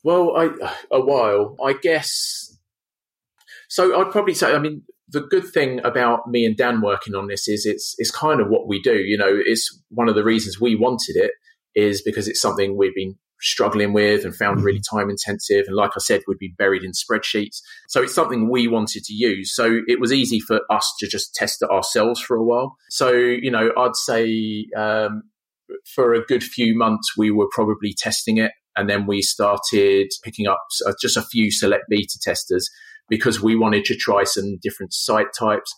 Well, 0.03 0.35
I, 0.35 0.49
a 0.91 0.99
while, 0.99 1.55
I 1.63 1.73
guess 1.73 2.42
so 3.73 3.99
I'd 3.99 4.11
probably 4.11 4.35
say, 4.35 4.53
I 4.53 4.59
mean, 4.59 4.83
the 5.07 5.21
good 5.21 5.47
thing 5.47 5.83
about 5.83 6.29
me 6.29 6.45
and 6.45 6.55
Dan 6.55 6.79
working 6.79 7.15
on 7.15 7.25
this 7.25 7.47
is 7.47 7.65
it's 7.65 7.95
it's 7.97 8.11
kind 8.11 8.39
of 8.39 8.47
what 8.47 8.67
we 8.67 8.79
do. 8.79 8.97
You 8.97 9.17
know, 9.17 9.27
it's 9.27 9.81
one 9.89 10.07
of 10.07 10.13
the 10.13 10.23
reasons 10.23 10.61
we 10.61 10.75
wanted 10.75 11.15
it 11.15 11.31
is 11.73 11.99
because 12.03 12.27
it's 12.27 12.39
something 12.39 12.77
we've 12.77 12.93
been 12.93 13.15
struggling 13.41 13.91
with 13.91 14.25
and 14.25 14.35
found 14.35 14.61
really 14.61 14.77
mm-hmm. 14.77 14.99
time 14.99 15.09
intensive. 15.09 15.65
And 15.65 15.75
like 15.75 15.89
I 15.95 16.01
said, 16.01 16.21
we'd 16.27 16.37
be 16.37 16.53
buried 16.55 16.83
in 16.83 16.91
spreadsheets. 16.91 17.61
So 17.89 18.03
it's 18.03 18.13
something 18.13 18.47
we 18.47 18.67
wanted 18.67 19.05
to 19.05 19.13
use. 19.13 19.55
So 19.55 19.79
it 19.87 19.99
was 19.99 20.13
easy 20.13 20.39
for 20.39 20.61
us 20.69 20.93
to 20.99 21.07
just 21.07 21.33
test 21.33 21.63
it 21.63 21.71
ourselves 21.71 22.21
for 22.21 22.37
a 22.37 22.43
while. 22.43 22.77
So, 22.91 23.09
you 23.11 23.49
know, 23.49 23.71
I'd 23.75 23.95
say 23.95 24.67
um, 24.77 25.23
for 25.95 26.13
a 26.13 26.23
good 26.23 26.43
few 26.43 26.77
months, 26.77 27.17
we 27.17 27.31
were 27.31 27.49
probably 27.51 27.95
testing 27.97 28.37
it. 28.37 28.51
And 28.75 28.87
then 28.87 29.07
we 29.07 29.23
started 29.23 30.11
picking 30.23 30.45
up 30.45 30.61
uh, 30.85 30.93
just 31.01 31.17
a 31.17 31.23
few 31.23 31.51
select 31.51 31.85
beta 31.89 32.19
testers 32.21 32.69
because 33.13 33.39
we 33.39 33.55
wanted 33.55 33.85
to 33.85 33.95
try 33.95 34.23
some 34.23 34.57
different 34.59 34.91
site 34.91 35.27
types. 35.37 35.71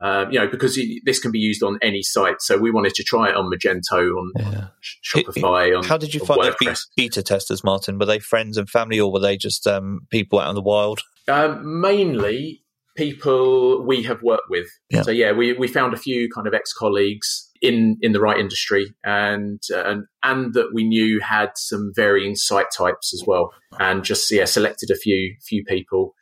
Um, 0.00 0.32
you 0.32 0.40
know, 0.40 0.48
because 0.48 0.76
this 1.04 1.20
can 1.20 1.30
be 1.30 1.38
used 1.38 1.62
on 1.62 1.78
any 1.82 2.02
site. 2.02 2.40
So 2.40 2.56
we 2.56 2.72
wanted 2.72 2.94
to 2.94 3.04
try 3.04 3.28
it 3.28 3.36
on 3.36 3.48
Magento, 3.48 4.10
on, 4.16 4.32
yeah. 4.34 4.68
Shopify. 5.04 5.76
On, 5.76 5.84
How 5.84 5.98
did 5.98 6.14
you 6.14 6.20
find 6.24 6.42
the 6.42 6.84
beta 6.96 7.22
testers, 7.22 7.62
Martin? 7.62 7.98
Were 7.98 8.06
they 8.06 8.18
friends 8.18 8.56
and 8.56 8.68
family, 8.68 8.98
or 8.98 9.12
were 9.12 9.20
they 9.20 9.36
just 9.36 9.68
um, 9.68 10.00
people 10.10 10.40
out 10.40 10.48
in 10.48 10.54
the 10.56 10.62
wild? 10.62 11.00
Um, 11.28 11.80
mainly 11.80 12.64
people 12.96 13.84
we 13.86 14.02
have 14.02 14.22
worked 14.22 14.50
with. 14.50 14.66
Yeah. 14.90 15.02
So 15.02 15.10
yeah, 15.10 15.32
we 15.32 15.52
we 15.52 15.68
found 15.68 15.94
a 15.94 15.98
few 15.98 16.28
kind 16.34 16.46
of 16.46 16.54
ex 16.54 16.72
colleagues 16.72 17.50
in 17.62 17.98
in 18.00 18.12
the 18.12 18.20
right 18.20 18.38
industry, 18.38 18.94
and 19.04 19.62
uh, 19.72 19.84
and 19.84 20.04
and 20.22 20.54
that 20.54 20.70
we 20.72 20.84
knew 20.84 21.20
had 21.20 21.50
some 21.56 21.92
varying 21.94 22.34
site 22.34 22.70
types 22.76 23.12
as 23.14 23.22
well, 23.26 23.52
and 23.78 24.02
just 24.02 24.30
yeah 24.30 24.46
selected 24.46 24.90
a 24.90 24.96
few 24.96 25.36
few 25.46 25.62
people 25.64 26.14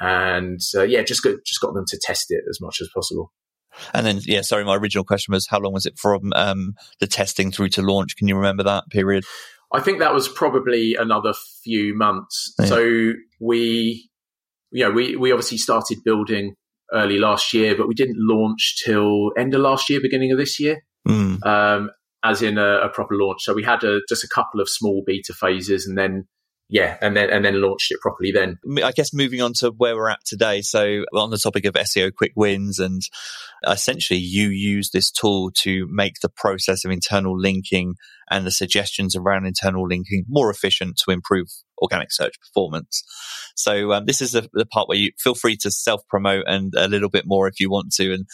and 0.00 0.60
uh, 0.76 0.82
yeah, 0.82 1.02
just 1.02 1.22
got 1.22 1.36
just 1.44 1.60
got 1.60 1.74
them 1.74 1.84
to 1.88 1.98
test 2.02 2.26
it 2.30 2.44
as 2.48 2.60
much 2.60 2.80
as 2.80 2.88
possible. 2.94 3.32
And 3.92 4.06
then, 4.06 4.20
yeah, 4.24 4.42
sorry, 4.42 4.64
my 4.64 4.76
original 4.76 5.04
question 5.04 5.32
was 5.32 5.48
how 5.48 5.58
long 5.58 5.72
was 5.72 5.86
it 5.86 5.98
from 5.98 6.32
um, 6.34 6.74
the 7.00 7.06
testing 7.06 7.50
through 7.50 7.70
to 7.70 7.82
launch? 7.82 8.16
Can 8.16 8.28
you 8.28 8.36
remember 8.36 8.62
that 8.62 8.88
period? 8.90 9.24
I 9.72 9.80
think 9.80 9.98
that 9.98 10.14
was 10.14 10.28
probably 10.28 10.94
another 10.94 11.34
few 11.64 11.96
months. 11.96 12.54
Yeah. 12.60 12.66
So 12.66 13.12
we, 13.40 14.08
you 14.70 14.84
know, 14.84 14.90
we 14.92 15.16
we 15.16 15.32
obviously 15.32 15.58
started 15.58 15.98
building 16.04 16.54
early 16.92 17.18
last 17.18 17.52
year, 17.52 17.76
but 17.76 17.88
we 17.88 17.94
didn't 17.94 18.18
launch 18.18 18.82
till 18.84 19.32
end 19.36 19.54
of 19.54 19.60
last 19.60 19.90
year, 19.90 20.00
beginning 20.00 20.30
of 20.30 20.38
this 20.38 20.60
year, 20.60 20.82
mm. 21.08 21.44
um, 21.44 21.90
as 22.22 22.42
in 22.42 22.58
a, 22.58 22.78
a, 22.82 22.88
proper 22.88 23.16
launch. 23.16 23.42
So 23.42 23.52
we 23.52 23.64
had 23.64 23.82
a, 23.82 24.00
just 24.08 24.22
a 24.22 24.28
couple 24.28 24.60
of 24.60 24.68
small 24.68 25.02
beta 25.04 25.32
phases, 25.32 25.86
and 25.86 25.98
then 25.98 26.28
yeah, 26.68 26.96
and 27.02 27.14
then 27.14 27.28
and 27.30 27.44
then 27.44 27.60
launched 27.60 27.90
it 27.90 28.00
properly. 28.00 28.32
Then 28.32 28.58
I 28.82 28.92
guess 28.92 29.12
moving 29.12 29.42
on 29.42 29.52
to 29.58 29.70
where 29.70 29.94
we're 29.94 30.08
at 30.08 30.24
today. 30.24 30.62
So 30.62 31.04
on 31.14 31.30
the 31.30 31.38
topic 31.38 31.66
of 31.66 31.74
SEO 31.74 32.10
quick 32.16 32.32
wins, 32.36 32.78
and 32.78 33.02
essentially 33.66 34.18
you 34.18 34.48
use 34.48 34.90
this 34.90 35.10
tool 35.10 35.50
to 35.58 35.86
make 35.90 36.20
the 36.20 36.30
process 36.30 36.84
of 36.84 36.90
internal 36.90 37.38
linking 37.38 37.94
and 38.30 38.46
the 38.46 38.50
suggestions 38.50 39.14
around 39.14 39.44
internal 39.44 39.86
linking 39.86 40.24
more 40.26 40.50
efficient 40.50 40.96
to 41.04 41.10
improve 41.10 41.48
organic 41.82 42.10
search 42.10 42.34
performance. 42.40 43.04
So 43.56 43.92
um, 43.92 44.06
this 44.06 44.22
is 44.22 44.32
the, 44.32 44.48
the 44.54 44.66
part 44.66 44.88
where 44.88 44.98
you 44.98 45.10
feel 45.18 45.34
free 45.34 45.56
to 45.58 45.70
self 45.70 46.00
promote 46.08 46.44
and 46.46 46.72
a 46.76 46.88
little 46.88 47.10
bit 47.10 47.24
more 47.26 47.46
if 47.46 47.60
you 47.60 47.70
want 47.70 47.92
to, 47.96 48.14
and 48.14 48.24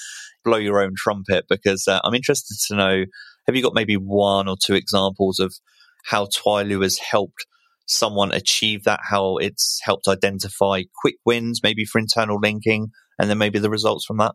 blow 0.44 0.58
your 0.58 0.80
own 0.80 0.94
trumpet 0.96 1.46
because 1.48 1.88
uh, 1.88 2.00
I'm 2.04 2.14
interested 2.14 2.56
to 2.68 2.76
know. 2.76 3.04
Have 3.46 3.56
you 3.56 3.62
got 3.62 3.74
maybe 3.74 3.96
one 3.96 4.46
or 4.46 4.56
two 4.64 4.74
examples 4.74 5.40
of 5.40 5.52
how 6.04 6.26
Twylu 6.26 6.82
has 6.82 6.98
helped 6.98 7.46
someone 7.90 8.32
achieve 8.32 8.84
that, 8.84 9.00
how 9.02 9.36
it's 9.36 9.80
helped 9.82 10.08
identify 10.08 10.82
quick 11.00 11.16
wins, 11.24 11.60
maybe 11.62 11.84
for 11.84 11.98
internal 11.98 12.38
linking, 12.40 12.88
and 13.18 13.28
then 13.28 13.38
maybe 13.38 13.58
the 13.58 13.70
results 13.70 14.04
from 14.04 14.18
that? 14.18 14.32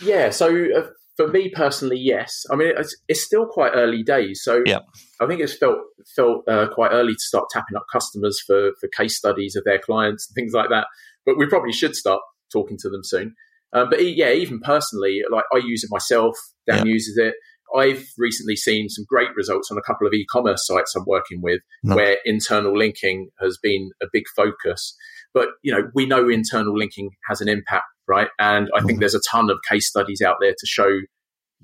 Yeah. 0.00 0.30
So 0.30 0.48
uh, 0.76 0.86
for 1.16 1.28
me 1.28 1.50
personally, 1.50 1.98
yes. 1.98 2.44
I 2.50 2.56
mean, 2.56 2.72
it's, 2.76 2.96
it's, 3.08 3.24
still 3.24 3.46
quite 3.46 3.72
early 3.74 4.02
days. 4.02 4.42
So 4.42 4.62
yeah. 4.64 4.80
I 5.20 5.26
think 5.26 5.40
it's 5.40 5.56
felt 5.56 5.78
felt 6.14 6.48
uh, 6.48 6.68
quite 6.72 6.92
early 6.92 7.14
to 7.14 7.20
start 7.20 7.46
tapping 7.50 7.76
up 7.76 7.86
customers 7.92 8.40
for 8.46 8.70
for 8.80 8.88
case 8.88 9.16
studies 9.16 9.56
of 9.56 9.64
their 9.64 9.80
clients 9.80 10.28
and 10.28 10.34
things 10.34 10.52
like 10.54 10.68
that. 10.70 10.86
But 11.26 11.36
we 11.36 11.46
probably 11.46 11.72
should 11.72 11.96
start 11.96 12.20
talking 12.52 12.78
to 12.80 12.88
them 12.88 13.02
soon. 13.02 13.34
Um, 13.72 13.90
but 13.90 14.02
yeah, 14.04 14.30
even 14.30 14.60
personally, 14.60 15.22
like 15.30 15.44
I 15.52 15.58
use 15.58 15.84
it 15.84 15.90
myself. 15.90 16.36
Dan 16.68 16.86
yeah. 16.86 16.92
uses 16.92 17.18
it. 17.18 17.34
I've 17.76 18.04
recently 18.16 18.56
seen 18.56 18.88
some 18.88 19.04
great 19.08 19.28
results 19.36 19.70
on 19.70 19.78
a 19.78 19.82
couple 19.82 20.06
of 20.06 20.12
e-commerce 20.12 20.66
sites 20.66 20.94
I'm 20.94 21.04
working 21.06 21.40
with 21.42 21.60
no. 21.82 21.96
where 21.96 22.16
internal 22.24 22.76
linking 22.76 23.30
has 23.40 23.58
been 23.62 23.90
a 24.02 24.06
big 24.12 24.24
focus. 24.34 24.96
But, 25.34 25.48
you 25.62 25.72
know, 25.72 25.90
we 25.94 26.06
know 26.06 26.28
internal 26.28 26.76
linking 26.76 27.10
has 27.28 27.40
an 27.40 27.48
impact, 27.48 27.84
right? 28.06 28.28
And 28.38 28.68
I 28.74 28.78
mm 28.78 28.86
think 28.86 28.92
mm-hmm. 28.92 29.00
there's 29.00 29.14
a 29.14 29.20
ton 29.30 29.50
of 29.50 29.58
case 29.68 29.88
studies 29.88 30.22
out 30.22 30.36
there 30.40 30.52
to 30.52 30.66
show 30.66 31.00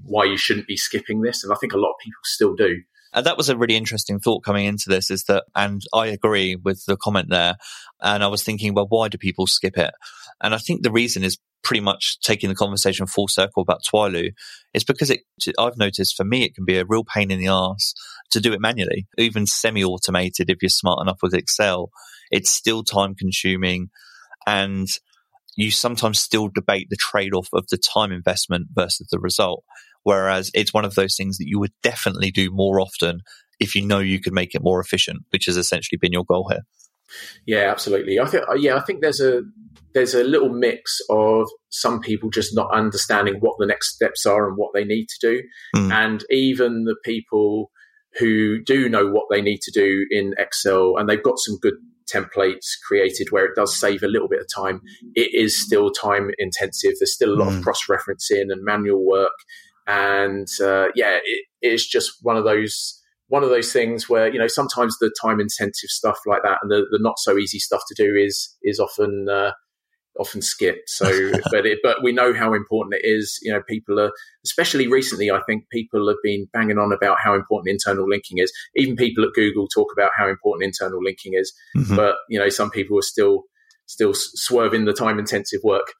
why 0.03 0.25
you 0.25 0.37
shouldn't 0.37 0.67
be 0.67 0.77
skipping 0.77 1.23
this. 1.23 1.45
And 1.45 1.53
I 1.53 1.57
think 1.57 1.73
a 1.73 1.79
lot 1.79 1.91
of 1.91 1.97
people 2.03 2.21
still 2.25 2.55
do. 2.55 2.83
And 3.13 3.25
that 3.27 3.37
was 3.37 3.49
a 3.49 3.57
really 3.57 3.77
interesting 3.77 4.19
thought 4.19 4.43
coming 4.43 4.67
into 4.67 4.89
this 4.89 5.09
is 5.11 5.25
that, 5.25 5.45
and 5.55 5.83
I 5.95 6.09
agree 6.09 6.57
with 6.57 6.85
the 6.85 6.97
comment 6.97 7.29
there. 7.31 7.55
And 8.01 8.25
I 8.25 8.27
was 8.27 8.43
thinking, 8.43 8.75
well, 8.75 8.87
why 8.89 9.09
do 9.09 9.19
people 9.19 9.47
skip 9.47 9.79
it? 9.79 9.93
And 10.43 10.53
I 10.53 10.59
think 10.59 10.83
the 10.83 10.91
reason 10.91 11.23
is 11.23 11.39
pretty 11.65 11.81
much 11.81 12.19
taking 12.21 12.49
the 12.49 12.55
conversation 12.55 13.07
full 13.07 13.27
circle 13.29 13.63
about 13.63 13.81
Twylu 13.83 14.31
it's 14.75 14.85
because 14.85 15.09
it, 15.09 15.21
I've 15.59 15.79
noticed 15.79 16.17
for 16.17 16.25
me, 16.25 16.43
it 16.43 16.55
can 16.55 16.65
be 16.65 16.79
a 16.79 16.85
real 16.85 17.05
pain 17.05 17.31
in 17.31 17.39
the 17.39 17.47
ass 17.47 17.95
to 18.33 18.41
do 18.41 18.53
it 18.53 18.61
manually, 18.61 19.07
even 19.17 19.47
semi 19.47 19.85
automated. 19.85 20.51
If 20.51 20.59
you're 20.61 20.69
smart 20.69 21.01
enough 21.01 21.21
with 21.23 21.33
Excel, 21.33 21.91
it's 22.31 22.51
still 22.51 22.83
time 22.83 23.15
consuming 23.15 23.91
and 24.47 24.89
you 25.57 25.71
sometimes 25.71 26.19
still 26.19 26.49
debate 26.49 26.89
the 26.91 26.97
trade 26.97 27.33
off 27.33 27.49
of 27.53 27.67
the 27.71 27.79
time 27.79 28.11
investment 28.11 28.67
versus 28.73 29.07
the 29.11 29.21
result. 29.21 29.63
Whereas 30.03 30.51
it's 30.53 30.75
one 30.75 30.85
of 30.85 30.97
those 30.97 31.17
things 31.17 31.39
that 31.39 31.47
you 31.47 31.61
would 31.61 31.73
definitely 31.83 32.33
do 32.33 32.51
more 32.51 32.81
often 32.81 33.21
if 33.61 33.77
you 33.77 33.87
know 33.87 34.01
you 34.01 34.21
could 34.21 34.33
make 34.33 34.55
it 34.55 34.63
more 34.63 34.81
efficient, 34.81 35.21
which 35.31 35.47
has 35.47 35.57
essentially 35.57 35.99
been 35.99 36.13
your 36.13 36.25
goal 36.25 36.49
here. 36.51 36.63
Yeah, 37.47 37.71
absolutely. 37.71 38.19
I 38.19 38.27
think 38.27 38.45
yeah, 38.59 38.77
I 38.77 38.81
think 38.81 39.01
there's 39.01 39.21
a 39.21 39.43
there's 39.95 40.15
a 40.15 40.25
little 40.25 40.49
mix 40.49 40.99
of 41.09 41.49
some 41.71 42.01
people 42.01 42.31
just 42.31 42.55
not 42.55 42.73
understanding 42.75 43.37
what 43.41 43.57
the 43.59 43.67
next 43.67 43.95
steps 43.95 44.27
are 44.27 44.49
and 44.49 44.57
what 44.57 44.73
they 44.75 44.85
need 44.85 45.07
to 45.09 45.29
do, 45.29 45.43
mm. 45.77 45.93
and 45.93 46.25
even 46.31 46.85
the 46.85 46.97
people 47.05 47.71
who 48.19 48.63
do 48.63 48.89
know 48.89 49.09
what 49.09 49.27
they 49.31 49.43
need 49.43 49.61
to 49.61 49.73
do 49.73 50.07
in 50.11 50.35
Excel 50.39 50.95
and 50.97 51.09
they've 51.09 51.23
got 51.23 51.39
some 51.39 51.59
good 51.61 51.75
templates 52.13 52.67
created 52.87 53.29
where 53.31 53.45
it 53.45 53.57
does 53.57 53.79
save 53.79 54.03
a 54.03 54.09
little 54.09 54.29
bit 54.29 54.41
of 54.41 54.47
time. 54.55 54.81
It 55.15 55.35
is 55.35 55.61
still 55.61 55.91
time 55.91 56.31
intensive. 56.39 56.93
There's 56.99 57.15
still 57.15 57.35
a 57.35 57.41
lot 57.41 57.49
mm. 57.49 57.59
of 57.59 57.65
cross 57.65 57.81
referencing 57.89 58.53
and 58.53 58.65
manual 58.65 59.05
work, 59.05 59.33
and 59.87 60.49
uh, 60.63 60.87
yeah, 60.95 61.19
it, 61.25 61.45
it's 61.61 61.87
just 61.87 62.13
one 62.23 62.37
of 62.37 62.45
those 62.45 63.01
one 63.29 63.43
of 63.43 63.51
those 63.51 63.73
things 63.73 64.09
where 64.09 64.33
you 64.33 64.39
know 64.39 64.47
sometimes 64.47 64.97
the 64.99 65.15
time 65.21 65.41
intensive 65.41 65.91
stuff 65.91 66.19
like 66.27 66.43
that 66.43 66.59
and 66.63 66.71
the, 66.71 66.87
the 66.91 66.99
not 67.01 67.19
so 67.19 67.39
easy 67.39 67.59
stuff 67.59 67.83
to 67.89 67.95
do 67.95 68.15
is 68.15 68.55
is 68.63 68.79
often 68.79 69.29
uh, 69.29 69.53
often 70.19 70.43
skipped. 70.43 70.91
So, 70.91 71.33
but 71.51 71.67
it, 71.67 71.79
but 71.83 72.03
we 72.03 72.13
know 72.13 72.33
how 72.33 72.55
important 72.55 72.95
it 72.95 73.07
is. 73.07 73.39
You 73.43 73.53
know, 73.53 73.63
people 73.69 74.01
are, 74.01 74.13
especially 74.45 74.87
recently, 74.87 75.31
I 75.31 75.41
think 75.47 75.69
people 75.71 76.09
have 76.09 76.19
been 76.23 76.47
banging 76.53 76.79
on 76.79 76.93
about 76.93 77.19
how 77.23 77.35
important 77.35 77.71
internal 77.71 78.09
linking 78.09 78.39
is. 78.39 78.53
Even 78.77 78.97
people 78.97 79.25
at 79.25 79.35
Google 79.35 79.67
talk 79.69 79.89
about 79.93 80.11
how 80.17 80.29
important 80.29 80.67
internal 80.67 81.03
linking 81.03 81.35
is. 81.35 81.53
Mm-hmm. 81.77 81.97
But 81.97 82.17
you 82.29 82.39
know, 82.39 82.49
some 82.49 82.71
people 82.71 82.99
are 82.99 83.03
still 83.03 83.45
still 83.87 84.15
swerving 84.15 84.85
the 84.85 84.93
time 84.93 85.19
intensive 85.19 85.61
work. 85.63 85.93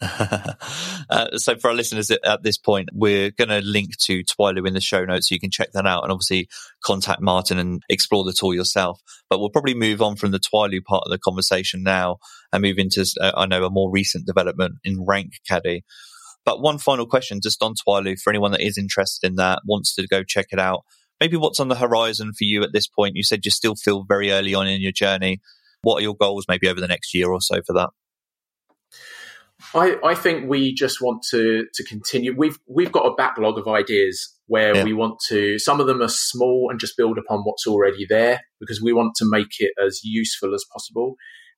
uh, 0.00 1.36
so 1.36 1.56
for 1.56 1.70
our 1.70 1.74
listeners 1.74 2.10
at, 2.10 2.42
this 2.42 2.56
point, 2.56 2.88
we're 2.92 3.30
going 3.32 3.48
to 3.48 3.60
link 3.60 3.96
to 4.04 4.22
Twylu 4.22 4.66
in 4.66 4.74
the 4.74 4.80
show 4.80 5.04
notes 5.04 5.28
so 5.28 5.34
you 5.34 5.40
can 5.40 5.50
check 5.50 5.72
that 5.72 5.86
out 5.86 6.04
and 6.04 6.12
obviously 6.12 6.48
contact 6.84 7.20
Martin 7.20 7.58
and 7.58 7.82
explore 7.88 8.24
the 8.24 8.32
tool 8.32 8.54
yourself. 8.54 9.00
But 9.28 9.40
we'll 9.40 9.50
probably 9.50 9.74
move 9.74 10.00
on 10.00 10.16
from 10.16 10.30
the 10.30 10.38
Twylu 10.38 10.84
part 10.84 11.02
of 11.04 11.10
the 11.10 11.18
conversation 11.18 11.82
now 11.82 12.18
and 12.52 12.62
move 12.62 12.78
into, 12.78 13.04
uh, 13.20 13.32
I 13.36 13.46
know, 13.46 13.64
a 13.64 13.70
more 13.70 13.90
recent 13.90 14.24
development 14.24 14.76
in 14.84 15.04
Rank 15.04 15.32
Caddy. 15.48 15.84
But 16.44 16.62
one 16.62 16.78
final 16.78 17.06
question 17.06 17.40
just 17.42 17.62
on 17.62 17.74
Twylu 17.74 18.20
for 18.20 18.30
anyone 18.30 18.52
that 18.52 18.64
is 18.64 18.78
interested 18.78 19.26
in 19.26 19.34
that, 19.36 19.62
wants 19.66 19.94
to 19.96 20.06
go 20.06 20.22
check 20.22 20.46
it 20.52 20.60
out. 20.60 20.84
Maybe 21.20 21.36
what's 21.36 21.58
on 21.58 21.68
the 21.68 21.74
horizon 21.74 22.32
for 22.38 22.44
you 22.44 22.62
at 22.62 22.72
this 22.72 22.86
point? 22.86 23.16
You 23.16 23.24
said 23.24 23.44
you 23.44 23.50
still 23.50 23.74
feel 23.74 24.04
very 24.04 24.30
early 24.30 24.54
on 24.54 24.68
in 24.68 24.80
your 24.80 24.92
journey. 24.92 25.40
What 25.82 25.96
are 25.96 26.02
your 26.02 26.14
goals 26.14 26.46
maybe 26.48 26.68
over 26.68 26.80
the 26.80 26.86
next 26.86 27.12
year 27.14 27.30
or 27.30 27.40
so 27.40 27.60
for 27.66 27.72
that? 27.74 27.90
I, 29.74 29.96
I 30.04 30.14
think 30.14 30.48
we 30.48 30.72
just 30.72 31.00
want 31.00 31.22
to 31.30 31.66
to 31.74 31.84
continue. 31.84 32.34
We've 32.36 32.58
we've 32.66 32.92
got 32.92 33.06
a 33.06 33.14
backlog 33.14 33.58
of 33.58 33.66
ideas 33.66 34.34
where 34.46 34.74
yeah. 34.74 34.84
we 34.84 34.92
want 34.92 35.18
to. 35.28 35.58
Some 35.58 35.80
of 35.80 35.86
them 35.86 36.00
are 36.00 36.08
small 36.08 36.68
and 36.70 36.80
just 36.80 36.96
build 36.96 37.18
upon 37.18 37.40
what's 37.40 37.66
already 37.66 38.06
there 38.08 38.40
because 38.60 38.80
we 38.80 38.92
want 38.92 39.14
to 39.16 39.28
make 39.28 39.60
it 39.60 39.72
as 39.84 40.00
useful 40.04 40.54
as 40.54 40.64
possible. 40.72 41.16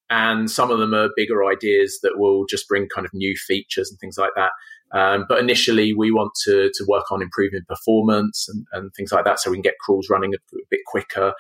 And 0.09 0.51
some 0.51 0.73
of 0.73 0.79
them 0.81 0.93
are 0.93 1.11
bigger 1.15 1.45
ideas 1.45 2.01
that 2.03 2.15
will 2.17 2.45
just 2.47 2.67
bring 2.67 2.89
kind 2.89 3.07
of 3.07 3.13
new 3.15 3.37
features 3.37 3.91
and 3.91 4.01
things 4.01 4.19
like 4.19 4.33
that. 4.35 4.51
Um, 4.93 5.25
but 5.29 5.39
initially, 5.39 5.93
we 5.95 6.11
want 6.11 6.33
to 6.47 6.71
to 6.75 6.85
work 6.89 7.13
on 7.13 7.23
improving 7.23 7.61
performance 7.69 8.49
and, 8.49 8.67
and 8.73 8.91
things 8.97 9.13
like 9.13 9.25
that, 9.25 9.39
so 9.39 9.51
we 9.51 9.59
can 9.59 9.63
get 9.63 9.79
crawls 9.79 10.09
running 10.11 10.35
a, 10.35 10.39
a 10.57 10.65
bit 10.71 10.81
quicker. 10.87 11.35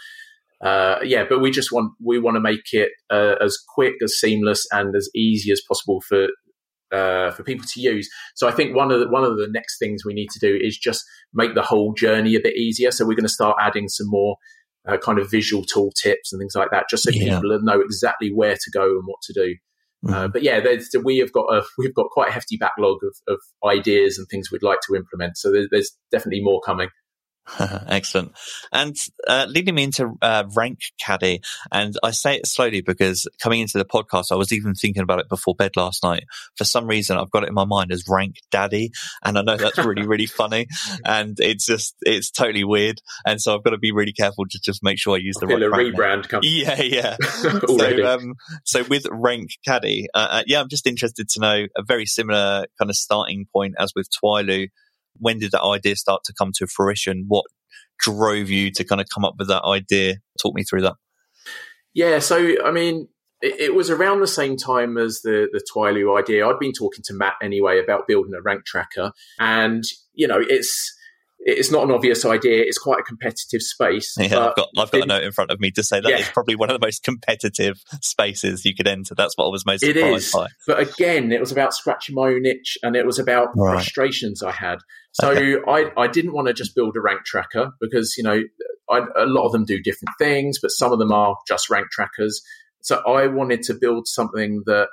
Uh, 0.61 0.99
yeah, 1.03 1.25
but 1.29 1.40
we 1.40 1.51
just 1.51 1.73
want 1.73 1.92
we 2.05 2.18
want 2.18 2.37
to 2.37 2.40
make 2.40 2.73
it 2.73 2.90
uh, 3.09 3.37
as 3.40 3.59
quick, 3.75 3.94
as 4.05 4.18
seamless, 4.18 4.66
and 4.70 4.94
as 4.94 5.09
easy 5.14 5.51
as 5.51 5.62
possible 5.66 6.01
for 6.03 6.29
uh, 6.92 7.31
for 7.31 7.42
people 7.42 7.66
to 7.66 7.81
use. 7.81 8.09
So 8.35 8.48
I 8.48 8.53
think 8.53 8.74
one 8.74 8.90
of 8.90 9.00
the, 9.00 9.09
one 9.09 9.24
of 9.24 9.37
the 9.37 9.48
next 9.50 9.79
things 9.79 10.05
we 10.05 10.14
need 10.14 10.31
to 10.31 10.38
do 10.38 10.59
is 10.61 10.76
just 10.79 11.05
make 11.33 11.55
the 11.55 11.62
whole 11.62 11.92
journey 11.94 12.35
a 12.35 12.40
bit 12.40 12.57
easier. 12.57 12.90
So 12.90 13.05
we're 13.05 13.14
going 13.14 13.24
to 13.24 13.29
start 13.29 13.57
adding 13.61 13.88
some 13.88 14.09
more 14.09 14.37
uh, 14.88 14.96
kind 14.96 15.18
of 15.18 15.31
visual 15.31 15.64
tool 15.64 15.92
tips 16.03 16.33
and 16.33 16.40
things 16.40 16.55
like 16.55 16.70
that, 16.70 16.88
just 16.88 17.05
so 17.05 17.11
yeah. 17.11 17.38
people 17.40 17.59
know 17.62 17.81
exactly 17.81 18.33
where 18.33 18.55
to 18.55 18.70
go 18.72 18.85
and 18.85 19.03
what 19.05 19.20
to 19.22 19.33
do. 19.33 19.55
Mm. 20.07 20.12
Uh, 20.12 20.29
but 20.29 20.42
yeah, 20.42 20.61
we 21.05 21.18
have 21.18 21.33
got 21.33 21.46
a 21.55 21.62
we've 21.76 21.94
got 21.94 22.07
quite 22.11 22.31
a 22.31 22.33
hefty 22.33 22.57
backlog 22.57 22.98
of, 23.05 23.14
of 23.29 23.38
ideas 23.68 24.18
and 24.18 24.26
things 24.29 24.50
we'd 24.50 24.62
like 24.62 24.79
to 24.88 24.96
implement. 24.96 25.37
So 25.37 25.53
there's, 25.53 25.68
there's 25.70 25.90
definitely 26.11 26.42
more 26.42 26.61
coming. 26.64 26.88
Excellent. 27.89 28.33
And 28.73 28.97
uh, 29.27 29.47
leading 29.49 29.75
me 29.75 29.85
into 29.85 30.17
uh, 30.23 30.45
Rank 30.55 30.81
Caddy, 31.01 31.41
and 31.73 31.95
I 32.03 32.11
say 32.11 32.37
it 32.37 32.47
slowly 32.47 32.81
because 32.81 33.27
coming 33.43 33.61
into 33.61 33.79
the 33.79 33.85
podcast, 33.85 34.33
I 34.33 34.37
was 34.37 34.53
even 34.53 34.75
thinking 34.75 35.03
about 35.03 35.21
it 35.21 35.29
before 35.29 35.55
bed 35.55 35.77
last 35.77 36.03
night. 36.03 36.25
For 36.57 36.65
some 36.65 36.87
reason, 36.87 37.17
I've 37.17 37.31
got 37.31 37.45
it 37.45 37.49
in 37.49 37.55
my 37.55 37.65
mind 37.65 37.93
as 37.93 38.05
Rank 38.09 38.37
Daddy, 38.51 38.93
and 39.25 39.39
I 39.39 39.43
know 39.43 39.57
that's 39.57 39.79
really, 39.79 40.07
really 40.07 40.27
funny, 40.41 40.67
and 41.05 41.37
it's 41.41 41.67
just 41.67 41.97
it's 42.03 42.31
totally 42.31 42.65
weird, 42.65 43.01
and 43.27 43.41
so 43.41 43.55
I've 43.55 43.65
got 43.65 43.71
to 43.71 43.79
be 43.79 43.93
really 43.93 44.13
careful 44.13 44.45
to 44.47 44.61
just 44.63 44.83
make 44.83 44.99
sure 44.99 45.17
I 45.17 45.19
use 45.19 45.37
the 45.37 45.47
right. 45.47 45.61
Rebrand 45.61 46.29
comes. 46.29 46.47
Yeah, 46.61 46.83
yeah. 46.83 47.17
so, 47.67 48.07
um, 48.07 48.35
so 48.65 48.83
with 48.85 49.07
Rank 49.11 49.51
Caddy, 49.67 50.09
uh, 50.15 50.29
uh, 50.31 50.43
yeah, 50.47 50.61
I'm 50.61 50.69
just 50.69 50.87
interested 50.87 51.29
to 51.31 51.41
know 51.41 51.67
a 51.77 51.83
very 51.83 52.07
similar 52.07 52.67
kind 52.79 52.91
of 52.91 52.97
starting 52.97 53.47
point 53.53 53.75
as 53.79 53.93
with 53.95 54.09
Twylu 54.11 54.69
when 55.18 55.38
did 55.38 55.53
that 55.53 55.62
idea 55.62 55.96
start 55.96 56.25
to 56.25 56.33
come 56.33 56.53
to 56.57 56.66
fruition? 56.66 57.25
What 57.29 57.44
drove 57.99 58.51
you 58.51 58.70
to 58.73 58.85
kind 58.85 59.01
of 59.01 59.09
come 59.12 59.25
up 59.25 59.35
with 59.38 59.49
that 59.49 59.64
idea? 59.64 60.16
Talk 60.40 60.55
me 60.55 60.64
through 60.64 60.83
that. 60.83 60.94
Yeah, 61.94 62.18
so 62.20 62.55
I 62.64 62.70
mean, 62.70 63.09
it, 63.40 63.61
it 63.61 63.75
was 63.75 63.90
around 63.90 64.20
the 64.20 64.27
same 64.27 64.57
time 64.57 64.96
as 64.96 65.23
the 65.23 65.49
the 65.53 65.62
Twylu 65.75 66.18
idea. 66.18 66.46
I'd 66.46 66.59
been 66.59 66.73
talking 66.73 67.03
to 67.05 67.14
Matt 67.14 67.35
anyway 67.42 67.81
about 67.83 68.07
building 68.07 68.35
a 68.35 68.40
rank 68.40 68.64
tracker, 68.64 69.12
and 69.38 69.85
you 70.14 70.27
know, 70.27 70.38
it's 70.40 70.96
it's 71.42 71.70
not 71.70 71.85
an 71.85 71.90
obvious 71.90 72.24
idea. 72.24 72.62
It's 72.62 72.79
quite 72.79 73.00
a 73.00 73.03
competitive 73.03 73.62
space. 73.62 74.14
Yeah, 74.18 74.48
I've 74.48 74.57
got 74.57 74.68
I've 74.76 74.90
got 74.90 75.03
a 75.03 75.07
note 75.07 75.22
in 75.22 75.33
front 75.33 75.50
of 75.50 75.59
me 75.59 75.70
to 75.72 75.83
say 75.83 76.00
that 76.00 76.09
yeah. 76.09 76.18
it's 76.18 76.31
probably 76.31 76.55
one 76.55 76.70
of 76.70 76.79
the 76.79 76.85
most 76.87 77.03
competitive 77.03 77.83
spaces 78.03 78.64
you 78.64 78.74
could 78.74 78.87
enter. 78.87 79.14
That's 79.14 79.37
what 79.37 79.46
I 79.46 79.48
was 79.48 79.64
most 79.64 79.81
surprised 79.81 80.07
it 80.07 80.14
is. 80.14 80.33
by. 80.33 80.48
But 80.66 80.81
again, 80.81 81.33
it 81.33 81.40
was 81.40 81.50
about 81.50 81.72
scratching 81.72 82.14
my 82.14 82.29
own 82.29 82.44
itch, 82.44 82.76
and 82.83 82.94
it 82.94 83.07
was 83.07 83.18
about 83.18 83.48
right. 83.57 83.74
frustrations 83.74 84.42
I 84.42 84.53
had. 84.53 84.79
So 85.12 85.31
okay. 85.31 85.57
I 85.66 86.03
I 86.03 86.07
didn't 86.09 86.33
want 86.33 86.48
to 86.48 86.55
just 86.55 86.74
build 86.74 86.96
a 86.96 87.00
rank 87.00 87.24
tracker 87.24 87.72
because 87.81 88.14
you 88.18 88.24
know 88.24 88.42
I, 88.90 88.98
a 89.16 89.26
lot 89.26 89.46
of 89.46 89.53
them 89.53 89.64
do 89.64 89.81
different 89.81 90.14
things, 90.18 90.59
but 90.61 90.68
some 90.68 90.92
of 90.92 90.98
them 90.98 91.12
are 91.12 91.37
just 91.48 91.70
rank 91.70 91.90
trackers. 91.90 92.42
So 92.83 93.03
I 93.07 93.26
wanted 93.26 93.62
to 93.64 93.74
build 93.74 94.07
something 94.09 94.62
that 94.66 94.88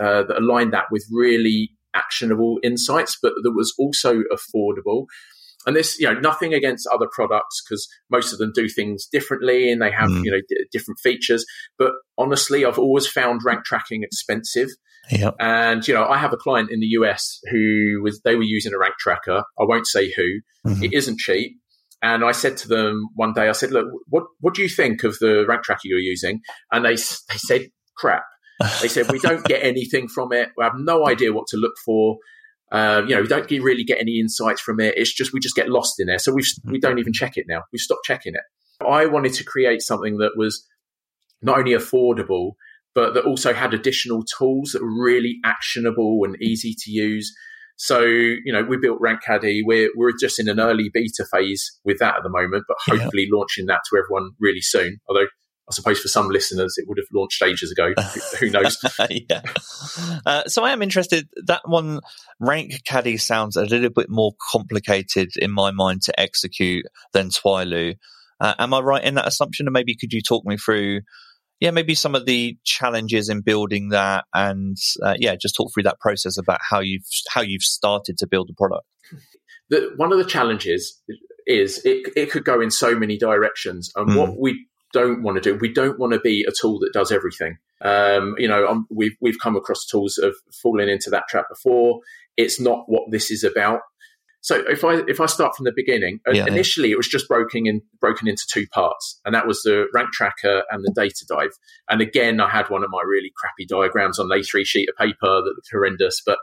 uh, 0.00 0.22
that 0.22 0.38
aligned 0.38 0.72
that 0.72 0.86
with 0.90 1.04
really 1.10 1.72
actionable 1.94 2.58
insights, 2.62 3.18
but 3.20 3.32
that 3.42 3.52
was 3.52 3.74
also 3.78 4.22
affordable 4.32 5.06
and 5.66 5.76
this, 5.76 5.98
you 5.98 6.06
know, 6.06 6.18
nothing 6.18 6.54
against 6.54 6.88
other 6.92 7.06
products 7.12 7.62
because 7.62 7.86
most 8.10 8.32
of 8.32 8.38
them 8.38 8.52
do 8.54 8.68
things 8.68 9.06
differently 9.06 9.70
and 9.70 9.82
they 9.82 9.90
have, 9.90 10.08
mm. 10.08 10.24
you 10.24 10.30
know, 10.30 10.40
d- 10.48 10.64
different 10.72 10.98
features. 11.00 11.44
But 11.78 11.92
honestly, 12.16 12.64
I've 12.64 12.78
always 12.78 13.06
found 13.06 13.42
rank 13.44 13.64
tracking 13.64 14.02
expensive. 14.02 14.68
Yep. 15.10 15.36
And, 15.38 15.86
you 15.86 15.94
know, 15.94 16.04
I 16.04 16.18
have 16.18 16.32
a 16.32 16.38
client 16.38 16.70
in 16.70 16.80
the 16.80 16.86
US 16.86 17.40
who 17.50 18.00
was, 18.02 18.20
they 18.22 18.36
were 18.36 18.42
using 18.42 18.72
a 18.72 18.78
rank 18.78 18.94
tracker. 18.98 19.42
I 19.58 19.64
won't 19.64 19.86
say 19.86 20.12
who. 20.16 20.40
Mm-hmm. 20.66 20.84
It 20.84 20.94
isn't 20.94 21.18
cheap. 21.18 21.56
And 22.02 22.24
I 22.24 22.32
said 22.32 22.56
to 22.58 22.68
them 22.68 23.08
one 23.14 23.34
day, 23.34 23.48
I 23.48 23.52
said, 23.52 23.72
look, 23.72 23.86
what, 24.08 24.24
what 24.40 24.54
do 24.54 24.62
you 24.62 24.68
think 24.68 25.04
of 25.04 25.18
the 25.18 25.44
rank 25.46 25.64
tracker 25.64 25.82
you're 25.84 25.98
using? 25.98 26.40
And 26.72 26.84
they, 26.84 26.92
they 26.94 27.36
said, 27.36 27.68
crap. 27.96 28.22
They 28.80 28.88
said, 28.88 29.10
we 29.10 29.18
don't 29.18 29.44
get 29.44 29.62
anything 29.62 30.08
from 30.08 30.32
it. 30.32 30.50
We 30.56 30.64
have 30.64 30.74
no 30.76 31.06
idea 31.06 31.32
what 31.32 31.46
to 31.48 31.56
look 31.56 31.74
for. 31.84 32.16
Uh, 32.70 33.02
you 33.06 33.14
know, 33.14 33.22
we 33.22 33.28
don't 33.28 33.50
really 33.50 33.84
get 33.84 34.00
any 34.00 34.20
insights 34.20 34.60
from 34.60 34.78
it. 34.80 34.94
It's 34.96 35.12
just 35.12 35.32
we 35.32 35.40
just 35.40 35.56
get 35.56 35.68
lost 35.68 35.98
in 35.98 36.06
there. 36.06 36.18
So 36.18 36.32
we 36.32 36.42
we 36.64 36.78
don't 36.78 36.98
even 36.98 37.12
check 37.12 37.36
it 37.36 37.46
now. 37.48 37.62
We've 37.72 37.80
stopped 37.80 38.04
checking 38.04 38.34
it. 38.34 38.86
I 38.86 39.06
wanted 39.06 39.34
to 39.34 39.44
create 39.44 39.82
something 39.82 40.18
that 40.18 40.32
was 40.36 40.66
not 41.42 41.58
only 41.58 41.72
affordable, 41.72 42.52
but 42.94 43.14
that 43.14 43.24
also 43.24 43.52
had 43.52 43.74
additional 43.74 44.22
tools 44.22 44.72
that 44.72 44.82
were 44.82 45.02
really 45.02 45.38
actionable 45.44 46.20
and 46.24 46.40
easy 46.40 46.74
to 46.78 46.90
use. 46.90 47.32
So, 47.76 48.02
you 48.02 48.52
know, 48.52 48.62
we 48.62 48.76
built 48.76 49.00
Rank 49.00 49.22
Caddy. 49.22 49.62
We're, 49.64 49.90
we're 49.96 50.12
just 50.18 50.38
in 50.38 50.48
an 50.48 50.60
early 50.60 50.90
beta 50.92 51.24
phase 51.32 51.78
with 51.84 51.98
that 51.98 52.16
at 52.16 52.22
the 52.22 52.28
moment, 52.28 52.64
but 52.68 52.76
hopefully 52.78 53.26
yeah. 53.30 53.38
launching 53.38 53.66
that 53.66 53.80
to 53.88 53.98
everyone 53.98 54.32
really 54.38 54.60
soon. 54.60 54.98
Although 55.08 55.28
I 55.70 55.72
suppose 55.72 56.00
for 56.00 56.08
some 56.08 56.28
listeners, 56.28 56.74
it 56.76 56.88
would 56.88 56.98
have 56.98 57.06
launched 57.14 57.40
ages 57.42 57.70
ago. 57.70 57.94
Who 58.40 58.50
knows? 58.50 58.76
yeah. 59.08 59.42
Uh, 60.26 60.44
so 60.46 60.64
I 60.64 60.72
am 60.72 60.82
interested. 60.82 61.28
That 61.46 61.62
one, 61.64 62.00
Rank 62.40 62.72
Caddy 62.84 63.18
sounds 63.18 63.54
a 63.54 63.64
little 63.64 63.90
bit 63.90 64.10
more 64.10 64.32
complicated 64.50 65.30
in 65.36 65.52
my 65.52 65.70
mind 65.70 66.02
to 66.02 66.20
execute 66.20 66.86
than 67.12 67.28
Twylu. 67.28 67.94
Uh, 68.40 68.54
am 68.58 68.74
I 68.74 68.80
right 68.80 69.04
in 69.04 69.14
that 69.14 69.28
assumption? 69.28 69.68
And 69.68 69.72
maybe 69.72 69.94
could 69.94 70.12
you 70.12 70.22
talk 70.22 70.44
me 70.44 70.56
through, 70.56 71.02
yeah, 71.60 71.70
maybe 71.70 71.94
some 71.94 72.16
of 72.16 72.26
the 72.26 72.56
challenges 72.64 73.28
in 73.28 73.42
building 73.42 73.90
that, 73.90 74.24
and 74.34 74.76
uh, 75.04 75.14
yeah, 75.18 75.36
just 75.40 75.54
talk 75.54 75.72
through 75.72 75.84
that 75.84 76.00
process 76.00 76.36
about 76.36 76.58
how 76.68 76.80
you've 76.80 77.06
how 77.28 77.42
you've 77.42 77.62
started 77.62 78.18
to 78.18 78.26
build 78.26 78.48
the 78.48 78.54
product. 78.54 78.86
The, 79.68 79.92
one 79.96 80.10
of 80.10 80.18
the 80.18 80.24
challenges 80.24 81.00
is 81.46 81.84
it, 81.84 82.12
it 82.16 82.30
could 82.30 82.44
go 82.44 82.60
in 82.60 82.70
so 82.72 82.98
many 82.98 83.18
directions, 83.18 83.92
and 83.94 84.08
mm. 84.08 84.16
what 84.16 84.36
we 84.36 84.66
don't 84.92 85.22
want 85.22 85.36
to 85.36 85.40
do. 85.40 85.58
We 85.60 85.72
don't 85.72 85.98
want 85.98 86.12
to 86.12 86.20
be 86.20 86.44
a 86.48 86.52
tool 86.52 86.78
that 86.80 86.92
does 86.92 87.12
everything. 87.12 87.58
Um, 87.82 88.34
you 88.38 88.48
know, 88.48 88.66
um, 88.66 88.86
we've 88.90 89.16
we've 89.20 89.38
come 89.38 89.56
across 89.56 89.86
tools 89.86 90.18
of 90.18 90.34
falling 90.62 90.88
into 90.88 91.10
that 91.10 91.24
trap 91.28 91.46
before. 91.48 92.00
It's 92.36 92.60
not 92.60 92.84
what 92.86 93.10
this 93.10 93.30
is 93.30 93.44
about. 93.44 93.80
So 94.42 94.56
if 94.68 94.84
I 94.84 95.02
if 95.06 95.20
I 95.20 95.26
start 95.26 95.54
from 95.54 95.64
the 95.64 95.72
beginning, 95.74 96.20
yeah, 96.32 96.46
initially 96.46 96.88
yeah. 96.88 96.94
it 96.94 96.96
was 96.96 97.08
just 97.08 97.28
broken 97.28 97.66
in 97.66 97.82
broken 98.00 98.26
into 98.26 98.44
two 98.50 98.66
parts, 98.68 99.20
and 99.24 99.34
that 99.34 99.46
was 99.46 99.62
the 99.62 99.86
rank 99.92 100.10
tracker 100.12 100.62
and 100.70 100.82
the 100.82 100.92
data 100.94 101.26
dive. 101.28 101.52
And 101.90 102.00
again, 102.00 102.40
I 102.40 102.48
had 102.48 102.70
one 102.70 102.82
of 102.82 102.90
my 102.90 103.02
really 103.06 103.32
crappy 103.36 103.66
diagrams 103.66 104.18
on 104.18 104.32
an 104.32 104.38
A3 104.38 104.64
sheet 104.64 104.88
of 104.88 104.96
paper 104.96 105.14
that 105.22 105.52
looked 105.54 105.68
horrendous, 105.70 106.22
but 106.24 106.38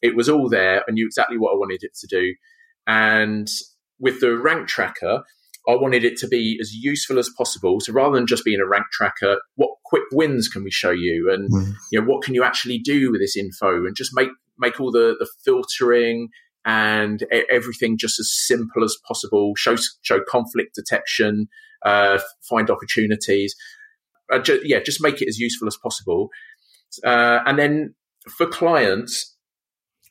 it 0.00 0.14
was 0.14 0.28
all 0.28 0.48
there. 0.48 0.84
I 0.88 0.92
knew 0.92 1.06
exactly 1.06 1.38
what 1.38 1.52
I 1.52 1.56
wanted 1.56 1.82
it 1.82 1.94
to 2.00 2.06
do. 2.06 2.34
And 2.86 3.48
with 3.98 4.20
the 4.20 4.38
rank 4.38 4.68
tracker, 4.68 5.24
I 5.68 5.74
wanted 5.74 6.04
it 6.04 6.16
to 6.18 6.28
be 6.28 6.58
as 6.60 6.72
useful 6.74 7.18
as 7.18 7.30
possible. 7.36 7.80
So 7.80 7.92
rather 7.92 8.16
than 8.16 8.26
just 8.26 8.44
being 8.44 8.60
a 8.60 8.66
rank 8.66 8.86
tracker, 8.92 9.36
what 9.56 9.70
quick 9.84 10.04
wins 10.12 10.48
can 10.48 10.64
we 10.64 10.70
show 10.70 10.90
you, 10.90 11.30
and 11.32 11.50
mm. 11.50 11.74
you 11.92 12.00
know 12.00 12.06
what 12.06 12.22
can 12.22 12.34
you 12.34 12.42
actually 12.42 12.78
do 12.78 13.10
with 13.10 13.20
this 13.20 13.36
info, 13.36 13.84
and 13.84 13.94
just 13.94 14.12
make 14.14 14.30
make 14.58 14.80
all 14.80 14.90
the 14.90 15.16
the 15.18 15.28
filtering 15.44 16.28
and 16.64 17.24
everything 17.50 17.96
just 17.98 18.20
as 18.20 18.30
simple 18.32 18.84
as 18.84 18.96
possible. 19.06 19.54
Show 19.56 19.76
show 20.02 20.20
conflict 20.28 20.74
detection, 20.74 21.48
uh, 21.84 22.18
find 22.48 22.70
opportunities. 22.70 23.54
Uh, 24.32 24.38
ju- 24.38 24.62
yeah, 24.64 24.78
just 24.80 25.02
make 25.02 25.20
it 25.20 25.28
as 25.28 25.38
useful 25.38 25.66
as 25.66 25.76
possible. 25.82 26.30
Uh, 27.04 27.40
and 27.46 27.58
then 27.58 27.94
for 28.28 28.46
clients, 28.46 29.29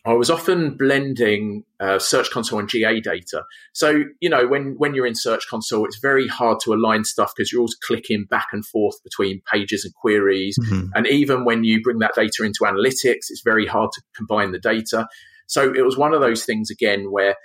I 0.05 0.13
was 0.13 0.29
often 0.29 0.77
blending 0.77 1.65
uh, 1.79 1.99
Search 1.99 2.31
Console 2.31 2.59
and 2.59 2.69
GA 2.69 2.99
data. 3.01 3.43
So, 3.73 4.03
you 4.21 4.29
know, 4.29 4.47
when, 4.47 4.75
when 4.77 4.95
you're 4.95 5.05
in 5.05 5.15
Search 5.15 5.47
Console, 5.49 5.85
it's 5.85 5.99
very 5.99 6.27
hard 6.27 6.59
to 6.63 6.73
align 6.73 7.03
stuff 7.03 7.33
because 7.35 7.51
you're 7.51 7.59
always 7.59 7.75
clicking 7.75 8.25
back 8.29 8.47
and 8.53 8.65
forth 8.65 8.95
between 9.03 9.41
pages 9.51 9.83
and 9.83 9.93
queries. 9.93 10.57
Mm-hmm. 10.57 10.91
And 10.95 11.05
even 11.07 11.43
when 11.43 11.65
you 11.65 11.81
bring 11.81 11.99
that 11.99 12.15
data 12.15 12.43
into 12.43 12.61
analytics, 12.63 13.29
it's 13.29 13.41
very 13.43 13.65
hard 13.65 13.91
to 13.91 14.01
combine 14.15 14.51
the 14.51 14.59
data. 14.59 15.07
So 15.47 15.73
it 15.73 15.83
was 15.83 15.97
one 15.97 16.13
of 16.13 16.21
those 16.21 16.45
things 16.45 16.69
again 16.69 17.11
where 17.11 17.35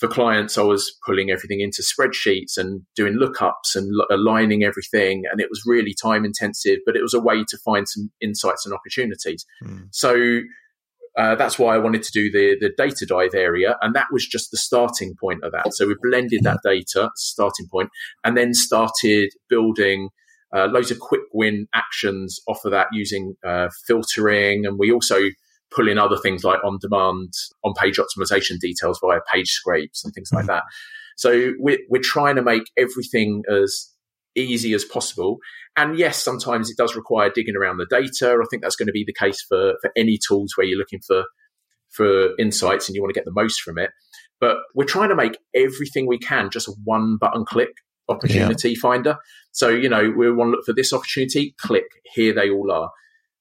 for 0.00 0.08
clients, 0.08 0.56
I 0.56 0.62
was 0.62 0.96
pulling 1.04 1.30
everything 1.30 1.60
into 1.60 1.82
spreadsheets 1.82 2.56
and 2.56 2.82
doing 2.96 3.18
lookups 3.18 3.76
and 3.76 3.92
aligning 4.10 4.64
everything. 4.64 5.24
And 5.30 5.42
it 5.42 5.48
was 5.50 5.62
really 5.66 5.94
time 5.94 6.24
intensive, 6.24 6.78
but 6.86 6.96
it 6.96 7.02
was 7.02 7.12
a 7.12 7.20
way 7.20 7.44
to 7.44 7.58
find 7.58 7.86
some 7.86 8.10
insights 8.20 8.64
and 8.64 8.74
opportunities. 8.74 9.44
Mm. 9.62 9.88
So 9.90 10.40
uh, 11.16 11.34
that's 11.34 11.58
why 11.58 11.74
I 11.74 11.78
wanted 11.78 12.02
to 12.04 12.12
do 12.12 12.30
the, 12.30 12.56
the 12.60 12.72
data 12.76 13.04
dive 13.06 13.34
area. 13.34 13.76
And 13.82 13.94
that 13.94 14.06
was 14.12 14.26
just 14.26 14.50
the 14.50 14.56
starting 14.56 15.14
point 15.20 15.42
of 15.42 15.52
that. 15.52 15.74
So 15.74 15.86
we 15.86 15.96
blended 16.02 16.42
that 16.44 16.60
data, 16.64 17.10
starting 17.16 17.66
point, 17.68 17.90
and 18.24 18.36
then 18.36 18.54
started 18.54 19.30
building 19.48 20.10
uh, 20.54 20.66
loads 20.66 20.90
of 20.90 21.00
quick 21.00 21.22
win 21.32 21.66
actions 21.74 22.40
off 22.48 22.64
of 22.64 22.72
that 22.72 22.88
using 22.92 23.34
uh, 23.46 23.68
filtering. 23.86 24.66
And 24.66 24.78
we 24.78 24.92
also 24.92 25.20
pull 25.74 25.88
in 25.88 25.98
other 25.98 26.16
things 26.16 26.44
like 26.44 26.62
on 26.64 26.78
demand, 26.80 27.32
on 27.64 27.74
page 27.74 27.98
optimization 27.98 28.58
details 28.58 28.98
via 29.02 29.20
page 29.32 29.50
scrapes 29.50 30.04
and 30.04 30.12
things 30.14 30.30
like 30.32 30.42
mm-hmm. 30.42 30.52
that. 30.52 30.64
So 31.16 31.52
we're, 31.58 31.78
we're 31.88 32.02
trying 32.02 32.36
to 32.36 32.42
make 32.42 32.70
everything 32.78 33.42
as 33.50 33.92
easy 34.34 34.74
as 34.74 34.84
possible. 34.84 35.38
And 35.76 35.98
yes, 35.98 36.22
sometimes 36.22 36.70
it 36.70 36.76
does 36.76 36.96
require 36.96 37.30
digging 37.30 37.56
around 37.56 37.78
the 37.78 37.86
data. 37.86 38.38
I 38.40 38.46
think 38.50 38.62
that's 38.62 38.76
going 38.76 38.86
to 38.86 38.92
be 38.92 39.04
the 39.04 39.12
case 39.12 39.42
for, 39.42 39.74
for 39.80 39.90
any 39.96 40.18
tools 40.18 40.52
where 40.56 40.66
you're 40.66 40.78
looking 40.78 41.00
for, 41.00 41.24
for 41.90 42.36
insights 42.38 42.88
and 42.88 42.96
you 42.96 43.02
want 43.02 43.12
to 43.14 43.18
get 43.18 43.24
the 43.24 43.32
most 43.32 43.60
from 43.60 43.78
it. 43.78 43.90
But 44.40 44.58
we're 44.74 44.84
trying 44.84 45.10
to 45.10 45.16
make 45.16 45.38
everything 45.54 46.06
we 46.06 46.18
can 46.18 46.50
just 46.50 46.68
a 46.68 46.72
one 46.84 47.18
button 47.18 47.44
click 47.44 47.72
opportunity 48.08 48.70
yeah. 48.70 48.80
finder. 48.80 49.16
So, 49.52 49.68
you 49.68 49.88
know, 49.88 50.12
we 50.16 50.32
want 50.32 50.48
to 50.48 50.52
look 50.52 50.64
for 50.64 50.72
this 50.72 50.92
opportunity, 50.92 51.54
click, 51.60 51.86
here 52.14 52.34
they 52.34 52.50
all 52.50 52.70
are. 52.72 52.90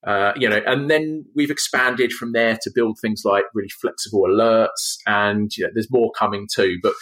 Uh, 0.05 0.31
you 0.37 0.47
know, 0.47 0.61
and 0.65 0.89
then 0.89 1.25
we've 1.35 1.51
expanded 1.51 2.13
from 2.13 2.31
there 2.31 2.57
to 2.61 2.71
build 2.73 2.97
things 3.01 3.23
like 3.25 3.43
really 3.53 3.69
flexible 3.81 4.21
alerts, 4.21 4.95
and 5.05 5.51
you 5.57 5.65
know, 5.65 5.69
there's 5.73 5.91
more 5.91 6.09
coming 6.17 6.47
too. 6.49 6.77
But 6.81 6.93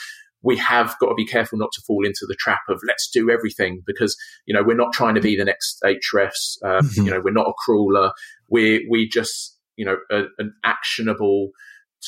we 0.44 0.58
have 0.58 0.96
got 1.00 1.10
to 1.10 1.16
be 1.16 1.26
careful 1.26 1.58
not 1.58 1.72
to 1.74 1.82
fall 1.82 2.06
into 2.06 2.26
the 2.28 2.36
trap 2.36 2.62
of 2.70 2.82
let's 2.88 3.10
do 3.10 3.30
everything 3.30 3.82
because 3.86 4.16
you 4.46 4.54
know 4.54 4.64
we're 4.64 4.76
not 4.76 4.94
trying 4.94 5.16
to 5.16 5.22
be 5.22 5.36
the 5.36 5.46
next 5.46 5.82
Ahrefs. 5.84 6.58
Um, 6.64 6.86
mm-hmm. 6.86 7.04
You 7.04 7.12
know, 7.12 7.22
we're 7.24 7.32
not 7.32 7.48
a 7.48 7.54
crawler. 7.66 8.12
We 8.50 8.88
we 8.90 9.10
just 9.10 9.58
you 9.76 9.86
know 9.86 9.98
a, 10.12 10.26
an 10.38 10.54
actionable 10.64 11.50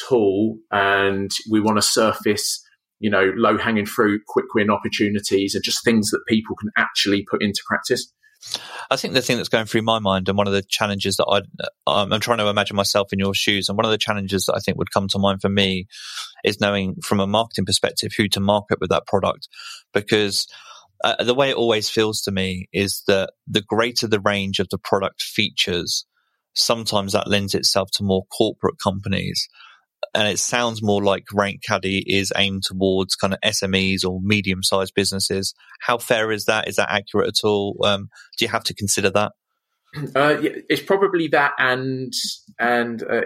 tool, 0.07 0.57
and 0.71 1.31
we 1.49 1.59
want 1.59 1.77
to 1.77 1.81
surface 1.81 2.63
you 2.99 3.09
know 3.09 3.31
low 3.35 3.57
hanging 3.57 3.85
fruit, 3.85 4.21
quick 4.27 4.53
win 4.53 4.69
opportunities, 4.69 5.55
and 5.55 5.63
just 5.63 5.83
things 5.83 6.09
that 6.11 6.21
people 6.27 6.55
can 6.55 6.69
actually 6.77 7.25
put 7.29 7.41
into 7.41 7.61
practice. 7.67 8.11
I 8.89 8.95
think 8.95 9.13
the 9.13 9.21
thing 9.21 9.37
that's 9.37 9.49
going 9.49 9.65
through 9.65 9.81
my 9.81 9.99
mind, 9.99 10.29
and 10.29 10.37
one 10.37 10.47
of 10.47 10.53
the 10.53 10.63
challenges 10.63 11.17
that 11.17 11.25
I, 11.25 11.41
um, 11.91 12.13
I'm 12.13 12.19
trying 12.19 12.37
to 12.39 12.47
imagine 12.47 12.75
myself 12.75 13.11
in 13.11 13.19
your 13.19 13.33
shoes, 13.33 13.69
and 13.69 13.77
one 13.77 13.85
of 13.85 13.91
the 13.91 13.97
challenges 13.97 14.45
that 14.45 14.55
I 14.55 14.59
think 14.59 14.77
would 14.77 14.91
come 14.91 15.07
to 15.09 15.19
mind 15.19 15.41
for 15.41 15.49
me 15.49 15.87
is 16.43 16.59
knowing 16.59 16.95
from 17.03 17.19
a 17.19 17.27
marketing 17.27 17.65
perspective 17.65 18.11
who 18.17 18.27
to 18.29 18.39
market 18.39 18.79
with 18.79 18.89
that 18.89 19.07
product, 19.07 19.47
because 19.93 20.47
uh, 21.03 21.23
the 21.23 21.35
way 21.35 21.49
it 21.49 21.55
always 21.55 21.89
feels 21.89 22.21
to 22.21 22.31
me 22.31 22.67
is 22.73 23.03
that 23.07 23.31
the 23.47 23.61
greater 23.61 24.07
the 24.07 24.19
range 24.19 24.59
of 24.59 24.69
the 24.69 24.77
product 24.77 25.21
features, 25.21 26.05
sometimes 26.55 27.13
that 27.13 27.27
lends 27.27 27.53
itself 27.53 27.89
to 27.91 28.03
more 28.03 28.25
corporate 28.35 28.75
companies 28.83 29.47
and 30.13 30.27
it 30.27 30.39
sounds 30.39 30.81
more 30.81 31.03
like 31.03 31.25
RankCaddy 31.33 32.03
is 32.05 32.33
aimed 32.35 32.63
towards 32.63 33.15
kind 33.15 33.33
of 33.33 33.39
SMEs 33.41 34.05
or 34.05 34.19
medium 34.21 34.63
sized 34.63 34.93
businesses. 34.95 35.53
How 35.81 35.97
fair 35.97 36.31
is 36.31 36.45
that? 36.45 36.67
Is 36.67 36.77
that 36.77 36.91
accurate 36.91 37.27
at 37.27 37.47
all? 37.47 37.77
Um, 37.83 38.09
do 38.37 38.45
you 38.45 38.49
have 38.49 38.63
to 38.65 38.73
consider 38.73 39.09
that? 39.11 39.33
Uh, 40.15 40.37
yeah, 40.39 40.51
it's 40.69 40.83
probably 40.83 41.27
that, 41.29 41.53
and 41.57 42.13
and 42.59 43.01
uh, 43.01 43.21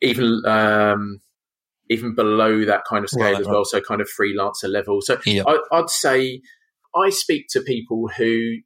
even 0.00 0.40
um, 0.46 1.20
even 1.90 2.14
below 2.14 2.64
that 2.64 2.84
kind 2.88 3.04
of 3.04 3.10
scale 3.10 3.24
right, 3.24 3.38
as 3.38 3.44
right. 3.46 3.52
well. 3.52 3.66
So 3.66 3.82
kind 3.82 4.00
of 4.00 4.08
freelancer 4.08 4.66
level. 4.66 5.02
So 5.02 5.18
yeah. 5.26 5.42
I, 5.46 5.58
I'd 5.72 5.90
say 5.90 6.40
I 6.94 7.10
speak 7.10 7.48
to 7.50 7.60
people 7.60 8.08
who 8.16 8.56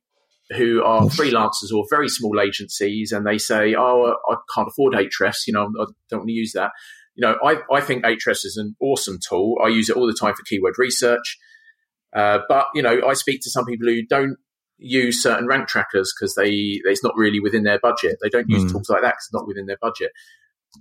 who 0.56 0.82
are 0.84 1.02
freelancers 1.02 1.72
or 1.74 1.84
very 1.90 2.08
small 2.08 2.40
agencies, 2.40 3.10
and 3.10 3.26
they 3.26 3.38
say, 3.38 3.74
"Oh, 3.76 4.14
I 4.28 4.36
can't 4.54 4.68
afford 4.68 4.94
Ahrefs. 4.94 5.46
You 5.48 5.54
know, 5.54 5.64
I 5.64 5.86
don't 6.08 6.20
want 6.20 6.28
to 6.28 6.32
use 6.32 6.52
that." 6.52 6.70
You 7.14 7.26
know, 7.26 7.36
I, 7.44 7.56
I 7.72 7.80
think 7.80 8.04
Ahrefs 8.04 8.44
is 8.44 8.56
an 8.56 8.76
awesome 8.80 9.18
tool. 9.26 9.56
I 9.64 9.68
use 9.68 9.90
it 9.90 9.96
all 9.96 10.06
the 10.06 10.16
time 10.18 10.34
for 10.34 10.42
keyword 10.42 10.74
research. 10.78 11.38
Uh, 12.14 12.38
but, 12.48 12.66
you 12.74 12.82
know, 12.82 13.02
I 13.06 13.14
speak 13.14 13.40
to 13.42 13.50
some 13.50 13.66
people 13.66 13.88
who 13.88 14.04
don't 14.06 14.36
use 14.80 15.22
certain 15.22 15.46
rank 15.46 15.68
trackers 15.68 16.12
because 16.14 16.34
they 16.34 16.80
it's 16.84 17.04
not 17.04 17.14
really 17.16 17.40
within 17.40 17.62
their 17.62 17.78
budget. 17.78 18.16
They 18.22 18.28
don't 18.30 18.48
use 18.48 18.64
mm. 18.64 18.72
tools 18.72 18.88
like 18.88 19.02
that 19.02 19.12
because 19.12 19.26
it's 19.26 19.34
not 19.34 19.46
within 19.46 19.66
their 19.66 19.78
budget. 19.80 20.10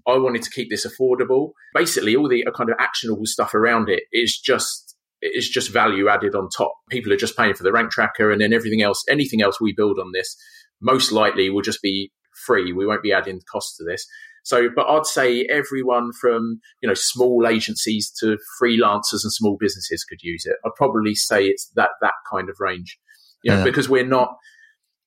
I 0.07 0.17
wanted 0.17 0.43
to 0.43 0.49
keep 0.49 0.69
this 0.69 0.85
affordable. 0.85 1.51
Basically, 1.73 2.15
all 2.15 2.29
the 2.29 2.45
kind 2.55 2.69
of 2.69 2.77
actionable 2.79 3.25
stuff 3.25 3.53
around 3.53 3.89
it 3.89 4.03
is 4.11 4.39
just 4.39 4.95
it's 5.21 5.49
just 5.49 5.71
value 5.71 6.07
added 6.07 6.35
on 6.35 6.47
top. 6.49 6.73
People 6.89 7.11
are 7.11 7.17
just 7.17 7.35
paying 7.35 7.53
for 7.53 7.63
the 7.63 7.71
rank 7.71 7.91
tracker, 7.91 8.31
and 8.31 8.39
then 8.39 8.53
everything 8.53 8.81
else, 8.81 9.03
anything 9.09 9.41
else 9.41 9.59
we 9.59 9.73
build 9.73 9.99
on 9.99 10.11
this, 10.13 10.35
most 10.81 11.11
likely 11.11 11.49
will 11.49 11.61
just 11.61 11.81
be 11.81 12.11
free. 12.45 12.71
We 12.71 12.85
won't 12.85 13.03
be 13.03 13.11
adding 13.11 13.41
costs 13.51 13.77
to 13.77 13.83
this. 13.83 14.07
So, 14.49 14.67
but 14.75 14.87
I'd 14.87 15.05
say 15.05 15.45
everyone 15.47 16.09
from, 16.19 16.59
you 16.81 16.87
know, 16.89 16.95
small 16.95 17.45
agencies 17.47 18.11
to 18.19 18.39
freelancers 18.59 19.21
and 19.21 19.31
small 19.31 19.57
businesses 19.59 20.03
could 20.03 20.23
use 20.23 20.43
it. 20.43 20.55
I'd 20.65 20.73
probably 20.75 21.13
say 21.13 21.45
it's 21.45 21.69
that, 21.75 21.91
that 22.01 22.15
kind 22.33 22.49
of 22.49 22.55
range, 22.59 22.97
you 23.43 23.51
know, 23.51 23.59
yeah. 23.59 23.63
because 23.63 23.87
we're 23.87 24.07
not, 24.07 24.35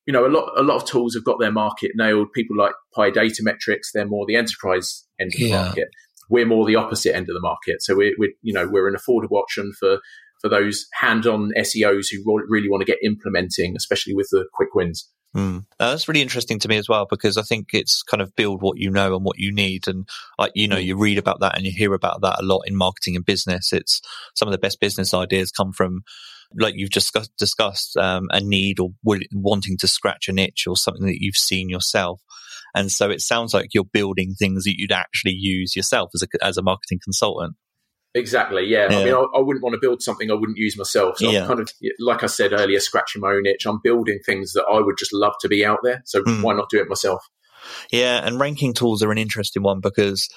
you 0.06 0.12
know, 0.12 0.24
a 0.24 0.30
lot, 0.30 0.52
a 0.56 0.62
lot 0.62 0.76
of 0.76 0.84
tools 0.84 1.14
have 1.14 1.24
got 1.24 1.40
their 1.40 1.50
market 1.50 1.90
nailed. 1.96 2.30
People 2.32 2.56
like 2.56 2.74
Pi 2.94 3.10
Datametrics, 3.10 3.90
they're 3.92 4.06
more 4.06 4.26
the 4.26 4.36
enterprise 4.36 5.04
end 5.20 5.32
of 5.34 5.40
the 5.40 5.48
yeah. 5.48 5.64
market. 5.64 5.88
We're 6.30 6.46
more 6.46 6.64
the 6.64 6.76
opposite 6.76 7.12
end 7.12 7.28
of 7.28 7.34
the 7.34 7.40
market. 7.40 7.82
So 7.82 7.96
we're, 7.96 8.14
we're, 8.18 8.34
you 8.42 8.52
know, 8.52 8.68
we're 8.70 8.86
an 8.86 8.94
affordable 8.94 9.40
option 9.42 9.72
for, 9.76 9.98
for 10.40 10.50
those 10.50 10.86
hand-on 11.00 11.50
SEOs 11.58 12.06
who 12.12 12.22
really 12.48 12.68
want 12.68 12.82
to 12.82 12.86
get 12.86 12.98
implementing, 13.02 13.74
especially 13.76 14.14
with 14.14 14.28
the 14.30 14.46
quick 14.54 14.72
wins. 14.76 15.10
Mm. 15.34 15.64
Uh, 15.80 15.90
that's 15.90 16.08
really 16.08 16.20
interesting 16.20 16.58
to 16.58 16.68
me 16.68 16.76
as 16.76 16.88
well 16.88 17.06
because 17.08 17.38
I 17.38 17.42
think 17.42 17.68
it's 17.72 18.02
kind 18.02 18.20
of 18.20 18.36
build 18.36 18.60
what 18.60 18.78
you 18.78 18.90
know 18.90 19.16
and 19.16 19.24
what 19.24 19.38
you 19.38 19.52
need, 19.52 19.88
and 19.88 20.06
like 20.38 20.52
you 20.54 20.68
know, 20.68 20.76
you 20.76 20.96
read 20.98 21.18
about 21.18 21.40
that 21.40 21.56
and 21.56 21.64
you 21.64 21.72
hear 21.72 21.94
about 21.94 22.20
that 22.20 22.40
a 22.40 22.44
lot 22.44 22.62
in 22.66 22.76
marketing 22.76 23.16
and 23.16 23.24
business. 23.24 23.72
It's 23.72 24.02
some 24.34 24.48
of 24.48 24.52
the 24.52 24.58
best 24.58 24.78
business 24.78 25.14
ideas 25.14 25.50
come 25.50 25.72
from, 25.72 26.02
like 26.54 26.74
you've 26.76 26.90
just 26.90 27.16
discussed, 27.38 27.96
um, 27.96 28.28
a 28.30 28.40
need 28.40 28.78
or 28.78 28.90
wanting 29.02 29.78
to 29.78 29.88
scratch 29.88 30.28
an 30.28 30.38
itch 30.38 30.66
or 30.66 30.76
something 30.76 31.06
that 31.06 31.22
you've 31.22 31.36
seen 31.36 31.70
yourself. 31.70 32.20
And 32.74 32.90
so 32.92 33.10
it 33.10 33.20
sounds 33.20 33.54
like 33.54 33.70
you're 33.72 33.84
building 33.84 34.34
things 34.34 34.64
that 34.64 34.74
you'd 34.76 34.92
actually 34.92 35.34
use 35.34 35.76
yourself 35.76 36.10
as 36.14 36.22
a 36.22 36.44
as 36.44 36.58
a 36.58 36.62
marketing 36.62 37.00
consultant. 37.02 37.56
Exactly. 38.14 38.66
Yeah. 38.66 38.90
yeah. 38.90 38.98
I 38.98 39.04
mean, 39.04 39.14
I, 39.14 39.24
I, 39.36 39.40
wouldn't 39.40 39.62
want 39.62 39.74
to 39.74 39.80
build 39.80 40.02
something 40.02 40.30
I 40.30 40.34
wouldn't 40.34 40.58
use 40.58 40.76
myself. 40.76 41.16
So 41.18 41.30
yeah. 41.30 41.42
I'm 41.42 41.46
kind 41.46 41.60
of, 41.60 41.68
like 41.98 42.22
I 42.22 42.26
said 42.26 42.52
earlier, 42.52 42.78
scratching 42.78 43.22
my 43.22 43.30
own 43.30 43.46
itch. 43.46 43.64
I'm 43.66 43.80
building 43.82 44.18
things 44.24 44.52
that 44.52 44.64
I 44.70 44.80
would 44.80 44.98
just 44.98 45.14
love 45.14 45.32
to 45.40 45.48
be 45.48 45.64
out 45.64 45.78
there. 45.82 46.02
So 46.04 46.22
mm. 46.22 46.42
why 46.42 46.54
not 46.54 46.68
do 46.68 46.80
it 46.80 46.88
myself? 46.88 47.26
Yeah. 47.90 48.20
And 48.22 48.38
ranking 48.38 48.74
tools 48.74 49.02
are 49.02 49.10
an 49.10 49.18
interesting 49.18 49.62
one 49.62 49.80
because 49.80 50.28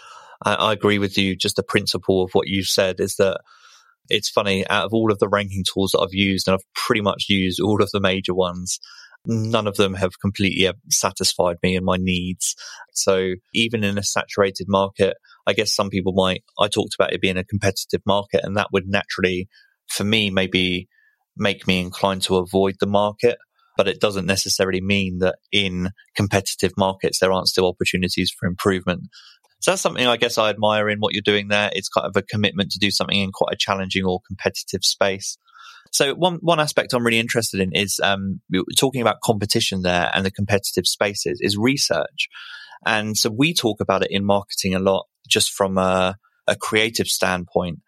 I, 0.44 0.56
I 0.56 0.74
agree 0.74 1.00
with 1.00 1.18
you. 1.18 1.36
Just 1.36 1.58
the 1.58 1.64
principle 1.64 2.24
of 2.24 2.32
what 2.32 2.48
you've 2.48 2.68
said 2.68 3.00
is 3.00 3.16
that 3.18 3.42
it's 4.10 4.30
funny 4.30 4.68
out 4.68 4.86
of 4.86 4.94
all 4.94 5.12
of 5.12 5.20
the 5.20 5.28
ranking 5.28 5.64
tools 5.72 5.92
that 5.92 6.00
I've 6.00 6.14
used, 6.14 6.48
and 6.48 6.56
I've 6.56 6.74
pretty 6.76 7.02
much 7.02 7.26
used 7.30 7.60
all 7.60 7.82
of 7.82 7.90
the 7.92 8.00
major 8.00 8.34
ones, 8.34 8.80
none 9.28 9.68
of 9.68 9.76
them 9.76 9.94
have 9.94 10.20
completely 10.20 10.68
uh, 10.68 10.74
satisfied 10.90 11.58
me 11.64 11.76
and 11.76 11.86
my 11.86 11.98
needs. 11.98 12.56
So 12.94 13.34
even 13.54 13.84
in 13.84 13.98
a 13.98 14.04
saturated 14.04 14.68
market, 14.68 15.18
I 15.48 15.54
guess 15.54 15.74
some 15.74 15.90
people 15.90 16.14
might, 16.14 16.44
I 16.60 16.68
talked 16.68 16.96
about 16.98 17.14
it 17.14 17.22
being 17.22 17.38
a 17.38 17.44
competitive 17.44 18.02
market 18.06 18.42
and 18.44 18.58
that 18.58 18.70
would 18.72 18.88
naturally, 18.88 19.48
for 19.88 20.04
me, 20.04 20.30
maybe 20.30 20.88
make 21.38 21.68
me 21.68 21.80
inclined 21.80 22.24
to 22.24 22.38
avoid 22.38 22.76
the 22.80 22.88
market. 22.88 23.38
But 23.78 23.90
it 23.90 24.00
doesn't 24.00 24.26
necessarily 24.26 24.80
mean 24.80 25.20
that 25.20 25.36
in 25.52 25.90
competitive 26.16 26.72
markets, 26.78 27.20
there 27.20 27.34
aren't 27.34 27.50
still 27.50 27.68
opportunities 27.68 28.32
for 28.32 28.48
improvement. 28.48 29.02
So 29.60 29.72
that's 29.72 29.82
something 29.82 30.08
I 30.08 30.18
guess 30.18 30.38
I 30.38 30.50
admire 30.50 30.88
in 30.90 31.00
what 31.00 31.14
you're 31.14 31.22
doing 31.22 31.50
there. 31.50 31.72
It's 31.74 31.90
kind 31.90 32.08
of 32.08 32.16
a 32.16 32.22
commitment 32.22 32.72
to 32.72 32.80
do 32.80 32.92
something 32.92 33.20
in 33.20 33.32
quite 33.34 33.54
a 33.54 33.58
challenging 33.58 34.06
or 34.06 34.20
competitive 34.26 34.84
space. 34.84 35.38
So 35.96 36.14
one 36.14 36.40
one 36.42 36.60
aspect 36.60 36.94
I'm 36.94 37.06
really 37.06 37.20
interested 37.20 37.62
in 37.62 37.72
is 37.72 38.02
um, 38.04 38.42
talking 38.78 39.00
about 39.00 39.22
competition 39.24 39.82
there 39.82 40.12
and 40.14 40.26
the 40.26 40.32
competitive 40.32 40.86
spaces 40.88 41.40
is 41.42 41.56
research. 41.56 42.28
And 42.86 43.16
so 43.16 43.30
we 43.30 43.54
talk 43.54 43.80
about 43.80 44.04
it 44.04 44.12
in 44.12 44.26
marketing 44.26 44.76
a 44.76 44.80
lot, 44.80 45.06
just 45.26 45.54
from 45.54 45.78
a, 45.78 46.18
a 46.48 46.58
creative 46.58 47.08
standpoint 47.08 47.80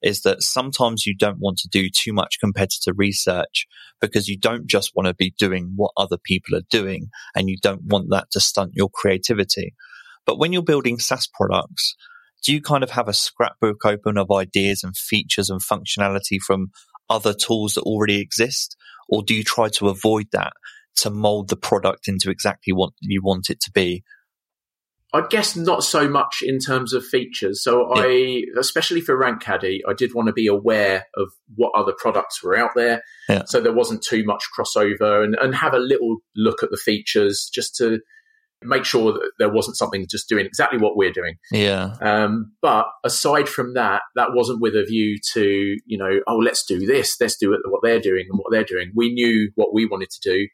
is 0.00 0.22
that 0.22 0.44
sometimes 0.44 1.06
you 1.06 1.16
don't 1.16 1.40
want 1.40 1.58
to 1.58 1.68
do 1.68 1.88
too 1.90 2.12
much 2.12 2.38
competitor 2.38 2.92
research 2.94 3.66
because 4.00 4.28
you 4.28 4.38
don't 4.38 4.68
just 4.68 4.92
want 4.94 5.08
to 5.08 5.14
be 5.14 5.34
doing 5.36 5.72
what 5.74 5.90
other 5.96 6.18
people 6.22 6.56
are 6.56 6.68
doing 6.70 7.08
and 7.34 7.48
you 7.50 7.56
don't 7.60 7.82
want 7.82 8.06
that 8.10 8.30
to 8.30 8.38
stunt 8.38 8.70
your 8.74 8.90
creativity. 8.94 9.74
But 10.24 10.38
when 10.38 10.52
you're 10.52 10.62
building 10.62 11.00
SaaS 11.00 11.26
products, 11.26 11.96
do 12.44 12.52
you 12.52 12.62
kind 12.62 12.84
of 12.84 12.90
have 12.90 13.08
a 13.08 13.12
scrapbook 13.12 13.84
open 13.84 14.18
of 14.18 14.30
ideas 14.30 14.84
and 14.84 14.96
features 14.96 15.50
and 15.50 15.60
functionality 15.60 16.38
from 16.40 16.70
other 17.08 17.34
tools 17.34 17.74
that 17.74 17.82
already 17.82 18.20
exist? 18.20 18.76
Or 19.08 19.22
do 19.22 19.34
you 19.34 19.44
try 19.44 19.68
to 19.70 19.88
avoid 19.88 20.26
that 20.32 20.52
to 20.96 21.10
mold 21.10 21.48
the 21.48 21.56
product 21.56 22.08
into 22.08 22.30
exactly 22.30 22.72
what 22.72 22.92
you 23.00 23.20
want 23.22 23.50
it 23.50 23.60
to 23.60 23.70
be? 23.70 24.02
I 25.12 25.24
guess 25.30 25.56
not 25.56 25.84
so 25.84 26.08
much 26.08 26.42
in 26.42 26.58
terms 26.58 26.92
of 26.92 27.04
features. 27.04 27.62
So 27.62 27.94
yeah. 27.94 28.02
I, 28.02 28.42
especially 28.58 29.00
for 29.00 29.16
RankCaddy, 29.16 29.80
I 29.88 29.94
did 29.94 30.14
want 30.14 30.26
to 30.26 30.32
be 30.32 30.46
aware 30.46 31.06
of 31.16 31.28
what 31.54 31.72
other 31.76 31.94
products 31.96 32.42
were 32.42 32.56
out 32.56 32.72
there. 32.74 33.02
Yeah. 33.28 33.44
So 33.46 33.60
there 33.60 33.72
wasn't 33.72 34.02
too 34.02 34.24
much 34.24 34.44
crossover 34.58 35.24
and, 35.24 35.36
and 35.40 35.54
have 35.54 35.74
a 35.74 35.78
little 35.78 36.18
look 36.34 36.62
at 36.62 36.70
the 36.70 36.76
features 36.76 37.48
just 37.52 37.76
to 37.76 38.00
make 38.62 38.84
sure 38.84 39.12
that 39.12 39.30
there 39.38 39.52
wasn't 39.52 39.76
something 39.76 40.06
just 40.08 40.28
doing 40.28 40.46
exactly 40.46 40.78
what 40.78 40.96
we're 40.96 41.12
doing. 41.12 41.34
Yeah. 41.52 41.94
Um, 42.00 42.52
but 42.62 42.86
aside 43.04 43.48
from 43.48 43.74
that, 43.74 44.02
that 44.14 44.32
wasn't 44.32 44.60
with 44.60 44.74
a 44.74 44.84
view 44.84 45.18
to, 45.34 45.76
you 45.84 45.98
know, 45.98 46.20
oh, 46.26 46.38
let's 46.38 46.64
do 46.64 46.86
this, 46.86 47.16
let's 47.20 47.36
do 47.36 47.56
what 47.66 47.80
they're 47.82 48.00
doing 48.00 48.26
and 48.30 48.38
what 48.38 48.50
they're 48.50 48.64
doing. 48.64 48.92
We 48.94 49.12
knew 49.12 49.50
what 49.54 49.74
we 49.74 49.86
wanted 49.86 50.10
to 50.10 50.30
do. 50.30 50.48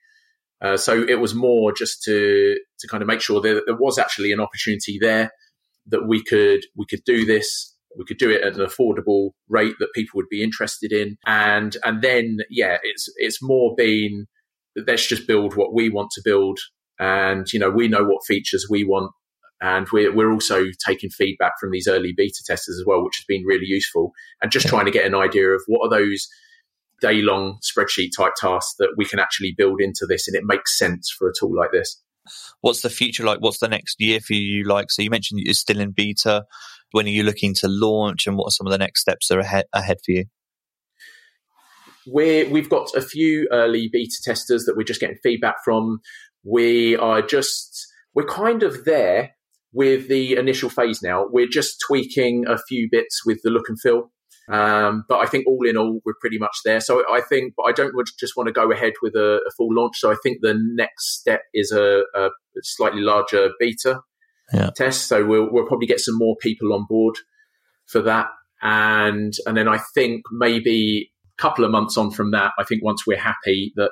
Uh, 0.60 0.76
so 0.76 1.02
it 1.02 1.20
was 1.20 1.34
more 1.34 1.72
just 1.72 2.02
to 2.04 2.56
to 2.78 2.88
kind 2.88 3.02
of 3.02 3.08
make 3.08 3.20
sure 3.20 3.40
that 3.40 3.62
there 3.66 3.76
was 3.76 3.98
actually 3.98 4.32
an 4.32 4.40
opportunity 4.40 4.98
there 5.00 5.32
that 5.86 6.06
we 6.06 6.22
could 6.22 6.60
we 6.76 6.86
could 6.86 7.02
do 7.04 7.24
this 7.24 7.74
we 7.98 8.04
could 8.04 8.18
do 8.18 8.30
it 8.30 8.42
at 8.42 8.56
an 8.56 8.64
affordable 8.64 9.30
rate 9.48 9.74
that 9.78 9.92
people 9.94 10.16
would 10.16 10.28
be 10.28 10.42
interested 10.42 10.92
in 10.92 11.16
and 11.26 11.76
and 11.84 12.00
then 12.00 12.38
yeah 12.48 12.78
it's 12.84 13.08
it's 13.16 13.42
more 13.42 13.74
been 13.76 14.26
let's 14.86 15.06
just 15.06 15.26
build 15.26 15.56
what 15.56 15.74
we 15.74 15.88
want 15.88 16.10
to 16.12 16.22
build 16.24 16.58
and 17.02 17.52
you 17.52 17.58
know 17.58 17.68
we 17.68 17.88
know 17.88 18.04
what 18.04 18.24
features 18.24 18.66
we 18.70 18.84
want 18.84 19.10
and 19.60 19.88
we're, 19.92 20.14
we're 20.14 20.32
also 20.32 20.64
taking 20.86 21.10
feedback 21.10 21.52
from 21.60 21.70
these 21.72 21.88
early 21.88 22.12
beta 22.16 22.42
testers 22.46 22.78
as 22.78 22.84
well 22.86 23.04
which 23.04 23.16
has 23.16 23.24
been 23.26 23.44
really 23.44 23.66
useful 23.66 24.12
and 24.40 24.52
just 24.52 24.68
trying 24.68 24.84
to 24.84 24.92
get 24.92 25.04
an 25.04 25.14
idea 25.14 25.48
of 25.48 25.62
what 25.66 25.84
are 25.84 25.98
those 25.98 26.28
day 27.00 27.20
long 27.20 27.58
spreadsheet 27.60 28.10
type 28.16 28.34
tasks 28.36 28.74
that 28.78 28.94
we 28.96 29.04
can 29.04 29.18
actually 29.18 29.52
build 29.58 29.80
into 29.80 30.06
this 30.08 30.28
and 30.28 30.36
it 30.36 30.44
makes 30.44 30.78
sense 30.78 31.10
for 31.10 31.28
a 31.28 31.32
tool 31.36 31.54
like 31.54 31.72
this. 31.72 32.00
What's 32.60 32.82
the 32.82 32.90
future 32.90 33.24
like? 33.24 33.40
What's 33.40 33.58
the 33.58 33.66
next 33.66 34.00
year 34.00 34.20
for 34.20 34.34
you 34.34 34.62
like? 34.62 34.92
So 34.92 35.02
you 35.02 35.10
mentioned 35.10 35.40
you're 35.42 35.54
still 35.54 35.80
in 35.80 35.90
beta. 35.90 36.44
When 36.92 37.06
are 37.06 37.10
you 37.10 37.24
looking 37.24 37.52
to 37.54 37.66
launch 37.66 38.28
and 38.28 38.36
what 38.36 38.46
are 38.46 38.52
some 38.52 38.68
of 38.68 38.70
the 38.70 38.78
next 38.78 39.00
steps 39.00 39.26
that 39.26 39.38
are 39.38 39.40
ahead, 39.40 39.64
ahead 39.74 39.96
for 40.04 40.12
you? 40.12 40.26
we 42.10 42.44
we've 42.44 42.70
got 42.70 42.94
a 42.96 43.00
few 43.00 43.48
early 43.52 43.88
beta 43.92 44.16
testers 44.22 44.64
that 44.64 44.76
we're 44.76 44.82
just 44.82 45.00
getting 45.00 45.18
feedback 45.22 45.56
from. 45.64 46.00
We 46.44 46.96
are 46.96 47.22
just, 47.22 47.86
we're 48.14 48.26
kind 48.26 48.62
of 48.62 48.84
there 48.84 49.32
with 49.72 50.08
the 50.08 50.36
initial 50.36 50.68
phase 50.68 51.02
now. 51.02 51.26
We're 51.30 51.48
just 51.48 51.82
tweaking 51.86 52.46
a 52.46 52.58
few 52.68 52.88
bits 52.90 53.24
with 53.24 53.40
the 53.42 53.50
look 53.50 53.68
and 53.68 53.80
feel 53.80 54.10
um, 54.50 55.04
but 55.08 55.18
I 55.18 55.26
think 55.26 55.46
all 55.46 55.66
in 55.68 55.76
all, 55.76 56.00
we're 56.04 56.14
pretty 56.20 56.38
much 56.38 56.56
there. 56.64 56.80
So 56.80 57.04
I 57.10 57.20
think, 57.20 57.54
but 57.56 57.64
I 57.64 57.72
don't 57.72 57.94
just 58.18 58.36
want 58.36 58.48
to 58.48 58.52
go 58.52 58.70
ahead 58.72 58.94
with 59.00 59.14
a, 59.14 59.40
a 59.46 59.50
full 59.56 59.68
launch. 59.70 59.98
So 59.98 60.10
I 60.10 60.16
think 60.22 60.38
the 60.40 60.58
next 60.74 61.20
step 61.20 61.42
is 61.54 61.70
a, 61.70 62.02
a 62.14 62.28
slightly 62.62 63.00
larger 63.00 63.50
beta 63.60 64.00
yeah. 64.52 64.70
test. 64.76 65.06
So 65.06 65.24
we'll, 65.24 65.48
we'll 65.50 65.66
probably 65.66 65.86
get 65.86 66.00
some 66.00 66.18
more 66.18 66.36
people 66.40 66.72
on 66.72 66.86
board 66.88 67.16
for 67.86 68.02
that. 68.02 68.26
And, 68.60 69.32
and 69.46 69.56
then 69.56 69.68
I 69.68 69.78
think 69.94 70.22
maybe 70.32 71.10
a 71.38 71.42
couple 71.42 71.64
of 71.64 71.70
months 71.70 71.96
on 71.96 72.10
from 72.10 72.32
that, 72.32 72.52
I 72.58 72.64
think 72.64 72.82
once 72.82 73.06
we're 73.06 73.18
happy 73.18 73.72
that, 73.76 73.90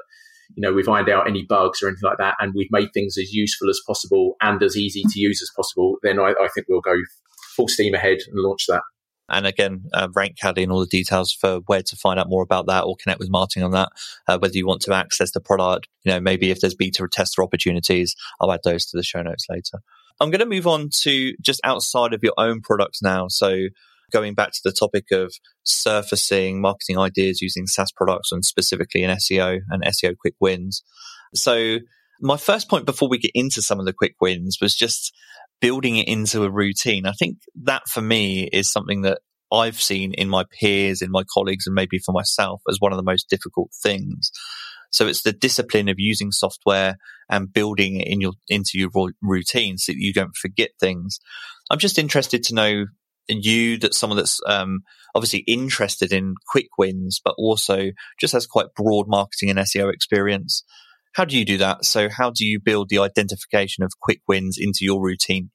you 0.55 0.63
know, 0.63 0.73
we've 0.73 0.89
ironed 0.89 1.09
out 1.09 1.29
any 1.29 1.45
bugs 1.49 1.83
or 1.83 1.89
anything 1.89 2.09
like 2.09 2.19
that, 2.19 2.37
and 2.41 2.53
we've 2.55 2.71
made 2.71 2.93
things 2.93 3.17
as 3.19 3.33
useful 3.33 3.69
as 3.69 3.81
possible 3.87 4.37
and 4.41 4.63
as 4.63 4.77
easy 4.77 5.03
to 5.03 5.21
use 5.21 5.41
as 5.43 5.51
possible, 5.55 5.97
then 6.03 6.19
I, 6.19 6.31
I 6.41 6.49
think 6.55 6.67
we'll 6.69 6.81
go 6.81 6.97
full 7.57 7.69
steam 7.69 7.95
ahead 7.95 8.19
and 8.27 8.41
launch 8.41 8.67
that. 8.69 8.83
And 9.31 9.47
again, 9.47 9.85
uh, 9.95 10.09
RankCaddy 10.09 10.65
and 10.65 10.73
all 10.73 10.81
the 10.81 10.87
details 10.87 11.33
for 11.33 11.61
where 11.67 11.83
to 11.83 11.97
find 11.97 12.19
out 12.19 12.29
more 12.29 12.43
about 12.43 12.67
that 12.67 12.83
or 12.83 12.97
connect 12.97 13.21
with 13.21 13.31
Martin 13.31 13.63
on 13.63 13.71
that. 13.71 13.91
Uh, 14.27 14.39
whether 14.39 14.57
you 14.57 14.67
want 14.67 14.83
to 14.83 14.93
access 14.93 15.31
the 15.31 15.41
product, 15.41 15.87
you 16.03 16.11
know, 16.11 16.21
maybe 16.21 16.51
if 16.51 16.61
there's 16.61 16.75
beta 16.75 17.07
tester 17.11 17.43
opportunities, 17.43 18.17
I'll 18.41 18.53
add 18.53 18.61
those 18.65 18.87
to 18.87 18.97
the 18.97 19.05
show 19.05 19.23
notes 19.23 19.47
later. 19.49 19.79
I'm 20.21 20.31
going 20.31 20.41
to 20.41 20.47
move 20.47 20.67
on 20.67 20.91
to 21.03 21.33
just 21.41 21.61
outside 21.65 22.13
of 22.13 22.25
your 22.25 22.35
own 22.37 22.61
products 22.61 23.01
now. 23.03 23.29
So 23.29 23.69
going 24.11 24.35
back 24.35 24.53
to 24.53 24.61
the 24.65 24.73
topic 24.73 25.07
of 25.13 25.33
surfacing 25.65 26.61
marketing 26.61 26.99
ideas 26.99 27.41
using 27.41 27.67
SaaS 27.67 27.93
products 27.93 28.33
and 28.33 28.45
specifically 28.45 29.03
in 29.03 29.11
SEO 29.11 29.61
and 29.71 29.85
SEO 29.85 30.17
quick 30.17 30.35
wins. 30.41 30.83
So 31.35 31.79
my 32.21 32.37
first 32.37 32.69
point 32.69 32.87
before 32.87 33.09
we 33.09 33.19
get 33.19 33.33
into 33.35 33.63
some 33.63 33.81
of 33.81 33.87
the 33.87 33.93
quick 33.93 34.15
wins 34.21 34.59
was 34.61 34.75
just 34.75 35.13
building 35.61 35.97
it 35.97 36.09
into 36.09 36.45
a 36.45 36.51
routine. 36.51 37.07
I 37.07 37.13
think 37.13 37.39
that 37.65 37.83
for 37.89 38.01
me 38.01 38.49
is 38.53 38.71
something 38.71 39.03
that 39.03 39.19
I've 39.53 39.81
seen 39.81 40.15
in 40.15 40.29
my 40.29 40.45
peers, 40.61 41.03
in 41.03 41.11
my 41.11 41.25
colleagues, 41.33 41.67
and 41.67 41.75
maybe 41.75 41.99
for 41.99 42.13
myself 42.13 42.63
as 42.69 42.77
one 42.79 42.93
of 42.93 42.97
the 42.97 43.03
most 43.03 43.29
difficult 43.29 43.71
things. 43.83 44.31
So 44.91 45.07
it's 45.07 45.23
the 45.23 45.33
discipline 45.33 45.89
of 45.89 45.97
using 45.99 46.33
software 46.33 46.97
and 47.29 47.53
building 47.53 48.01
it 48.01 48.09
in 48.09 48.21
your 48.21 48.33
into 48.49 48.73
your 48.75 48.91
routine 49.23 49.79
so 49.79 49.93
that 49.93 49.99
you 49.99 50.13
don't 50.13 50.37
forget 50.37 50.71
things. 50.81 51.21
I'm 51.71 51.79
just 51.79 51.99
interested 51.99 52.43
to 52.45 52.55
know 52.55 52.87
you 53.31 53.79
that 53.79 53.95
someone 53.95 54.17
that's 54.17 54.41
um, 54.47 54.81
obviously 55.15 55.41
interested 55.41 56.13
in 56.13 56.35
quick 56.49 56.69
wins, 56.79 57.21
but 57.25 57.35
also 57.39 57.91
just 58.21 58.33
has 58.33 58.47
quite 58.47 58.75
broad 58.75 59.07
marketing 59.09 59.51
and 59.51 59.59
SEO 59.59 59.93
experience. 59.93 60.65
How 61.15 61.25
do 61.25 61.37
you 61.37 61.45
do 61.45 61.59
that? 61.59 61.85
So 61.85 62.09
how 62.09 62.31
do 62.31 62.47
you 62.47 62.61
build 62.61 62.89
the 62.89 62.99
identification 62.99 63.83
of 63.83 63.93
quick 64.01 64.21
wins 64.29 64.57
into 64.61 64.81
your 64.83 65.03
routine? 65.03 65.51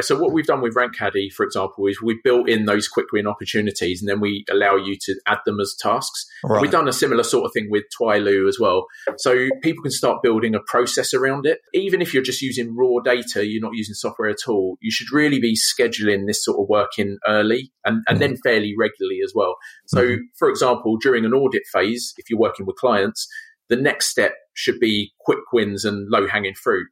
So 0.00 0.18
what 0.18 0.32
we've 0.32 0.46
done 0.46 0.60
with 0.60 0.74
RankCaddy, 0.74 1.32
for 1.32 1.44
example, 1.44 1.86
is 1.86 2.00
we 2.00 2.20
built 2.24 2.48
in 2.48 2.64
those 2.64 2.88
quick 2.88 3.06
win 3.12 3.26
opportunities, 3.26 4.00
and 4.00 4.08
then 4.08 4.20
we 4.20 4.44
allow 4.50 4.76
you 4.76 4.96
to 5.02 5.14
add 5.26 5.38
them 5.44 5.60
as 5.60 5.74
tasks. 5.78 6.26
Right. 6.44 6.62
We've 6.62 6.70
done 6.70 6.88
a 6.88 6.92
similar 6.92 7.22
sort 7.22 7.44
of 7.44 7.52
thing 7.52 7.68
with 7.70 7.84
Twylu 7.98 8.48
as 8.48 8.58
well. 8.58 8.86
So 9.18 9.48
people 9.62 9.82
can 9.82 9.90
start 9.90 10.22
building 10.22 10.54
a 10.54 10.60
process 10.60 11.12
around 11.12 11.46
it. 11.46 11.58
Even 11.74 12.00
if 12.00 12.14
you're 12.14 12.22
just 12.22 12.42
using 12.42 12.76
raw 12.76 13.00
data, 13.04 13.46
you're 13.46 13.62
not 13.62 13.74
using 13.74 13.94
software 13.94 14.30
at 14.30 14.48
all. 14.48 14.76
You 14.80 14.90
should 14.90 15.12
really 15.12 15.40
be 15.40 15.56
scheduling 15.56 16.26
this 16.26 16.44
sort 16.44 16.58
of 16.60 16.68
work 16.68 16.98
in 16.98 17.18
early 17.26 17.72
and, 17.84 18.02
and 18.08 18.16
mm. 18.16 18.20
then 18.20 18.36
fairly 18.38 18.74
regularly 18.78 19.20
as 19.24 19.32
well. 19.34 19.56
So, 19.86 20.02
mm. 20.02 20.18
for 20.38 20.48
example, 20.48 20.96
during 20.96 21.24
an 21.24 21.34
audit 21.34 21.62
phase, 21.72 22.14
if 22.16 22.30
you're 22.30 22.38
working 22.38 22.66
with 22.66 22.76
clients, 22.76 23.28
the 23.68 23.76
next 23.76 24.08
step 24.08 24.34
should 24.54 24.78
be 24.78 25.12
quick 25.20 25.40
wins 25.52 25.84
and 25.84 26.08
low 26.10 26.26
hanging 26.26 26.54
fruit. 26.54 26.88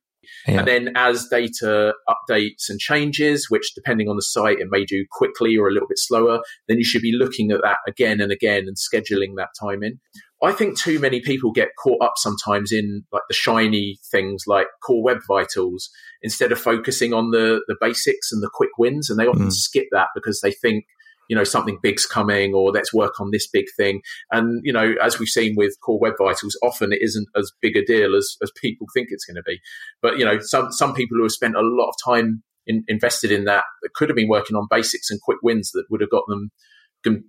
Yeah. 0.46 0.60
And 0.60 0.68
then 0.68 0.92
as 0.96 1.26
data 1.28 1.94
updates 2.08 2.68
and 2.68 2.78
changes, 2.78 3.48
which 3.48 3.72
depending 3.74 4.08
on 4.08 4.16
the 4.16 4.22
site, 4.22 4.58
it 4.58 4.68
may 4.70 4.84
do 4.84 5.04
quickly 5.10 5.56
or 5.56 5.68
a 5.68 5.72
little 5.72 5.88
bit 5.88 5.98
slower, 5.98 6.40
then 6.68 6.78
you 6.78 6.84
should 6.84 7.02
be 7.02 7.16
looking 7.16 7.50
at 7.50 7.62
that 7.62 7.78
again 7.86 8.20
and 8.20 8.32
again 8.32 8.64
and 8.66 8.76
scheduling 8.76 9.36
that 9.36 9.50
time 9.60 9.82
in. 9.82 9.98
I 10.42 10.52
think 10.52 10.78
too 10.78 10.98
many 10.98 11.20
people 11.20 11.52
get 11.52 11.68
caught 11.82 12.02
up 12.02 12.14
sometimes 12.16 12.72
in 12.72 13.04
like 13.12 13.22
the 13.28 13.34
shiny 13.34 13.98
things 14.10 14.44
like 14.46 14.68
core 14.82 15.02
web 15.02 15.18
vitals 15.28 15.90
instead 16.22 16.50
of 16.50 16.58
focusing 16.58 17.12
on 17.12 17.30
the, 17.30 17.60
the 17.68 17.76
basics 17.78 18.32
and 18.32 18.42
the 18.42 18.50
quick 18.52 18.70
wins. 18.78 19.10
And 19.10 19.18
they 19.18 19.26
often 19.26 19.48
mm. 19.48 19.52
skip 19.52 19.86
that 19.92 20.08
because 20.14 20.40
they 20.40 20.52
think 20.52 20.86
you 21.30 21.36
know, 21.36 21.44
something 21.44 21.78
big's 21.80 22.06
coming 22.06 22.54
or 22.54 22.72
let's 22.72 22.92
work 22.92 23.20
on 23.20 23.30
this 23.30 23.46
big 23.46 23.66
thing. 23.76 24.02
And, 24.32 24.60
you 24.64 24.72
know, 24.72 24.94
as 25.00 25.20
we've 25.20 25.28
seen 25.28 25.54
with 25.56 25.76
Core 25.80 26.00
Web 26.00 26.14
Vitals, 26.18 26.58
often 26.60 26.92
it 26.92 26.98
isn't 27.00 27.28
as 27.36 27.52
big 27.62 27.76
a 27.76 27.84
deal 27.84 28.16
as, 28.16 28.36
as 28.42 28.50
people 28.60 28.88
think 28.92 29.08
it's 29.10 29.24
going 29.24 29.36
to 29.36 29.42
be. 29.46 29.60
But, 30.02 30.18
you 30.18 30.24
know, 30.24 30.40
some, 30.40 30.72
some 30.72 30.92
people 30.92 31.16
who 31.16 31.22
have 31.22 31.30
spent 31.30 31.54
a 31.54 31.60
lot 31.62 31.88
of 31.88 31.94
time 32.04 32.42
in, 32.66 32.82
invested 32.88 33.30
in 33.30 33.44
that, 33.44 33.62
that 33.82 33.94
could 33.94 34.08
have 34.08 34.16
been 34.16 34.28
working 34.28 34.56
on 34.56 34.66
basics 34.68 35.08
and 35.08 35.20
quick 35.20 35.38
wins 35.40 35.70
that 35.70 35.84
would 35.88 36.00
have 36.00 36.10
got 36.10 36.24
them 36.26 36.50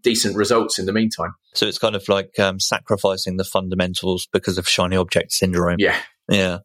decent 0.02 0.36
results 0.36 0.80
in 0.80 0.88
the 0.88 0.94
meantime. 0.94 1.36
So 1.54 1.68
it's 1.68 1.78
kind 1.78 1.96
of 1.96 2.10
like 2.10 2.40
um, 2.40 2.60
sacrificing 2.60 3.38
the 3.38 3.44
fundamentals 3.44 4.28
because 4.34 4.58
of 4.58 4.68
shiny 4.68 4.96
object 4.96 5.32
syndrome. 5.32 5.78
Yeah. 5.78 5.96
Yeah, 6.30 6.60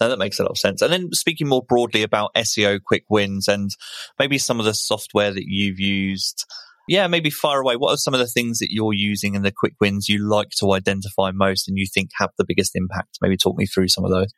no, 0.00 0.10
that 0.10 0.18
makes 0.18 0.38
a 0.38 0.42
lot 0.42 0.50
of 0.50 0.58
sense. 0.58 0.82
And 0.82 0.92
then 0.92 1.08
speaking 1.12 1.48
more 1.48 1.62
broadly 1.66 2.02
about 2.02 2.34
SEO 2.34 2.78
quick 2.84 3.04
wins 3.08 3.48
and 3.48 3.70
maybe 4.18 4.36
some 4.36 4.60
of 4.60 4.66
the 4.66 4.74
software 4.74 5.32
that 5.32 5.46
you've 5.46 5.80
used 5.80 6.44
yeah, 6.88 7.06
maybe 7.06 7.30
far 7.30 7.60
away. 7.60 7.76
What 7.76 7.92
are 7.92 7.96
some 7.96 8.14
of 8.14 8.20
the 8.20 8.26
things 8.26 8.58
that 8.58 8.72
you're 8.72 8.94
using 8.94 9.36
and 9.36 9.44
the 9.44 9.52
quick 9.52 9.74
wins 9.80 10.08
you 10.08 10.26
like 10.26 10.48
to 10.58 10.72
identify 10.72 11.30
most 11.32 11.68
and 11.68 11.76
you 11.76 11.86
think 11.92 12.10
have 12.18 12.30
the 12.38 12.44
biggest 12.46 12.72
impact? 12.74 13.18
Maybe 13.20 13.36
talk 13.36 13.56
me 13.56 13.66
through 13.66 13.88
some 13.88 14.04
of 14.04 14.10
those. 14.10 14.28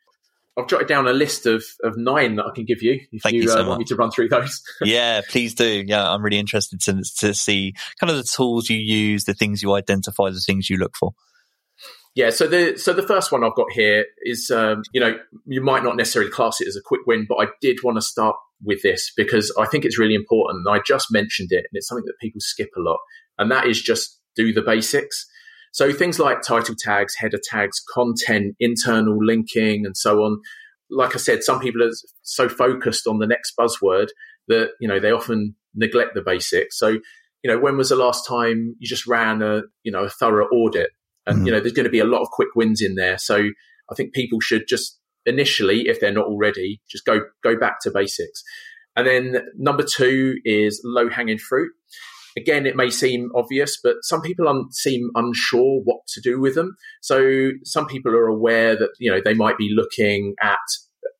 I've 0.57 0.67
jotted 0.67 0.87
down 0.87 1.07
a 1.07 1.13
list 1.13 1.45
of, 1.45 1.63
of 1.81 1.95
nine 1.95 2.35
that 2.35 2.45
I 2.45 2.51
can 2.53 2.65
give 2.65 2.81
you 2.81 2.99
if 3.11 3.21
Thank 3.21 3.35
you, 3.35 3.43
you 3.43 3.47
so 3.47 3.63
uh, 3.63 3.67
want 3.67 3.79
me 3.79 3.85
to 3.85 3.95
run 3.95 4.11
through 4.11 4.27
those. 4.27 4.61
yeah, 4.81 5.21
please 5.29 5.55
do. 5.55 5.83
Yeah, 5.87 6.11
I'm 6.11 6.21
really 6.21 6.39
interested 6.39 6.81
to, 6.81 7.01
to 7.19 7.33
see 7.33 7.73
kind 7.99 8.11
of 8.11 8.17
the 8.17 8.23
tools 8.23 8.69
you 8.69 8.77
use, 8.77 9.23
the 9.23 9.33
things 9.33 9.61
you 9.61 9.73
identify, 9.73 10.29
the 10.29 10.43
things 10.45 10.69
you 10.69 10.77
look 10.77 10.91
for. 10.99 11.13
Yeah, 12.13 12.29
so 12.29 12.45
the 12.47 12.77
so 12.77 12.91
the 12.91 13.07
first 13.07 13.31
one 13.31 13.41
I've 13.45 13.55
got 13.55 13.71
here 13.71 14.05
is 14.23 14.51
um, 14.51 14.83
you 14.91 14.99
know 14.99 15.17
you 15.45 15.61
might 15.61 15.83
not 15.83 15.95
necessarily 15.95 16.29
class 16.29 16.59
it 16.59 16.67
as 16.67 16.75
a 16.75 16.81
quick 16.83 17.01
win, 17.07 17.25
but 17.27 17.35
I 17.35 17.47
did 17.61 17.77
want 17.83 17.97
to 17.97 18.01
start 18.01 18.35
with 18.63 18.81
this 18.81 19.11
because 19.15 19.53
I 19.59 19.65
think 19.65 19.85
it's 19.85 19.99
really 19.99 20.15
important. 20.15 20.67
I 20.67 20.79
just 20.85 21.07
mentioned 21.11 21.49
it, 21.51 21.57
and 21.57 21.73
it's 21.73 21.87
something 21.87 22.05
that 22.05 22.19
people 22.21 22.41
skip 22.41 22.69
a 22.77 22.81
lot, 22.81 22.99
and 23.37 23.51
that 23.51 23.67
is 23.67 23.81
just 23.81 24.19
do 24.35 24.53
the 24.53 24.61
basics. 24.61 25.25
So 25.73 25.93
things 25.93 26.19
like 26.19 26.41
title 26.41 26.75
tags, 26.77 27.15
header 27.15 27.39
tags, 27.41 27.81
content, 27.93 28.55
internal 28.59 29.17
linking, 29.23 29.85
and 29.85 29.95
so 29.95 30.23
on. 30.23 30.41
like 30.89 31.15
I 31.15 31.19
said, 31.19 31.43
some 31.43 31.59
people 31.59 31.83
are 31.83 31.91
so 32.23 32.49
focused 32.49 33.07
on 33.07 33.19
the 33.19 33.27
next 33.27 33.53
buzzword 33.57 34.09
that 34.47 34.71
you 34.79 34.87
know 34.87 34.99
they 34.99 35.11
often 35.11 35.55
neglect 35.73 36.13
the 36.13 36.21
basics. 36.21 36.77
So 36.77 36.99
you 37.43 37.51
know, 37.51 37.59
when 37.59 37.77
was 37.77 37.89
the 37.89 37.95
last 37.95 38.27
time 38.27 38.75
you 38.79 38.87
just 38.87 39.07
ran 39.07 39.41
a 39.41 39.63
you 39.83 39.91
know 39.91 40.03
a 40.03 40.09
thorough 40.09 40.47
audit? 40.47 40.91
And 41.25 41.37
mm-hmm. 41.37 41.45
you 41.45 41.51
know, 41.51 41.59
there's 41.59 41.73
going 41.73 41.85
to 41.85 41.91
be 41.91 41.99
a 41.99 42.05
lot 42.05 42.21
of 42.21 42.29
quick 42.31 42.49
wins 42.55 42.81
in 42.81 42.95
there. 42.95 43.17
So 43.17 43.37
I 43.37 43.95
think 43.95 44.13
people 44.13 44.39
should 44.39 44.67
just 44.67 44.99
initially, 45.25 45.87
if 45.87 45.99
they're 45.99 46.11
not 46.11 46.25
already, 46.25 46.81
just 46.89 47.05
go 47.05 47.21
go 47.43 47.57
back 47.57 47.79
to 47.81 47.91
basics. 47.91 48.43
And 48.95 49.07
then 49.07 49.47
number 49.57 49.83
two 49.83 50.35
is 50.43 50.81
low 50.83 51.09
hanging 51.09 51.37
fruit. 51.37 51.71
Again, 52.37 52.65
it 52.65 52.75
may 52.75 52.89
seem 52.89 53.29
obvious, 53.35 53.77
but 53.81 53.97
some 54.03 54.21
people 54.21 54.47
un- 54.47 54.71
seem 54.71 55.09
unsure 55.15 55.81
what 55.83 55.99
to 56.09 56.21
do 56.21 56.39
with 56.39 56.55
them. 56.55 56.75
So 57.01 57.51
some 57.63 57.87
people 57.87 58.13
are 58.13 58.27
aware 58.27 58.75
that 58.75 58.91
you 58.99 59.11
know 59.11 59.21
they 59.23 59.33
might 59.33 59.57
be 59.57 59.73
looking 59.73 60.35
at 60.41 60.59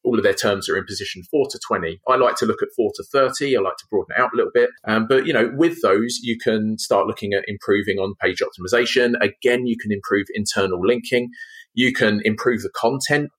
all 0.04 0.18
of 0.18 0.24
their 0.24 0.34
terms 0.34 0.68
are 0.70 0.78
in 0.78 0.86
position 0.86 1.24
4 1.30 1.47
to 1.52 1.60
20. 1.68 2.02
I 2.08 2.16
like 2.16 2.36
to 2.38 2.45
look 2.45 2.62
at 2.62 2.70
4 2.76 2.91
to 2.95 3.04
30. 3.04 3.56
I 3.56 3.62
like 3.62 3.78
to 3.78 3.86
broaden 3.89 4.16
it 4.18 4.22
out 4.22 4.32
a 4.34 4.36
little 4.36 4.52
bit. 4.54 4.70
Um, 4.88 5.06
but, 5.08 5.26
you 5.26 5.34
know, 5.34 5.52
with 5.56 5.82
those, 5.82 6.20
you 6.22 6.38
can 6.38 6.78
start 6.78 7.08
looking 7.08 7.34
at 7.34 7.43
improving 7.47 7.97
on 7.97 8.16
page 8.20 8.41
optimization. 8.41 9.14
Again, 9.22 9.68
you 9.68 9.78
can 9.78 9.91
improve 9.91 10.26
internal 10.34 10.80
linking. 10.82 11.30
You 11.74 11.93
can 11.93 12.22
improve 12.26 12.62
the 12.62 12.72
content. 12.76 13.30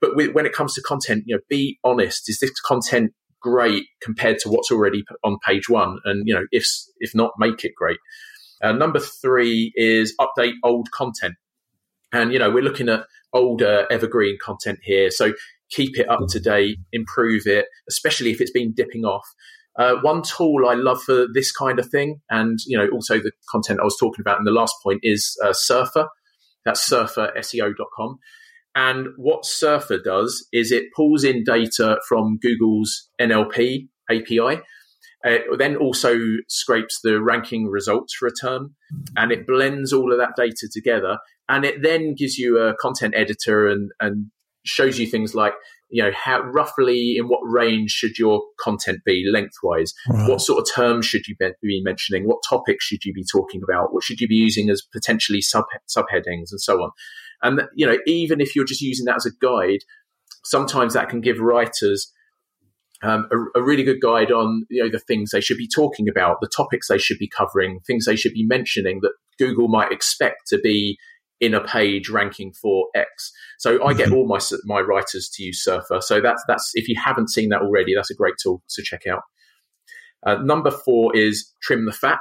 But 0.00 0.16
when 0.16 0.46
it 0.46 0.52
comes 0.52 0.74
to 0.74 0.82
content, 0.82 1.24
you 1.26 1.36
know, 1.36 1.42
be 1.48 1.78
honest. 1.84 2.28
Is 2.28 2.38
this 2.40 2.52
content 2.60 3.12
great 3.40 3.84
compared 4.00 4.38
to 4.40 4.48
what's 4.48 4.70
already 4.70 5.04
on 5.24 5.38
page 5.46 5.68
one? 5.68 5.98
And, 6.04 6.22
you 6.26 6.34
know, 6.34 6.46
if, 6.50 6.66
if 6.98 7.14
not, 7.14 7.32
make 7.38 7.64
it 7.64 7.72
great. 7.76 7.98
Uh, 8.62 8.72
number 8.72 9.00
three 9.00 9.72
is 9.74 10.14
update 10.20 10.54
old 10.64 10.90
content. 10.92 11.34
And, 12.12 12.32
you 12.32 12.38
know, 12.38 12.50
we're 12.50 12.62
looking 12.62 12.88
at 12.88 13.04
older 13.32 13.86
evergreen 13.90 14.38
content 14.40 14.78
here. 14.82 15.10
So 15.10 15.32
keep 15.70 15.98
it 15.98 16.08
up 16.08 16.20
to 16.28 16.38
date, 16.38 16.78
improve 16.92 17.46
it, 17.46 17.66
especially 17.88 18.30
if 18.30 18.40
it's 18.40 18.50
been 18.50 18.72
dipping 18.72 19.04
off. 19.04 19.26
Uh, 19.78 19.94
one 20.02 20.22
tool 20.22 20.68
I 20.68 20.74
love 20.74 21.02
for 21.02 21.26
this 21.32 21.50
kind 21.50 21.78
of 21.78 21.88
thing, 21.88 22.20
and 22.28 22.58
you 22.66 22.76
know, 22.76 22.88
also 22.88 23.18
the 23.18 23.32
content 23.50 23.80
I 23.80 23.84
was 23.84 23.96
talking 23.98 24.20
about 24.20 24.38
in 24.38 24.44
the 24.44 24.50
last 24.50 24.74
point 24.82 25.00
is 25.02 25.34
uh, 25.42 25.54
Surfer. 25.54 26.08
That's 26.66 26.88
surferseo.com. 26.88 28.18
And 28.74 29.08
what 29.16 29.44
Surfer 29.44 29.98
does 29.98 30.46
is 30.52 30.72
it 30.72 30.92
pulls 30.96 31.24
in 31.24 31.44
data 31.44 31.98
from 32.08 32.38
Google's 32.40 33.08
NLP 33.20 33.88
API. 34.10 34.62
It 35.24 35.58
then 35.58 35.76
also 35.76 36.16
scrapes 36.48 37.00
the 37.02 37.22
ranking 37.22 37.68
results 37.68 38.14
for 38.14 38.26
a 38.26 38.32
term 38.32 38.74
and 39.16 39.30
it 39.30 39.46
blends 39.46 39.92
all 39.92 40.12
of 40.12 40.18
that 40.18 40.34
data 40.36 40.68
together. 40.72 41.18
And 41.48 41.64
it 41.64 41.82
then 41.82 42.14
gives 42.16 42.38
you 42.38 42.58
a 42.58 42.74
content 42.76 43.14
editor 43.16 43.68
and, 43.68 43.90
and 44.00 44.30
shows 44.64 44.98
you 44.98 45.06
things 45.06 45.34
like 45.34 45.54
you 45.90 46.02
know 46.02 46.10
how 46.12 46.40
roughly 46.40 47.16
in 47.18 47.28
what 47.28 47.40
range 47.44 47.90
should 47.90 48.18
your 48.18 48.42
content 48.58 49.00
be 49.04 49.28
lengthwise 49.30 49.92
right. 50.08 50.28
what 50.28 50.40
sort 50.40 50.60
of 50.60 50.74
terms 50.74 51.04
should 51.04 51.26
you 51.28 51.36
be 51.60 51.82
mentioning 51.84 52.26
what 52.26 52.38
topics 52.48 52.84
should 52.84 53.04
you 53.04 53.12
be 53.12 53.24
talking 53.30 53.60
about 53.62 53.92
what 53.92 54.02
should 54.02 54.20
you 54.20 54.26
be 54.26 54.34
using 54.34 54.70
as 54.70 54.82
potentially 54.92 55.40
sub 55.40 55.64
subheadings 55.88 56.50
and 56.50 56.60
so 56.60 56.82
on 56.82 56.90
and 57.42 57.62
you 57.74 57.86
know 57.86 57.98
even 58.06 58.40
if 58.40 58.54
you're 58.54 58.64
just 58.64 58.80
using 58.80 59.04
that 59.04 59.16
as 59.16 59.26
a 59.26 59.30
guide 59.40 59.80
sometimes 60.44 60.94
that 60.94 61.08
can 61.08 61.20
give 61.20 61.38
writers 61.38 62.12
um, 63.02 63.28
a, 63.32 63.60
a, 63.60 63.62
really 63.62 63.82
good 63.82 64.00
guide 64.00 64.30
on 64.30 64.64
you 64.70 64.82
know 64.82 64.90
the 64.90 64.98
things 64.98 65.30
they 65.30 65.40
should 65.40 65.56
be 65.56 65.68
talking 65.68 66.08
about, 66.08 66.38
the 66.40 66.50
topics 66.54 66.88
they 66.88 66.98
should 66.98 67.18
be 67.18 67.28
covering, 67.28 67.80
things 67.86 68.04
they 68.04 68.16
should 68.16 68.32
be 68.32 68.44
mentioning 68.44 69.00
that 69.02 69.12
Google 69.38 69.68
might 69.68 69.90
expect 69.90 70.46
to 70.48 70.58
be 70.58 70.98
in 71.40 71.54
a 71.54 71.64
page 71.64 72.08
ranking 72.08 72.52
for 72.52 72.86
X. 72.94 73.32
So 73.58 73.84
I 73.84 73.92
get 73.94 74.08
mm-hmm. 74.08 74.16
all 74.16 74.28
my 74.28 74.38
my 74.64 74.80
writers 74.80 75.28
to 75.34 75.42
use 75.42 75.62
Surfer. 75.62 76.00
So 76.00 76.20
that's 76.20 76.42
that's 76.46 76.70
if 76.74 76.88
you 76.88 76.94
haven't 77.02 77.30
seen 77.30 77.48
that 77.48 77.62
already, 77.62 77.94
that's 77.94 78.10
a 78.10 78.14
great 78.14 78.34
tool 78.40 78.62
to 78.70 78.82
check 78.82 79.06
out. 79.06 79.22
Uh, 80.24 80.36
number 80.36 80.70
four 80.70 81.16
is 81.16 81.52
trim 81.60 81.86
the 81.86 81.92
fat. 81.92 82.20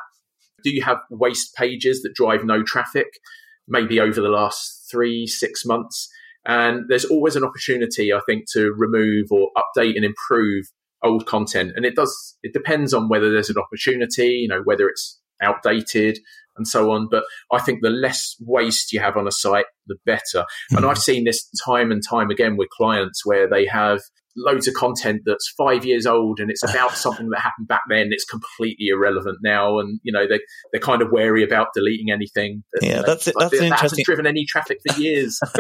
Do 0.64 0.72
you 0.72 0.82
have 0.82 0.98
waste 1.12 1.54
pages 1.56 2.02
that 2.02 2.16
drive 2.16 2.44
no 2.44 2.64
traffic? 2.64 3.20
Maybe 3.68 3.99
over 3.99 4.22
the 4.22 4.30
last 4.30 4.88
three 4.89 5.28
six 5.28 5.66
months, 5.66 6.09
and 6.45 6.86
there's 6.88 7.05
always 7.05 7.36
an 7.36 7.43
opportunity, 7.43 8.12
I 8.12 8.20
think, 8.26 8.45
to 8.53 8.74
remove 8.76 9.28
or 9.32 9.49
update 9.57 9.95
and 9.95 10.05
improve 10.05 10.66
old 11.03 11.26
content. 11.26 11.74
And 11.76 11.86
it 11.86 11.95
does 11.95 12.38
it 12.43 12.53
depends 12.53 12.93
on 12.93 13.09
whether 13.09 13.32
there's 13.32 13.49
an 13.49 13.57
opportunity, 13.57 14.28
you 14.28 14.47
know, 14.47 14.62
whether 14.64 14.88
it's 14.88 15.20
outdated, 15.41 16.20
and 16.57 16.68
so 16.68 16.91
on. 16.91 17.07
But 17.09 17.24
I 17.51 17.59
think 17.59 17.82
the 17.82 17.89
less 17.89 18.36
waste 18.39 18.93
you 18.93 18.99
have 18.99 19.18
on 19.18 19.28
a 19.28 19.32
site, 19.32 19.66
the 19.88 19.97
better. 20.05 20.22
Mm-hmm. 20.34 20.78
And 20.78 20.86
I've 20.86 20.97
seen 20.97 21.24
this 21.24 21.49
time 21.66 21.91
and 21.91 22.01
time 22.07 22.30
again 22.30 22.57
with 22.57 22.70
clients 22.70 23.26
where 23.26 23.49
they 23.49 23.66
have 23.66 24.01
loads 24.36 24.68
of 24.68 24.74
content 24.74 25.22
that's 25.26 25.54
five 25.58 25.86
years 25.86 26.06
old 26.06 26.40
and 26.40 26.50
it's 26.50 26.64
about 26.64 26.92
something 26.98 27.30
that 27.30 27.42
happened 27.42 27.68
back 27.68 27.82
then. 27.90 28.10
It's 28.12 28.26
completely 28.26 28.88
irrelevant 28.88 29.40
now, 29.44 29.80
and 29.80 30.00
you 30.04 30.12
know 30.12 30.28
they 30.28 30.40
they're 30.72 30.82
kind 30.82 31.02
of 31.02 31.12
wary 31.12 31.44
about 31.44 31.68
deleting 31.74 32.12
anything. 32.12 32.64
Yeah, 32.82 33.02
that's 33.06 33.28
it. 33.28 33.36
That's 33.38 33.58
that 33.58 33.64
interesting. 33.64 34.04
driven 34.06 34.28
any 34.28 34.46
traffic 34.46 34.80
for 34.88 35.00
years. 35.00 35.40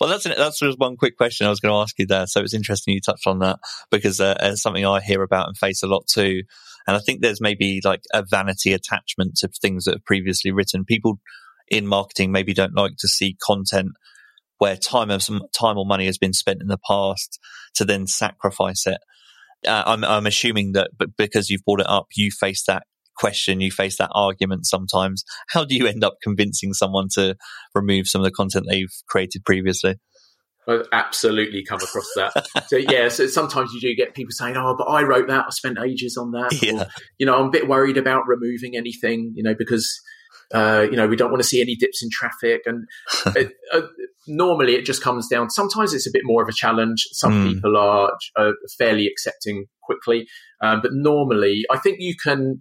well, 0.00 0.08
that's 0.08 0.24
that's 0.24 0.58
just 0.58 0.78
one 0.78 0.96
quick 0.96 1.16
question 1.16 1.46
I 1.46 1.50
was 1.50 1.60
going 1.60 1.72
to 1.72 1.80
ask 1.80 1.98
you 1.98 2.06
there. 2.06 2.26
So 2.26 2.40
it's 2.40 2.54
interesting 2.54 2.94
you 2.94 3.00
touched 3.00 3.26
on 3.26 3.40
that 3.40 3.58
because 3.90 4.20
uh, 4.20 4.36
it's 4.40 4.62
something 4.62 4.84
I 4.84 5.00
hear 5.00 5.22
about 5.22 5.48
and 5.48 5.56
face 5.56 5.82
a 5.82 5.86
lot 5.86 6.06
too. 6.06 6.42
And 6.86 6.96
I 6.96 7.00
think 7.00 7.20
there's 7.20 7.40
maybe 7.40 7.80
like 7.84 8.02
a 8.12 8.24
vanity 8.28 8.72
attachment 8.72 9.36
to 9.36 9.48
things 9.48 9.84
that 9.84 9.94
have 9.94 10.04
previously 10.04 10.50
written. 10.50 10.84
People 10.84 11.20
in 11.68 11.86
marketing 11.86 12.32
maybe 12.32 12.52
don't 12.54 12.74
like 12.74 12.96
to 12.98 13.08
see 13.08 13.36
content 13.44 13.92
where 14.58 14.76
time 14.76 15.10
of 15.10 15.22
some 15.22 15.42
time 15.52 15.76
or 15.76 15.84
money 15.84 16.06
has 16.06 16.18
been 16.18 16.32
spent 16.32 16.60
in 16.60 16.68
the 16.68 16.78
past 16.86 17.40
to 17.74 17.84
then 17.84 18.06
sacrifice 18.06 18.86
it. 18.86 18.98
Uh, 19.66 19.84
I'm, 19.86 20.04
I'm 20.04 20.26
assuming 20.26 20.72
that, 20.72 20.90
but 20.98 21.16
because 21.16 21.48
you've 21.48 21.64
brought 21.64 21.80
it 21.80 21.88
up, 21.88 22.06
you 22.16 22.30
face 22.30 22.64
that 22.66 22.84
question, 23.16 23.60
you 23.60 23.70
face 23.70 23.98
that 23.98 24.10
argument 24.12 24.66
sometimes. 24.66 25.24
How 25.50 25.64
do 25.64 25.76
you 25.76 25.86
end 25.86 26.02
up 26.02 26.14
convincing 26.22 26.72
someone 26.72 27.08
to 27.14 27.36
remove 27.74 28.08
some 28.08 28.20
of 28.20 28.24
the 28.24 28.32
content 28.32 28.66
they've 28.68 28.92
created 29.08 29.44
previously? 29.44 29.96
I've 30.68 30.86
absolutely 30.92 31.64
come 31.64 31.80
across 31.80 32.08
that. 32.14 32.46
so 32.68 32.76
yeah, 32.76 33.08
so 33.08 33.26
sometimes 33.26 33.72
you 33.72 33.80
do 33.80 33.94
get 33.96 34.14
people 34.14 34.30
saying, 34.30 34.56
"Oh, 34.56 34.76
but 34.78 34.84
I 34.84 35.02
wrote 35.02 35.26
that. 35.28 35.46
I 35.46 35.50
spent 35.50 35.78
ages 35.78 36.16
on 36.16 36.30
that." 36.32 36.52
Yeah. 36.62 36.82
Or, 36.82 36.86
you 37.18 37.26
know, 37.26 37.36
I'm 37.36 37.46
a 37.46 37.50
bit 37.50 37.66
worried 37.68 37.96
about 37.96 38.28
removing 38.28 38.76
anything. 38.76 39.32
You 39.34 39.42
know, 39.42 39.54
because 39.58 39.92
uh, 40.52 40.86
you 40.90 40.96
know 40.96 41.06
we 41.06 41.16
don't 41.16 41.30
want 41.30 41.42
to 41.42 41.48
see 41.48 41.60
any 41.60 41.74
dips 41.74 42.02
in 42.02 42.08
traffic. 42.10 42.62
And 42.66 42.86
it, 43.36 43.52
uh, 43.72 43.82
normally, 44.26 44.74
it 44.74 44.84
just 44.84 45.02
comes 45.02 45.28
down. 45.28 45.50
Sometimes 45.50 45.94
it's 45.94 46.06
a 46.06 46.12
bit 46.12 46.22
more 46.24 46.42
of 46.42 46.48
a 46.48 46.52
challenge. 46.52 47.06
Some 47.12 47.32
mm. 47.32 47.54
people 47.54 47.76
are 47.76 48.12
uh, 48.36 48.52
fairly 48.78 49.06
accepting 49.06 49.66
quickly, 49.82 50.26
um, 50.60 50.80
but 50.82 50.92
normally, 50.92 51.64
I 51.70 51.78
think 51.78 51.98
you 52.00 52.14
can 52.16 52.60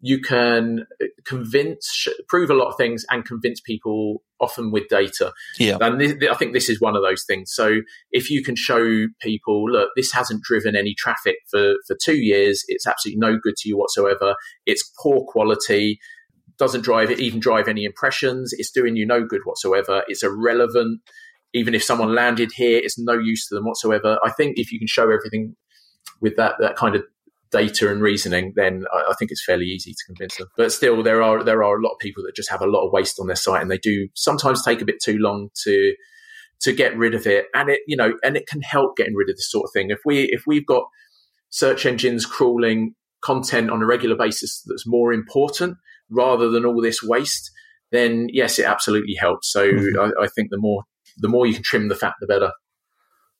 you 0.00 0.20
can 0.20 0.86
convince, 1.24 2.06
prove 2.28 2.50
a 2.50 2.54
lot 2.54 2.68
of 2.68 2.76
things 2.76 3.04
and 3.10 3.24
convince 3.24 3.60
people 3.60 4.22
often 4.40 4.70
with 4.70 4.88
data. 4.88 5.32
Yeah. 5.58 5.78
And 5.80 5.98
th- 5.98 6.30
I 6.30 6.34
think 6.34 6.52
this 6.52 6.68
is 6.68 6.80
one 6.80 6.94
of 6.94 7.02
those 7.02 7.24
things. 7.24 7.50
So 7.52 7.80
if 8.12 8.30
you 8.30 8.44
can 8.44 8.54
show 8.54 9.06
people, 9.20 9.68
look, 9.70 9.90
this 9.96 10.12
hasn't 10.12 10.42
driven 10.42 10.76
any 10.76 10.94
traffic 10.96 11.36
for, 11.50 11.74
for 11.86 11.96
two 12.02 12.16
years, 12.16 12.62
it's 12.68 12.86
absolutely 12.86 13.18
no 13.18 13.38
good 13.42 13.56
to 13.56 13.68
you 13.68 13.76
whatsoever. 13.76 14.36
It's 14.66 14.88
poor 15.02 15.24
quality, 15.26 15.98
doesn't 16.58 16.82
drive 16.82 17.10
it, 17.10 17.20
even 17.20 17.40
drive 17.40 17.68
any 17.68 17.84
impressions. 17.84 18.52
It's 18.52 18.70
doing 18.70 18.96
you 18.96 19.06
no 19.06 19.24
good 19.24 19.42
whatsoever. 19.44 20.02
It's 20.08 20.22
irrelevant. 20.22 21.00
Even 21.54 21.74
if 21.74 21.82
someone 21.82 22.14
landed 22.14 22.52
here, 22.54 22.80
it's 22.82 22.98
no 22.98 23.14
use 23.14 23.48
to 23.48 23.54
them 23.54 23.64
whatsoever. 23.64 24.18
I 24.24 24.30
think 24.30 24.58
if 24.58 24.70
you 24.70 24.78
can 24.78 24.88
show 24.88 25.04
everything 25.04 25.56
with 26.20 26.36
that, 26.36 26.56
that 26.60 26.76
kind 26.76 26.94
of 26.94 27.04
data 27.50 27.90
and 27.90 28.02
reasoning, 28.02 28.52
then 28.56 28.84
I, 28.92 29.10
I, 29.10 29.14
think 29.18 29.30
it's 29.30 29.44
fairly 29.44 29.64
easy 29.64 29.92
to 29.92 30.04
convince 30.06 30.36
them. 30.36 30.48
But 30.56 30.72
still, 30.72 31.02
there 31.02 31.22
are 31.22 31.42
there 31.42 31.64
are 31.64 31.78
a 31.78 31.82
lot 31.82 31.92
of 31.92 31.98
people 31.98 32.22
that 32.24 32.36
just 32.36 32.50
have 32.50 32.60
a 32.60 32.66
lot 32.66 32.86
of 32.86 32.92
waste 32.92 33.18
on 33.18 33.26
their 33.26 33.36
site, 33.36 33.62
and 33.62 33.70
they 33.70 33.78
do 33.78 34.08
sometimes 34.14 34.62
take 34.62 34.82
a 34.82 34.84
bit 34.84 35.00
too 35.02 35.18
long 35.18 35.48
to 35.64 35.94
to 36.60 36.72
get 36.72 36.96
rid 36.96 37.14
of 37.14 37.26
it. 37.26 37.46
And 37.54 37.70
it 37.70 37.80
you 37.86 37.96
know, 37.96 38.14
and 38.22 38.36
it 38.36 38.46
can 38.46 38.60
help 38.60 38.96
getting 38.96 39.14
rid 39.14 39.30
of 39.30 39.36
this 39.36 39.50
sort 39.50 39.64
of 39.64 39.70
thing. 39.72 39.90
If 39.90 40.00
we 40.04 40.24
if 40.24 40.42
we've 40.46 40.66
got 40.66 40.84
search 41.50 41.86
engines 41.86 42.26
crawling 42.26 42.94
content 43.22 43.70
on 43.70 43.82
a 43.82 43.86
regular 43.86 44.16
basis 44.16 44.62
that's 44.66 44.86
more 44.86 45.12
important 45.12 45.76
rather 46.10 46.48
than 46.50 46.64
all 46.64 46.80
this 46.80 47.02
waste, 47.02 47.50
then 47.92 48.28
yes, 48.32 48.58
it 48.58 48.64
absolutely 48.64 49.14
helps. 49.14 49.52
So 49.52 49.70
mm-hmm. 49.70 50.00
I, 50.00 50.24
I 50.24 50.28
think 50.28 50.50
the 50.50 50.58
more 50.58 50.82
the 51.16 51.28
more 51.28 51.46
you 51.46 51.54
can 51.54 51.62
trim 51.62 51.88
the 51.88 51.94
fat, 51.94 52.14
the 52.20 52.26
better. 52.26 52.52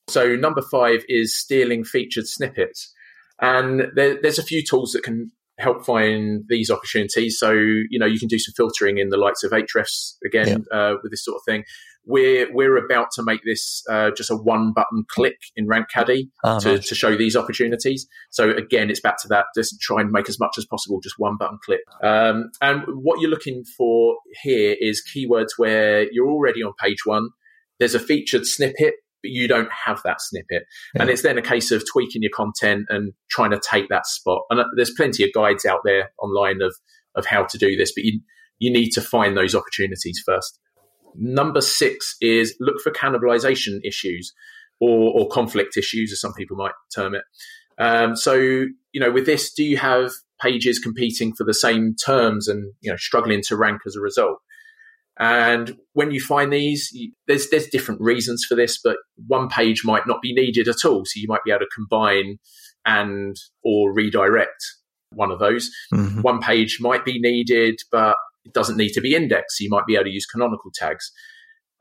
So 0.08 0.36
number 0.36 0.62
five 0.62 1.04
is 1.08 1.38
stealing 1.38 1.84
featured 1.84 2.26
snippets. 2.26 2.92
And 3.40 3.88
there, 3.94 4.18
there's 4.20 4.38
a 4.38 4.42
few 4.42 4.64
tools 4.64 4.92
that 4.92 5.04
can 5.04 5.30
help 5.58 5.84
find 5.84 6.44
these 6.48 6.70
opportunities. 6.70 7.38
So, 7.38 7.52
you 7.52 7.98
know, 7.98 8.06
you 8.06 8.18
can 8.18 8.28
do 8.28 8.38
some 8.38 8.54
filtering 8.56 8.98
in 8.98 9.10
the 9.10 9.16
likes 9.16 9.44
of 9.44 9.52
Ahrefs 9.52 10.14
again 10.24 10.64
yeah. 10.70 10.76
uh, 10.76 10.94
with 11.02 11.12
this 11.12 11.24
sort 11.24 11.36
of 11.36 11.42
thing. 11.44 11.64
We're 12.04 12.52
we're 12.52 12.76
about 12.82 13.08
to 13.14 13.22
make 13.22 13.40
this 13.44 13.82
uh, 13.90 14.10
just 14.16 14.30
a 14.30 14.36
one 14.36 14.72
button 14.72 15.04
click 15.08 15.36
in 15.56 15.66
RankCaddy 15.66 16.30
oh, 16.44 16.58
to, 16.60 16.74
nice. 16.76 16.88
to 16.88 16.94
show 16.94 17.16
these 17.16 17.36
opportunities. 17.36 18.06
So 18.30 18.50
again, 18.50 18.90
it's 18.90 19.00
back 19.00 19.20
to 19.22 19.28
that. 19.28 19.46
Just 19.54 19.80
try 19.80 20.00
and 20.00 20.10
make 20.10 20.28
as 20.28 20.40
much 20.40 20.54
as 20.56 20.64
possible, 20.64 21.00
just 21.02 21.16
one 21.18 21.36
button 21.38 21.58
click. 21.64 21.80
Um, 22.02 22.50
and 22.62 22.82
what 22.86 23.20
you're 23.20 23.30
looking 23.30 23.64
for 23.76 24.16
here 24.42 24.74
is 24.80 25.02
keywords 25.14 25.48
where 25.58 26.10
you're 26.10 26.30
already 26.30 26.62
on 26.62 26.72
page 26.80 27.04
one. 27.04 27.28
There's 27.78 27.94
a 27.94 28.00
featured 28.00 28.46
snippet 28.46 28.94
but 29.22 29.30
you 29.30 29.48
don't 29.48 29.70
have 29.72 30.00
that 30.04 30.20
snippet. 30.20 30.64
Yeah. 30.94 31.02
And 31.02 31.10
it's 31.10 31.22
then 31.22 31.38
a 31.38 31.42
case 31.42 31.70
of 31.70 31.84
tweaking 31.90 32.22
your 32.22 32.30
content 32.34 32.86
and 32.88 33.12
trying 33.30 33.50
to 33.50 33.60
take 33.60 33.88
that 33.88 34.06
spot. 34.06 34.42
And 34.50 34.60
uh, 34.60 34.64
there's 34.76 34.92
plenty 34.96 35.24
of 35.24 35.30
guides 35.34 35.64
out 35.64 35.80
there 35.84 36.10
online 36.22 36.62
of, 36.62 36.74
of 37.14 37.26
how 37.26 37.44
to 37.44 37.58
do 37.58 37.76
this, 37.76 37.92
but 37.94 38.04
you, 38.04 38.20
you 38.58 38.72
need 38.72 38.90
to 38.90 39.00
find 39.00 39.36
those 39.36 39.54
opportunities 39.54 40.22
first. 40.24 40.58
Number 41.14 41.60
six 41.60 42.16
is 42.20 42.56
look 42.60 42.80
for 42.82 42.90
cannibalization 42.92 43.80
issues 43.84 44.32
or, 44.80 45.12
or 45.12 45.28
conflict 45.28 45.76
issues, 45.76 46.12
as 46.12 46.20
some 46.20 46.34
people 46.34 46.56
might 46.56 46.72
term 46.94 47.14
it. 47.14 47.22
Um, 47.78 48.16
so, 48.16 48.34
you 48.34 49.00
know, 49.00 49.10
with 49.10 49.26
this, 49.26 49.52
do 49.52 49.62
you 49.62 49.76
have 49.76 50.12
pages 50.40 50.78
competing 50.78 51.34
for 51.34 51.44
the 51.44 51.54
same 51.54 51.94
terms 52.04 52.48
and, 52.48 52.72
you 52.80 52.90
know, 52.90 52.96
struggling 52.96 53.42
to 53.48 53.56
rank 53.56 53.82
as 53.86 53.96
a 53.96 54.00
result? 54.00 54.38
And 55.20 55.76
when 55.94 56.12
you 56.12 56.20
find 56.20 56.52
these, 56.52 56.96
there's 57.26 57.50
there's 57.50 57.66
different 57.66 58.00
reasons 58.00 58.44
for 58.48 58.54
this, 58.54 58.78
but 58.82 58.96
one 59.26 59.48
page 59.48 59.84
might 59.84 60.06
not 60.06 60.22
be 60.22 60.32
needed 60.32 60.68
at 60.68 60.84
all. 60.84 61.04
So 61.04 61.18
you 61.18 61.26
might 61.28 61.42
be 61.44 61.50
able 61.50 61.60
to 61.60 61.68
combine 61.74 62.38
and 62.86 63.36
or 63.64 63.92
redirect 63.92 64.62
one 65.10 65.32
of 65.32 65.40
those. 65.40 65.70
Mm-hmm. 65.92 66.22
One 66.22 66.40
page 66.40 66.78
might 66.80 67.04
be 67.04 67.18
needed, 67.18 67.80
but 67.90 68.16
it 68.48 68.54
doesn't 68.54 68.76
need 68.76 68.92
to 68.92 69.00
be 69.00 69.14
indexed. 69.14 69.58
So 69.58 69.64
you 69.64 69.70
might 69.70 69.86
be 69.86 69.94
able 69.94 70.04
to 70.04 70.10
use 70.10 70.26
canonical 70.26 70.70
tags. 70.74 71.10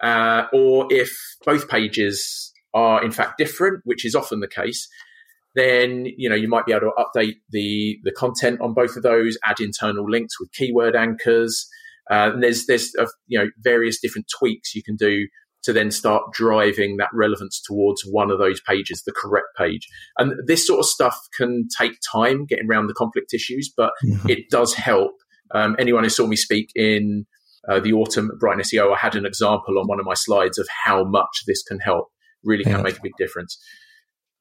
Uh, 0.02 0.44
or 0.54 0.88
if 0.90 1.12
both 1.46 1.68
pages 1.68 2.52
are 2.74 3.04
in 3.04 3.12
fact 3.12 3.38
different, 3.38 3.82
which 3.84 4.06
is 4.06 4.16
often 4.16 4.40
the 4.40 4.48
case, 4.48 4.88
then 5.56 6.06
you 6.18 6.30
know 6.30 6.36
you 6.36 6.48
might 6.48 6.66
be 6.66 6.72
able 6.72 6.92
to 6.92 7.04
update 7.04 7.38
the 7.50 7.98
the 8.04 8.12
content 8.12 8.62
on 8.62 8.74
both 8.74 8.96
of 8.96 9.04
those, 9.04 9.38
add 9.44 9.60
internal 9.60 10.10
links 10.10 10.40
with 10.40 10.52
keyword 10.52 10.96
anchors. 10.96 11.68
Uh, 12.10 12.32
and 12.34 12.44
there's 12.44 12.68
there's 12.68 12.94
uh, 13.00 13.08
you 13.26 13.40
know 13.40 13.50
various 13.60 14.00
different 14.00 14.28
tweaks 14.40 14.76
you 14.76 14.84
can 14.84 14.96
do 14.96 15.28
to 15.64 15.74
then 15.74 15.92
start 15.92 16.24
driving 16.32 16.98
that 16.98 17.10
relevance 17.12 17.62
towards 17.62 18.02
one 18.04 18.32
of 18.32 18.40
those 18.40 18.62
pages, 18.62 19.04
the 19.04 19.12
correct 19.12 19.48
page. 19.58 19.88
And 20.18 20.34
this 20.46 20.66
sort 20.66 20.80
of 20.80 20.86
stuff 20.86 21.18
can 21.36 21.68
take 21.78 21.94
time 22.10 22.46
getting 22.46 22.70
around 22.70 22.88
the 22.88 22.94
conflict 22.94 23.34
issues, 23.34 23.72
but 23.76 23.92
mm-hmm. 24.06 24.30
it 24.30 24.50
does 24.50 24.74
help. 24.76 25.12
Um, 25.54 25.76
anyone 25.80 26.04
who 26.04 26.10
saw 26.10 26.28
me 26.28 26.36
speak 26.36 26.70
in 26.76 27.26
uh, 27.68 27.80
the 27.80 27.94
autumn 27.94 28.32
at 28.32 28.40
BrightonSEO, 28.40 28.94
I 28.94 28.98
had 28.98 29.16
an 29.16 29.26
example 29.26 29.80
on 29.80 29.88
one 29.88 30.00
of 30.00 30.06
my 30.06 30.14
slides 30.14 30.58
of 30.58 30.68
how 30.86 31.04
much 31.04 31.44
this 31.46 31.64
can 31.64 31.80
help. 31.80 32.08
Really 32.44 32.64
can 32.64 32.74
yeah. 32.74 32.82
make 32.82 32.98
a 32.98 33.04
big 33.04 33.14
difference. 33.18 33.58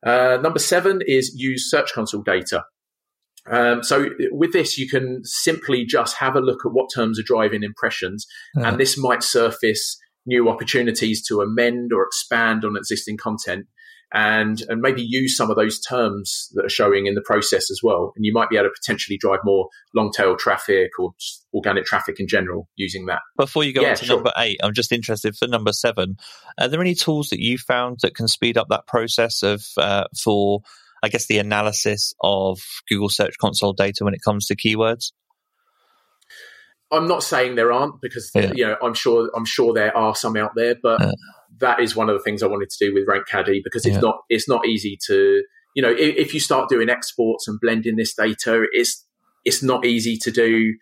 Uh, 0.05 0.39
number 0.43 0.59
seven 0.59 1.01
is 1.07 1.35
use 1.35 1.71
Search 1.71 1.93
Console 1.93 2.23
data. 2.23 2.65
Um, 3.49 3.83
so 3.83 4.09
with 4.31 4.53
this, 4.53 4.77
you 4.77 4.89
can 4.89 5.25
simply 5.25 5.85
just 5.85 6.17
have 6.17 6.37
a 6.37 6.41
look 6.41 6.67
at 6.67 6.73
what 6.73 6.91
terms 6.95 7.19
are 7.19 7.25
driving 7.25 7.63
impressions, 7.63 8.27
uh-huh. 8.57 8.69
and 8.69 8.81
this 8.81 8.99
might 8.99 9.23
surface 9.23 9.99
new 10.27 10.49
opportunities 10.49 11.25
to 11.27 11.41
amend 11.41 11.93
or 11.93 12.05
expand 12.05 12.65
on 12.65 12.77
existing 12.77 13.17
content 13.17 13.67
and 14.13 14.63
and 14.69 14.81
maybe 14.81 15.03
use 15.03 15.37
some 15.37 15.51
of 15.51 15.57
those 15.57 15.81
terms 15.81 16.51
that 16.55 16.65
are 16.65 16.71
showing 16.71 17.07
in 17.07 17.15
the 17.15 17.23
process 17.23 17.71
as 17.71 17.81
well. 17.83 18.13
And 18.17 18.25
you 18.25 18.33
might 18.33 18.49
be 18.49 18.57
able 18.57 18.69
to 18.69 18.75
potentially 18.81 19.19
drive 19.19 19.41
more 19.45 19.69
long 19.95 20.13
tail 20.13 20.37
traffic 20.37 20.91
or 20.99 21.13
organic 21.53 21.85
traffic 21.85 22.21
in 22.21 22.29
general 22.29 22.69
using 22.77 23.07
that. 23.07 23.21
Before 23.37 23.65
you 23.65 23.73
go 23.73 23.83
yeah, 23.83 23.91
on 23.91 23.97
to 23.97 24.05
sure. 24.05 24.17
number 24.17 24.33
eight, 24.39 24.59
I'm 24.63 24.75
just 24.75 24.93
interested 24.93 25.37
for 25.37 25.49
number 25.49 25.73
seven. 25.73 26.17
Are 26.59 26.69
there 26.69 26.81
any 26.81 26.95
tools 26.95 27.31
that 27.31 27.41
you 27.41 27.59
found 27.59 27.99
that 28.03 28.15
can 28.15 28.29
speed 28.29 28.57
up 28.57 28.69
that 28.69 28.87
process 28.87 29.43
of 29.43 29.65
uh, 29.77 30.05
for 30.17 30.61
I 31.03 31.09
guess 31.09 31.27
the 31.27 31.39
analysis 31.39 32.15
of 32.23 32.61
Google 32.89 33.09
Search 33.09 33.37
Console 33.39 33.73
data 33.73 34.05
when 34.05 34.15
it 34.15 34.23
comes 34.25 34.47
to 34.47 34.57
keywords? 34.57 35.13
I'm 36.91 37.09
not 37.09 37.23
saying 37.23 37.57
there 37.57 37.73
aren't 37.73 38.01
because 38.01 38.31
yeah. 38.35 38.53
you 38.55 38.67
know 38.67 38.77
I'm 38.81 38.95
sure 38.95 39.31
I'm 39.35 39.45
sure 39.45 39.75
there 39.75 39.97
are 39.97 40.15
some 40.15 40.37
out 40.37 40.53
there, 40.55 40.77
but 40.81 41.01
yeah. 41.01 41.11
That 41.59 41.81
is 41.81 41.97
one 41.97 42.09
of 42.09 42.17
the 42.17 42.23
things 42.23 42.43
I 42.43 42.47
wanted 42.47 42.71
to 42.71 42.87
do 42.87 42.95
with 42.95 43.07
RankCaddy 43.07 43.61
because 43.65 43.87
it's 43.87 43.95
yeah. 43.95 44.01
not 44.01 44.17
it's 44.29 44.49
not 44.49 44.67
easy 44.67 44.99
to 45.07 45.43
you 45.75 45.83
know 45.83 45.91
if, 45.91 46.17
if, 46.17 46.35
you 46.35 46.41
start 46.41 46.69
doing 46.69 46.89
exports 46.89 47.49
and 47.49 47.59
blending 47.61 47.97
this 47.97 48.15
data, 48.15 48.67
it's 48.73 49.05
it's 49.45 49.63
not 49.63 49.87
easy 49.87 50.17
to 50.19 50.31
do. 50.31 50.75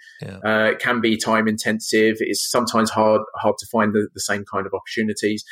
Uh, 0.45 0.71
it 0.73 0.79
can 0.79 1.01
be 1.01 1.17
time 1.17 1.47
intensive. 1.47 2.17
It's 2.21 2.51
sometimes 2.51 2.91
hard 2.91 3.21
hard 3.37 3.57
to 3.59 3.67
find 3.71 3.93
the, 3.93 4.09
the 4.15 4.21
same 4.21 4.45
kind 4.51 4.67
of 4.67 4.73
opportunities. 4.73 5.45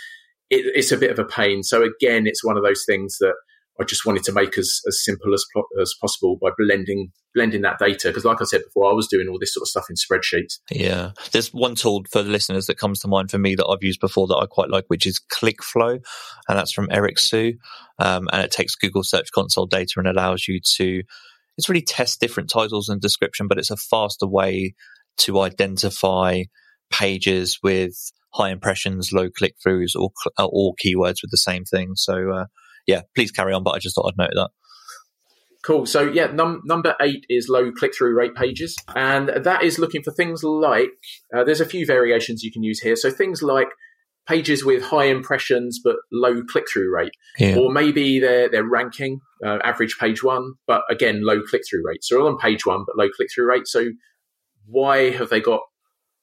It, 0.50 0.64
it's 0.74 0.92
a 0.92 0.96
bit 0.96 1.10
of 1.10 1.18
a 1.18 1.24
pain. 1.24 1.62
So 1.62 1.82
again, 1.82 2.26
it's 2.26 2.44
one 2.44 2.56
of 2.56 2.64
those 2.64 2.84
things 2.86 3.18
that 3.18 3.34
I 3.80 3.84
just 3.84 4.04
wanted 4.04 4.22
to 4.24 4.32
make 4.32 4.58
as, 4.58 4.80
as 4.86 5.02
simple 5.02 5.32
as, 5.32 5.44
as 5.80 5.94
possible 6.00 6.36
by 6.40 6.50
blending 6.58 7.10
blending 7.34 7.62
that 7.62 7.78
data 7.78 8.08
because, 8.08 8.24
like 8.24 8.42
I 8.42 8.44
said 8.44 8.62
before, 8.64 8.90
I 8.90 8.94
was 8.94 9.08
doing 9.08 9.28
all 9.28 9.38
this 9.38 9.54
sort 9.54 9.62
of 9.62 9.68
stuff 9.68 9.86
in 9.88 9.96
spreadsheets. 9.96 10.58
Yeah, 10.70 11.12
there's 11.32 11.52
one 11.52 11.74
tool 11.74 12.02
for 12.10 12.22
the 12.22 12.30
listeners 12.30 12.66
that 12.66 12.78
comes 12.78 13.00
to 13.00 13.08
mind 13.08 13.30
for 13.30 13.38
me 13.38 13.54
that 13.54 13.66
I've 13.66 13.82
used 13.82 14.00
before 14.00 14.26
that 14.28 14.36
I 14.36 14.46
quite 14.46 14.68
like, 14.68 14.84
which 14.88 15.06
is 15.06 15.20
ClickFlow, 15.32 15.92
and 16.48 16.58
that's 16.58 16.72
from 16.72 16.88
Eric 16.90 17.18
Siu, 17.18 17.54
um, 17.98 18.28
and 18.32 18.42
it 18.42 18.50
takes 18.50 18.74
Google 18.74 19.02
Search 19.02 19.28
Console 19.34 19.66
data 19.66 19.94
and 19.96 20.06
allows 20.06 20.46
you 20.46 20.60
to 20.76 21.02
it's 21.58 21.68
really 21.68 21.82
test 21.82 22.20
different 22.20 22.50
titles 22.50 22.88
and 22.88 23.00
description, 23.00 23.48
but 23.48 23.58
it's 23.58 23.70
a 23.70 23.76
faster 23.76 24.26
way 24.26 24.74
to 25.18 25.40
identify 25.40 26.42
pages 26.90 27.58
with 27.62 27.94
high 28.34 28.50
impressions, 28.50 29.12
low 29.12 29.30
click 29.30 29.54
throughs, 29.66 29.94
or 29.96 30.10
or 30.38 30.74
keywords 30.84 31.22
with 31.22 31.30
the 31.30 31.38
same 31.38 31.64
thing. 31.64 31.92
So. 31.94 32.30
Uh, 32.30 32.44
yeah, 32.86 33.02
please 33.14 33.30
carry 33.30 33.52
on. 33.52 33.62
But 33.62 33.72
I 33.72 33.78
just 33.78 33.94
thought 33.94 34.08
I'd 34.08 34.18
note 34.18 34.30
that. 34.34 34.50
Cool. 35.62 35.86
So 35.86 36.10
yeah, 36.10 36.26
num- 36.26 36.62
number 36.64 36.96
eight 37.00 37.24
is 37.28 37.48
low 37.48 37.70
click 37.70 37.94
through 37.96 38.16
rate 38.16 38.34
pages, 38.34 38.76
and 38.96 39.28
that 39.28 39.62
is 39.62 39.78
looking 39.78 40.02
for 40.02 40.10
things 40.10 40.42
like 40.42 40.90
uh, 41.34 41.44
there's 41.44 41.60
a 41.60 41.66
few 41.66 41.86
variations 41.86 42.42
you 42.42 42.50
can 42.50 42.64
use 42.64 42.80
here. 42.80 42.96
So 42.96 43.10
things 43.10 43.42
like 43.42 43.68
pages 44.26 44.64
with 44.64 44.82
high 44.82 45.04
impressions 45.04 45.80
but 45.82 45.96
low 46.12 46.42
click 46.42 46.64
through 46.72 46.92
rate, 46.92 47.12
yeah. 47.38 47.56
or 47.56 47.72
maybe 47.72 48.18
they're 48.18 48.48
they're 48.48 48.68
ranking 48.68 49.20
uh, 49.44 49.58
average 49.64 49.96
page 50.00 50.24
one, 50.24 50.54
but 50.66 50.82
again 50.90 51.24
low 51.24 51.40
click 51.42 51.62
through 51.68 51.86
rate. 51.86 52.02
So 52.02 52.26
on 52.26 52.38
page 52.38 52.66
one 52.66 52.84
but 52.84 52.96
low 52.96 53.08
click 53.08 53.28
through 53.32 53.48
rate. 53.48 53.68
So 53.68 53.90
why 54.66 55.10
have 55.10 55.30
they 55.30 55.40
got 55.40 55.60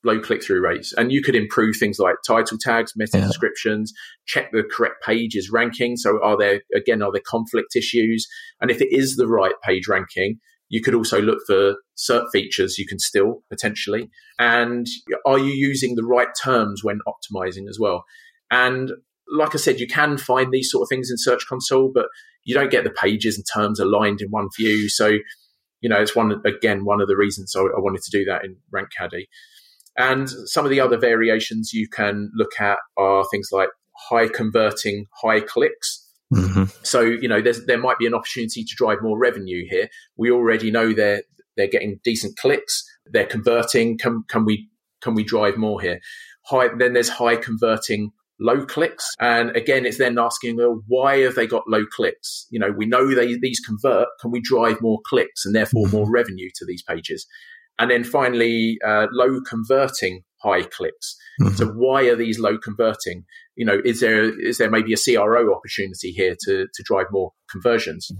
low 0.03 0.19
click 0.19 0.43
through 0.43 0.61
rates. 0.61 0.93
And 0.93 1.11
you 1.11 1.21
could 1.21 1.35
improve 1.35 1.75
things 1.77 1.99
like 1.99 2.15
title 2.25 2.57
tags, 2.57 2.93
meta 2.95 3.17
yeah. 3.17 3.27
descriptions, 3.27 3.93
check 4.25 4.51
the 4.51 4.63
correct 4.63 5.03
pages 5.03 5.49
ranking. 5.51 5.97
So 5.97 6.23
are 6.23 6.37
there, 6.37 6.61
again, 6.75 7.01
are 7.01 7.11
there 7.11 7.21
conflict 7.25 7.75
issues? 7.75 8.27
And 8.61 8.71
if 8.71 8.81
it 8.81 8.89
is 8.91 9.15
the 9.15 9.27
right 9.27 9.55
page 9.63 9.87
ranking, 9.87 10.39
you 10.69 10.81
could 10.81 10.93
also 10.93 11.21
look 11.21 11.39
for 11.47 11.75
SERP 11.97 12.27
features 12.31 12.77
you 12.77 12.87
can 12.87 12.99
still 12.99 13.43
potentially. 13.49 14.09
And 14.37 14.87
are 15.25 15.39
you 15.39 15.51
using 15.51 15.95
the 15.95 16.05
right 16.05 16.29
terms 16.41 16.83
when 16.83 16.99
optimizing 17.07 17.67
as 17.67 17.77
well? 17.79 18.03
And 18.51 18.91
like 19.31 19.53
I 19.53 19.57
said, 19.57 19.79
you 19.79 19.87
can 19.87 20.17
find 20.17 20.51
these 20.51 20.71
sort 20.71 20.83
of 20.83 20.89
things 20.89 21.09
in 21.11 21.17
Search 21.17 21.45
Console, 21.47 21.91
but 21.93 22.05
you 22.43 22.55
don't 22.55 22.71
get 22.71 22.83
the 22.83 22.89
pages 22.89 23.35
and 23.35 23.45
terms 23.53 23.79
aligned 23.79 24.21
in 24.21 24.29
one 24.29 24.47
view. 24.57 24.89
So, 24.89 25.17
you 25.81 25.89
know, 25.89 25.99
it's 25.99 26.15
one, 26.15 26.41
again, 26.45 26.85
one 26.85 27.01
of 27.01 27.07
the 27.07 27.17
reasons 27.17 27.53
I, 27.55 27.61
I 27.61 27.79
wanted 27.79 28.01
to 28.03 28.17
do 28.17 28.25
that 28.25 28.45
in 28.45 28.55
RankCaddy. 28.73 29.25
And 29.99 30.29
some 30.45 30.65
of 30.65 30.71
the 30.71 30.79
other 30.79 30.97
variations 30.97 31.73
you 31.73 31.87
can 31.87 32.31
look 32.33 32.59
at 32.59 32.79
are 32.97 33.25
things 33.29 33.49
like 33.51 33.69
high 34.09 34.29
converting, 34.29 35.05
high 35.21 35.41
clicks. 35.41 36.07
Mm-hmm. 36.33 36.63
So 36.83 37.01
you 37.01 37.27
know, 37.27 37.41
there 37.41 37.77
might 37.77 37.99
be 37.99 38.07
an 38.07 38.13
opportunity 38.13 38.63
to 38.63 38.75
drive 38.75 38.99
more 39.01 39.19
revenue 39.19 39.65
here. 39.69 39.89
We 40.15 40.31
already 40.31 40.71
know 40.71 40.93
they're 40.93 41.23
they're 41.57 41.67
getting 41.67 41.99
decent 42.03 42.37
clicks. 42.37 42.83
They're 43.05 43.25
converting. 43.25 43.97
Can 43.97 44.23
can 44.29 44.45
we 44.45 44.69
can 45.01 45.15
we 45.15 45.23
drive 45.23 45.57
more 45.57 45.81
here? 45.81 45.99
High. 46.45 46.69
Then 46.77 46.93
there's 46.93 47.09
high 47.09 47.35
converting 47.35 48.11
low 48.39 48.65
clicks. 48.65 49.05
And 49.19 49.55
again, 49.55 49.85
it's 49.85 49.97
then 49.97 50.17
asking, 50.17 50.55
well, 50.55 50.81
why 50.87 51.17
have 51.19 51.35
they 51.35 51.45
got 51.45 51.63
low 51.67 51.85
clicks? 51.85 52.47
You 52.49 52.59
know, 52.59 52.71
we 52.71 52.85
know 52.85 53.13
they, 53.13 53.37
these 53.37 53.59
convert. 53.59 54.07
Can 54.21 54.31
we 54.31 54.39
drive 54.39 54.81
more 54.81 54.99
clicks 55.05 55.45
and 55.45 55.53
therefore 55.53 55.87
mm-hmm. 55.87 55.97
more 55.97 56.09
revenue 56.09 56.49
to 56.55 56.65
these 56.65 56.81
pages? 56.83 57.27
And 57.79 57.89
then 57.89 58.03
finally, 58.03 58.77
uh, 58.85 59.07
low 59.11 59.41
converting 59.41 60.23
high 60.43 60.63
clicks. 60.63 61.15
Mm-hmm. 61.41 61.55
So 61.55 61.67
why 61.67 62.03
are 62.03 62.15
these 62.15 62.39
low 62.39 62.57
converting? 62.57 63.25
You 63.55 63.65
know, 63.65 63.79
is 63.83 64.01
there 64.01 64.23
is 64.39 64.57
there 64.57 64.69
maybe 64.69 64.93
a 64.93 64.97
CRO 64.97 65.53
opportunity 65.53 66.11
here 66.11 66.35
to 66.45 66.67
to 66.73 66.83
drive 66.83 67.07
more 67.11 67.31
conversions? 67.49 68.11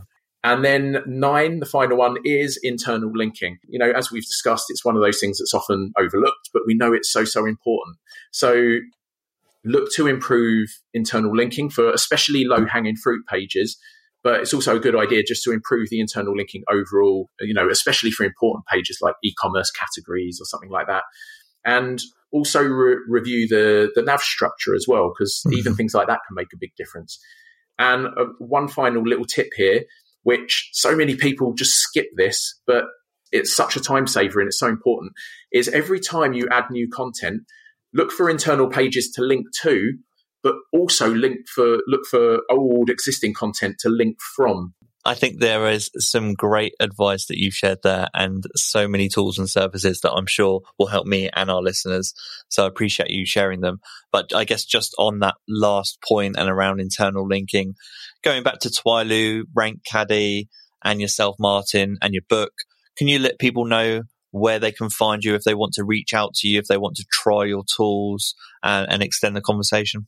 And 0.41 0.63
then 0.63 0.99
nine, 1.05 1.59
the 1.59 1.65
final 1.65 1.97
one 1.97 2.15
is 2.23 2.57
internal 2.63 3.11
linking. 3.13 3.57
You 3.67 3.77
know, 3.77 3.91
as 3.91 4.09
we've 4.09 4.25
discussed, 4.25 4.65
it's 4.69 4.85
one 4.85 4.95
of 4.95 5.03
those 5.03 5.19
things 5.19 5.39
that's 5.39 5.53
often 5.53 5.91
overlooked, 5.97 6.49
but 6.53 6.63
we 6.65 6.75
know 6.75 6.93
it's 6.93 7.11
so 7.11 7.25
so 7.25 7.45
important. 7.45 7.97
So 8.31 8.79
look 9.65 9.91
to 9.93 10.07
improve 10.07 10.69
internal 10.93 11.35
linking 11.35 11.69
for 11.69 11.91
especially 11.91 12.45
low 12.45 12.65
hanging 12.65 12.95
fruit 12.95 13.25
pages 13.27 13.77
but 14.23 14.41
it's 14.41 14.53
also 14.53 14.75
a 14.75 14.79
good 14.79 14.95
idea 14.95 15.23
just 15.23 15.43
to 15.43 15.51
improve 15.51 15.89
the 15.89 15.99
internal 15.99 16.35
linking 16.35 16.63
overall, 16.69 17.29
you 17.39 17.53
know, 17.53 17.69
especially 17.69 18.11
for 18.11 18.25
important 18.25 18.65
pages 18.65 18.99
like 19.01 19.15
e-commerce 19.23 19.71
categories 19.71 20.39
or 20.41 20.45
something 20.45 20.69
like 20.69 20.87
that. 20.87 21.03
And 21.65 22.01
also 22.31 22.61
re- 22.61 22.97
review 23.07 23.47
the, 23.47 23.91
the 23.95 24.01
nav 24.01 24.21
structure 24.21 24.75
as 24.75 24.85
well, 24.87 25.11
because 25.13 25.41
mm-hmm. 25.45 25.57
even 25.57 25.75
things 25.75 25.93
like 25.93 26.07
that 26.07 26.19
can 26.27 26.35
make 26.35 26.53
a 26.53 26.57
big 26.59 26.71
difference. 26.77 27.19
And 27.77 28.07
uh, 28.07 28.25
one 28.39 28.67
final 28.67 29.03
little 29.03 29.25
tip 29.25 29.47
here, 29.55 29.83
which 30.23 30.69
so 30.73 30.95
many 30.95 31.15
people 31.15 31.53
just 31.53 31.77
skip 31.77 32.07
this, 32.15 32.59
but 32.67 32.85
it's 33.31 33.55
such 33.55 33.75
a 33.75 33.79
time 33.79 34.05
saver 34.05 34.39
and 34.39 34.47
it's 34.47 34.59
so 34.59 34.67
important, 34.67 35.13
is 35.51 35.69
every 35.69 35.99
time 35.99 36.33
you 36.33 36.47
add 36.51 36.65
new 36.69 36.89
content, 36.89 37.43
look 37.93 38.11
for 38.11 38.29
internal 38.29 38.67
pages 38.67 39.11
to 39.11 39.21
link 39.21 39.45
to 39.61 39.93
but 40.43 40.55
also 40.71 41.09
link 41.13 41.47
for 41.53 41.79
look 41.87 42.05
for 42.09 42.41
old 42.49 42.89
existing 42.89 43.33
content 43.33 43.77
to 43.79 43.89
link 43.89 44.17
from. 44.35 44.73
I 45.05 45.15
think 45.15 45.39
there 45.39 45.69
is 45.69 45.89
some 45.97 46.33
great 46.33 46.73
advice 46.79 47.27
that 47.27 47.39
you've 47.39 47.53
shared 47.53 47.79
there 47.83 48.09
and 48.13 48.43
so 48.55 48.87
many 48.87 49.07
tools 49.07 49.37
and 49.39 49.49
services 49.49 50.01
that 50.01 50.11
I'm 50.11 50.27
sure 50.27 50.61
will 50.77 50.87
help 50.87 51.07
me 51.07 51.29
and 51.33 51.49
our 51.49 51.61
listeners. 51.61 52.13
So 52.49 52.65
I 52.65 52.67
appreciate 52.67 53.09
you 53.09 53.25
sharing 53.25 53.61
them. 53.61 53.79
But 54.11 54.35
I 54.35 54.43
guess 54.43 54.65
just 54.65 54.93
on 54.99 55.19
that 55.19 55.35
last 55.47 55.99
point 56.07 56.35
and 56.37 56.49
around 56.49 56.81
internal 56.81 57.25
linking, 57.25 57.75
going 58.23 58.43
back 58.43 58.59
to 58.59 58.69
Twylu, 58.69 59.43
Rank 59.55 59.81
Caddy 59.89 60.49
and 60.83 60.99
yourself, 60.99 61.37
Martin, 61.39 61.97
and 62.01 62.13
your 62.13 62.23
book, 62.27 62.51
can 62.97 63.07
you 63.07 63.19
let 63.19 63.39
people 63.39 63.65
know 63.65 64.03
where 64.31 64.59
they 64.59 64.71
can 64.71 64.89
find 64.89 65.23
you 65.23 65.33
if 65.33 65.43
they 65.43 65.55
want 65.55 65.73
to 65.73 65.85
reach 65.85 66.13
out 66.13 66.33
to 66.35 66.47
you, 66.47 66.59
if 66.59 66.65
they 66.65 66.77
want 66.77 66.97
to 66.97 67.05
try 67.09 67.45
your 67.45 67.63
tools 67.75 68.35
and, 68.61 68.91
and 68.91 69.01
extend 69.01 69.35
the 69.35 69.41
conversation? 69.41 70.07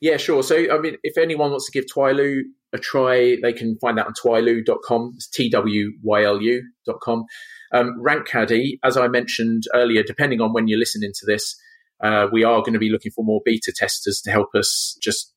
Yeah, 0.00 0.16
sure. 0.16 0.42
So, 0.42 0.56
I 0.56 0.78
mean, 0.78 0.96
if 1.02 1.18
anyone 1.18 1.50
wants 1.50 1.70
to 1.70 1.72
give 1.72 1.84
Twylu 1.94 2.40
a 2.72 2.78
try, 2.78 3.36
they 3.42 3.52
can 3.52 3.76
find 3.80 3.98
that 3.98 4.06
on 4.06 4.14
twylu.com. 4.14 5.12
It's 5.16 5.28
T-W-Y-L-U.com. 5.28 7.24
Um, 7.72 8.02
RankCaddy, 8.04 8.78
as 8.82 8.96
I 8.96 9.08
mentioned 9.08 9.64
earlier, 9.74 10.02
depending 10.02 10.40
on 10.40 10.52
when 10.52 10.68
you're 10.68 10.78
listening 10.78 11.12
to 11.14 11.26
this, 11.26 11.54
uh, 12.02 12.28
we 12.32 12.44
are 12.44 12.60
going 12.60 12.72
to 12.72 12.78
be 12.78 12.88
looking 12.88 13.12
for 13.12 13.24
more 13.24 13.40
beta 13.44 13.72
testers 13.76 14.22
to 14.24 14.30
help 14.30 14.48
us 14.54 14.96
just 15.02 15.34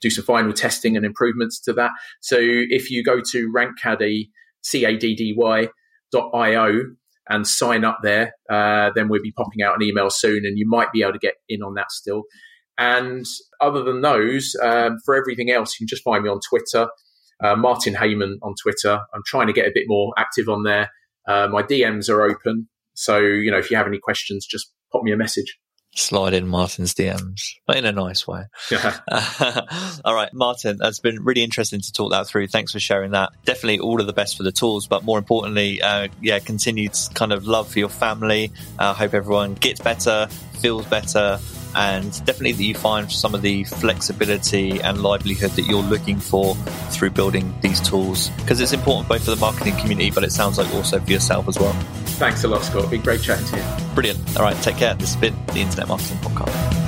do 0.00 0.10
some 0.10 0.24
final 0.24 0.52
testing 0.52 0.96
and 0.96 1.04
improvements 1.04 1.60
to 1.60 1.72
that. 1.74 1.90
So 2.20 2.36
if 2.40 2.90
you 2.90 3.04
go 3.04 3.20
to 3.32 3.52
rankcaddy, 3.54 4.30
C-A-D-D-Y 4.62 5.68
dot 6.12 6.30
I-O 6.34 6.80
and 7.28 7.46
sign 7.46 7.84
up 7.84 7.98
there, 8.02 8.32
uh, 8.50 8.90
then 8.94 9.08
we'll 9.08 9.22
be 9.22 9.32
popping 9.32 9.62
out 9.62 9.76
an 9.76 9.82
email 9.82 10.08
soon 10.08 10.46
and 10.46 10.56
you 10.56 10.66
might 10.66 10.92
be 10.92 11.02
able 11.02 11.12
to 11.12 11.18
get 11.18 11.34
in 11.48 11.62
on 11.62 11.74
that 11.74 11.90
still. 11.90 12.22
And 12.78 13.26
other 13.60 13.82
than 13.82 14.00
those, 14.00 14.56
um, 14.62 14.98
for 15.04 15.16
everything 15.16 15.50
else, 15.50 15.74
you 15.74 15.84
can 15.84 15.88
just 15.88 16.04
find 16.04 16.22
me 16.22 16.30
on 16.30 16.38
Twitter, 16.48 16.88
uh, 17.42 17.56
Martin 17.56 17.94
Hayman 17.94 18.38
on 18.42 18.54
Twitter. 18.62 19.00
I'm 19.12 19.22
trying 19.26 19.48
to 19.48 19.52
get 19.52 19.66
a 19.66 19.72
bit 19.74 19.84
more 19.86 20.14
active 20.16 20.48
on 20.48 20.62
there. 20.62 20.90
Uh, 21.26 21.48
my 21.48 21.62
DMs 21.62 22.08
are 22.08 22.22
open. 22.22 22.68
So, 22.94 23.18
you 23.18 23.50
know, 23.50 23.58
if 23.58 23.70
you 23.70 23.76
have 23.76 23.86
any 23.86 23.98
questions, 23.98 24.46
just 24.46 24.72
pop 24.92 25.02
me 25.02 25.12
a 25.12 25.16
message. 25.16 25.58
Slide 25.94 26.34
in 26.34 26.46
Martin's 26.46 26.94
DMs, 26.94 27.54
but 27.66 27.76
in 27.76 27.84
a 27.84 27.92
nice 27.92 28.26
way. 28.26 28.44
all 30.04 30.14
right, 30.14 30.32
Martin, 30.32 30.76
that's 30.78 31.00
been 31.00 31.24
really 31.24 31.42
interesting 31.42 31.80
to 31.80 31.92
talk 31.92 32.12
that 32.12 32.28
through. 32.28 32.46
Thanks 32.46 32.72
for 32.72 32.78
sharing 32.78 33.12
that. 33.12 33.30
Definitely 33.44 33.80
all 33.80 34.00
of 34.00 34.06
the 34.06 34.12
best 34.12 34.36
for 34.36 34.42
the 34.42 34.52
tools, 34.52 34.86
but 34.86 35.02
more 35.02 35.18
importantly, 35.18 35.82
uh, 35.82 36.08
yeah, 36.20 36.38
continued 36.38 36.92
kind 37.14 37.32
of 37.32 37.46
love 37.46 37.72
for 37.72 37.78
your 37.78 37.88
family. 37.88 38.52
I 38.78 38.90
uh, 38.90 38.94
hope 38.94 39.14
everyone 39.14 39.54
gets 39.54 39.80
better, 39.80 40.28
feels 40.60 40.86
better, 40.86 41.40
and 41.74 42.12
definitely 42.24 42.52
that 42.52 42.62
you 42.62 42.74
find 42.74 43.10
some 43.10 43.34
of 43.34 43.42
the 43.42 43.64
flexibility 43.64 44.80
and 44.80 45.02
livelihood 45.02 45.50
that 45.52 45.62
you're 45.62 45.82
looking 45.82 46.18
for 46.18 46.54
through 46.90 47.10
building 47.10 47.54
these 47.60 47.80
tools 47.80 48.30
because 48.30 48.60
it's 48.60 48.72
important 48.72 49.08
both 49.08 49.24
for 49.24 49.30
the 49.30 49.36
marketing 49.36 49.76
community, 49.76 50.10
but 50.10 50.24
it 50.24 50.32
sounds 50.32 50.58
like 50.58 50.72
also 50.74 50.98
for 51.00 51.10
yourself 51.10 51.48
as 51.48 51.58
well. 51.58 51.72
Thanks 52.18 52.44
a 52.44 52.48
lot, 52.48 52.64
Scott. 52.64 52.90
Been 52.90 53.02
great 53.02 53.22
chatting 53.22 53.46
to 53.46 53.56
you. 53.56 53.94
Brilliant. 53.94 54.36
All 54.36 54.42
right, 54.42 54.56
take 54.62 54.76
care. 54.76 54.94
This 54.94 55.14
has 55.14 55.20
been 55.20 55.36
the 55.46 55.60
Internet 55.60 55.88
Marketing 55.88 56.18
Podcast. 56.18 56.87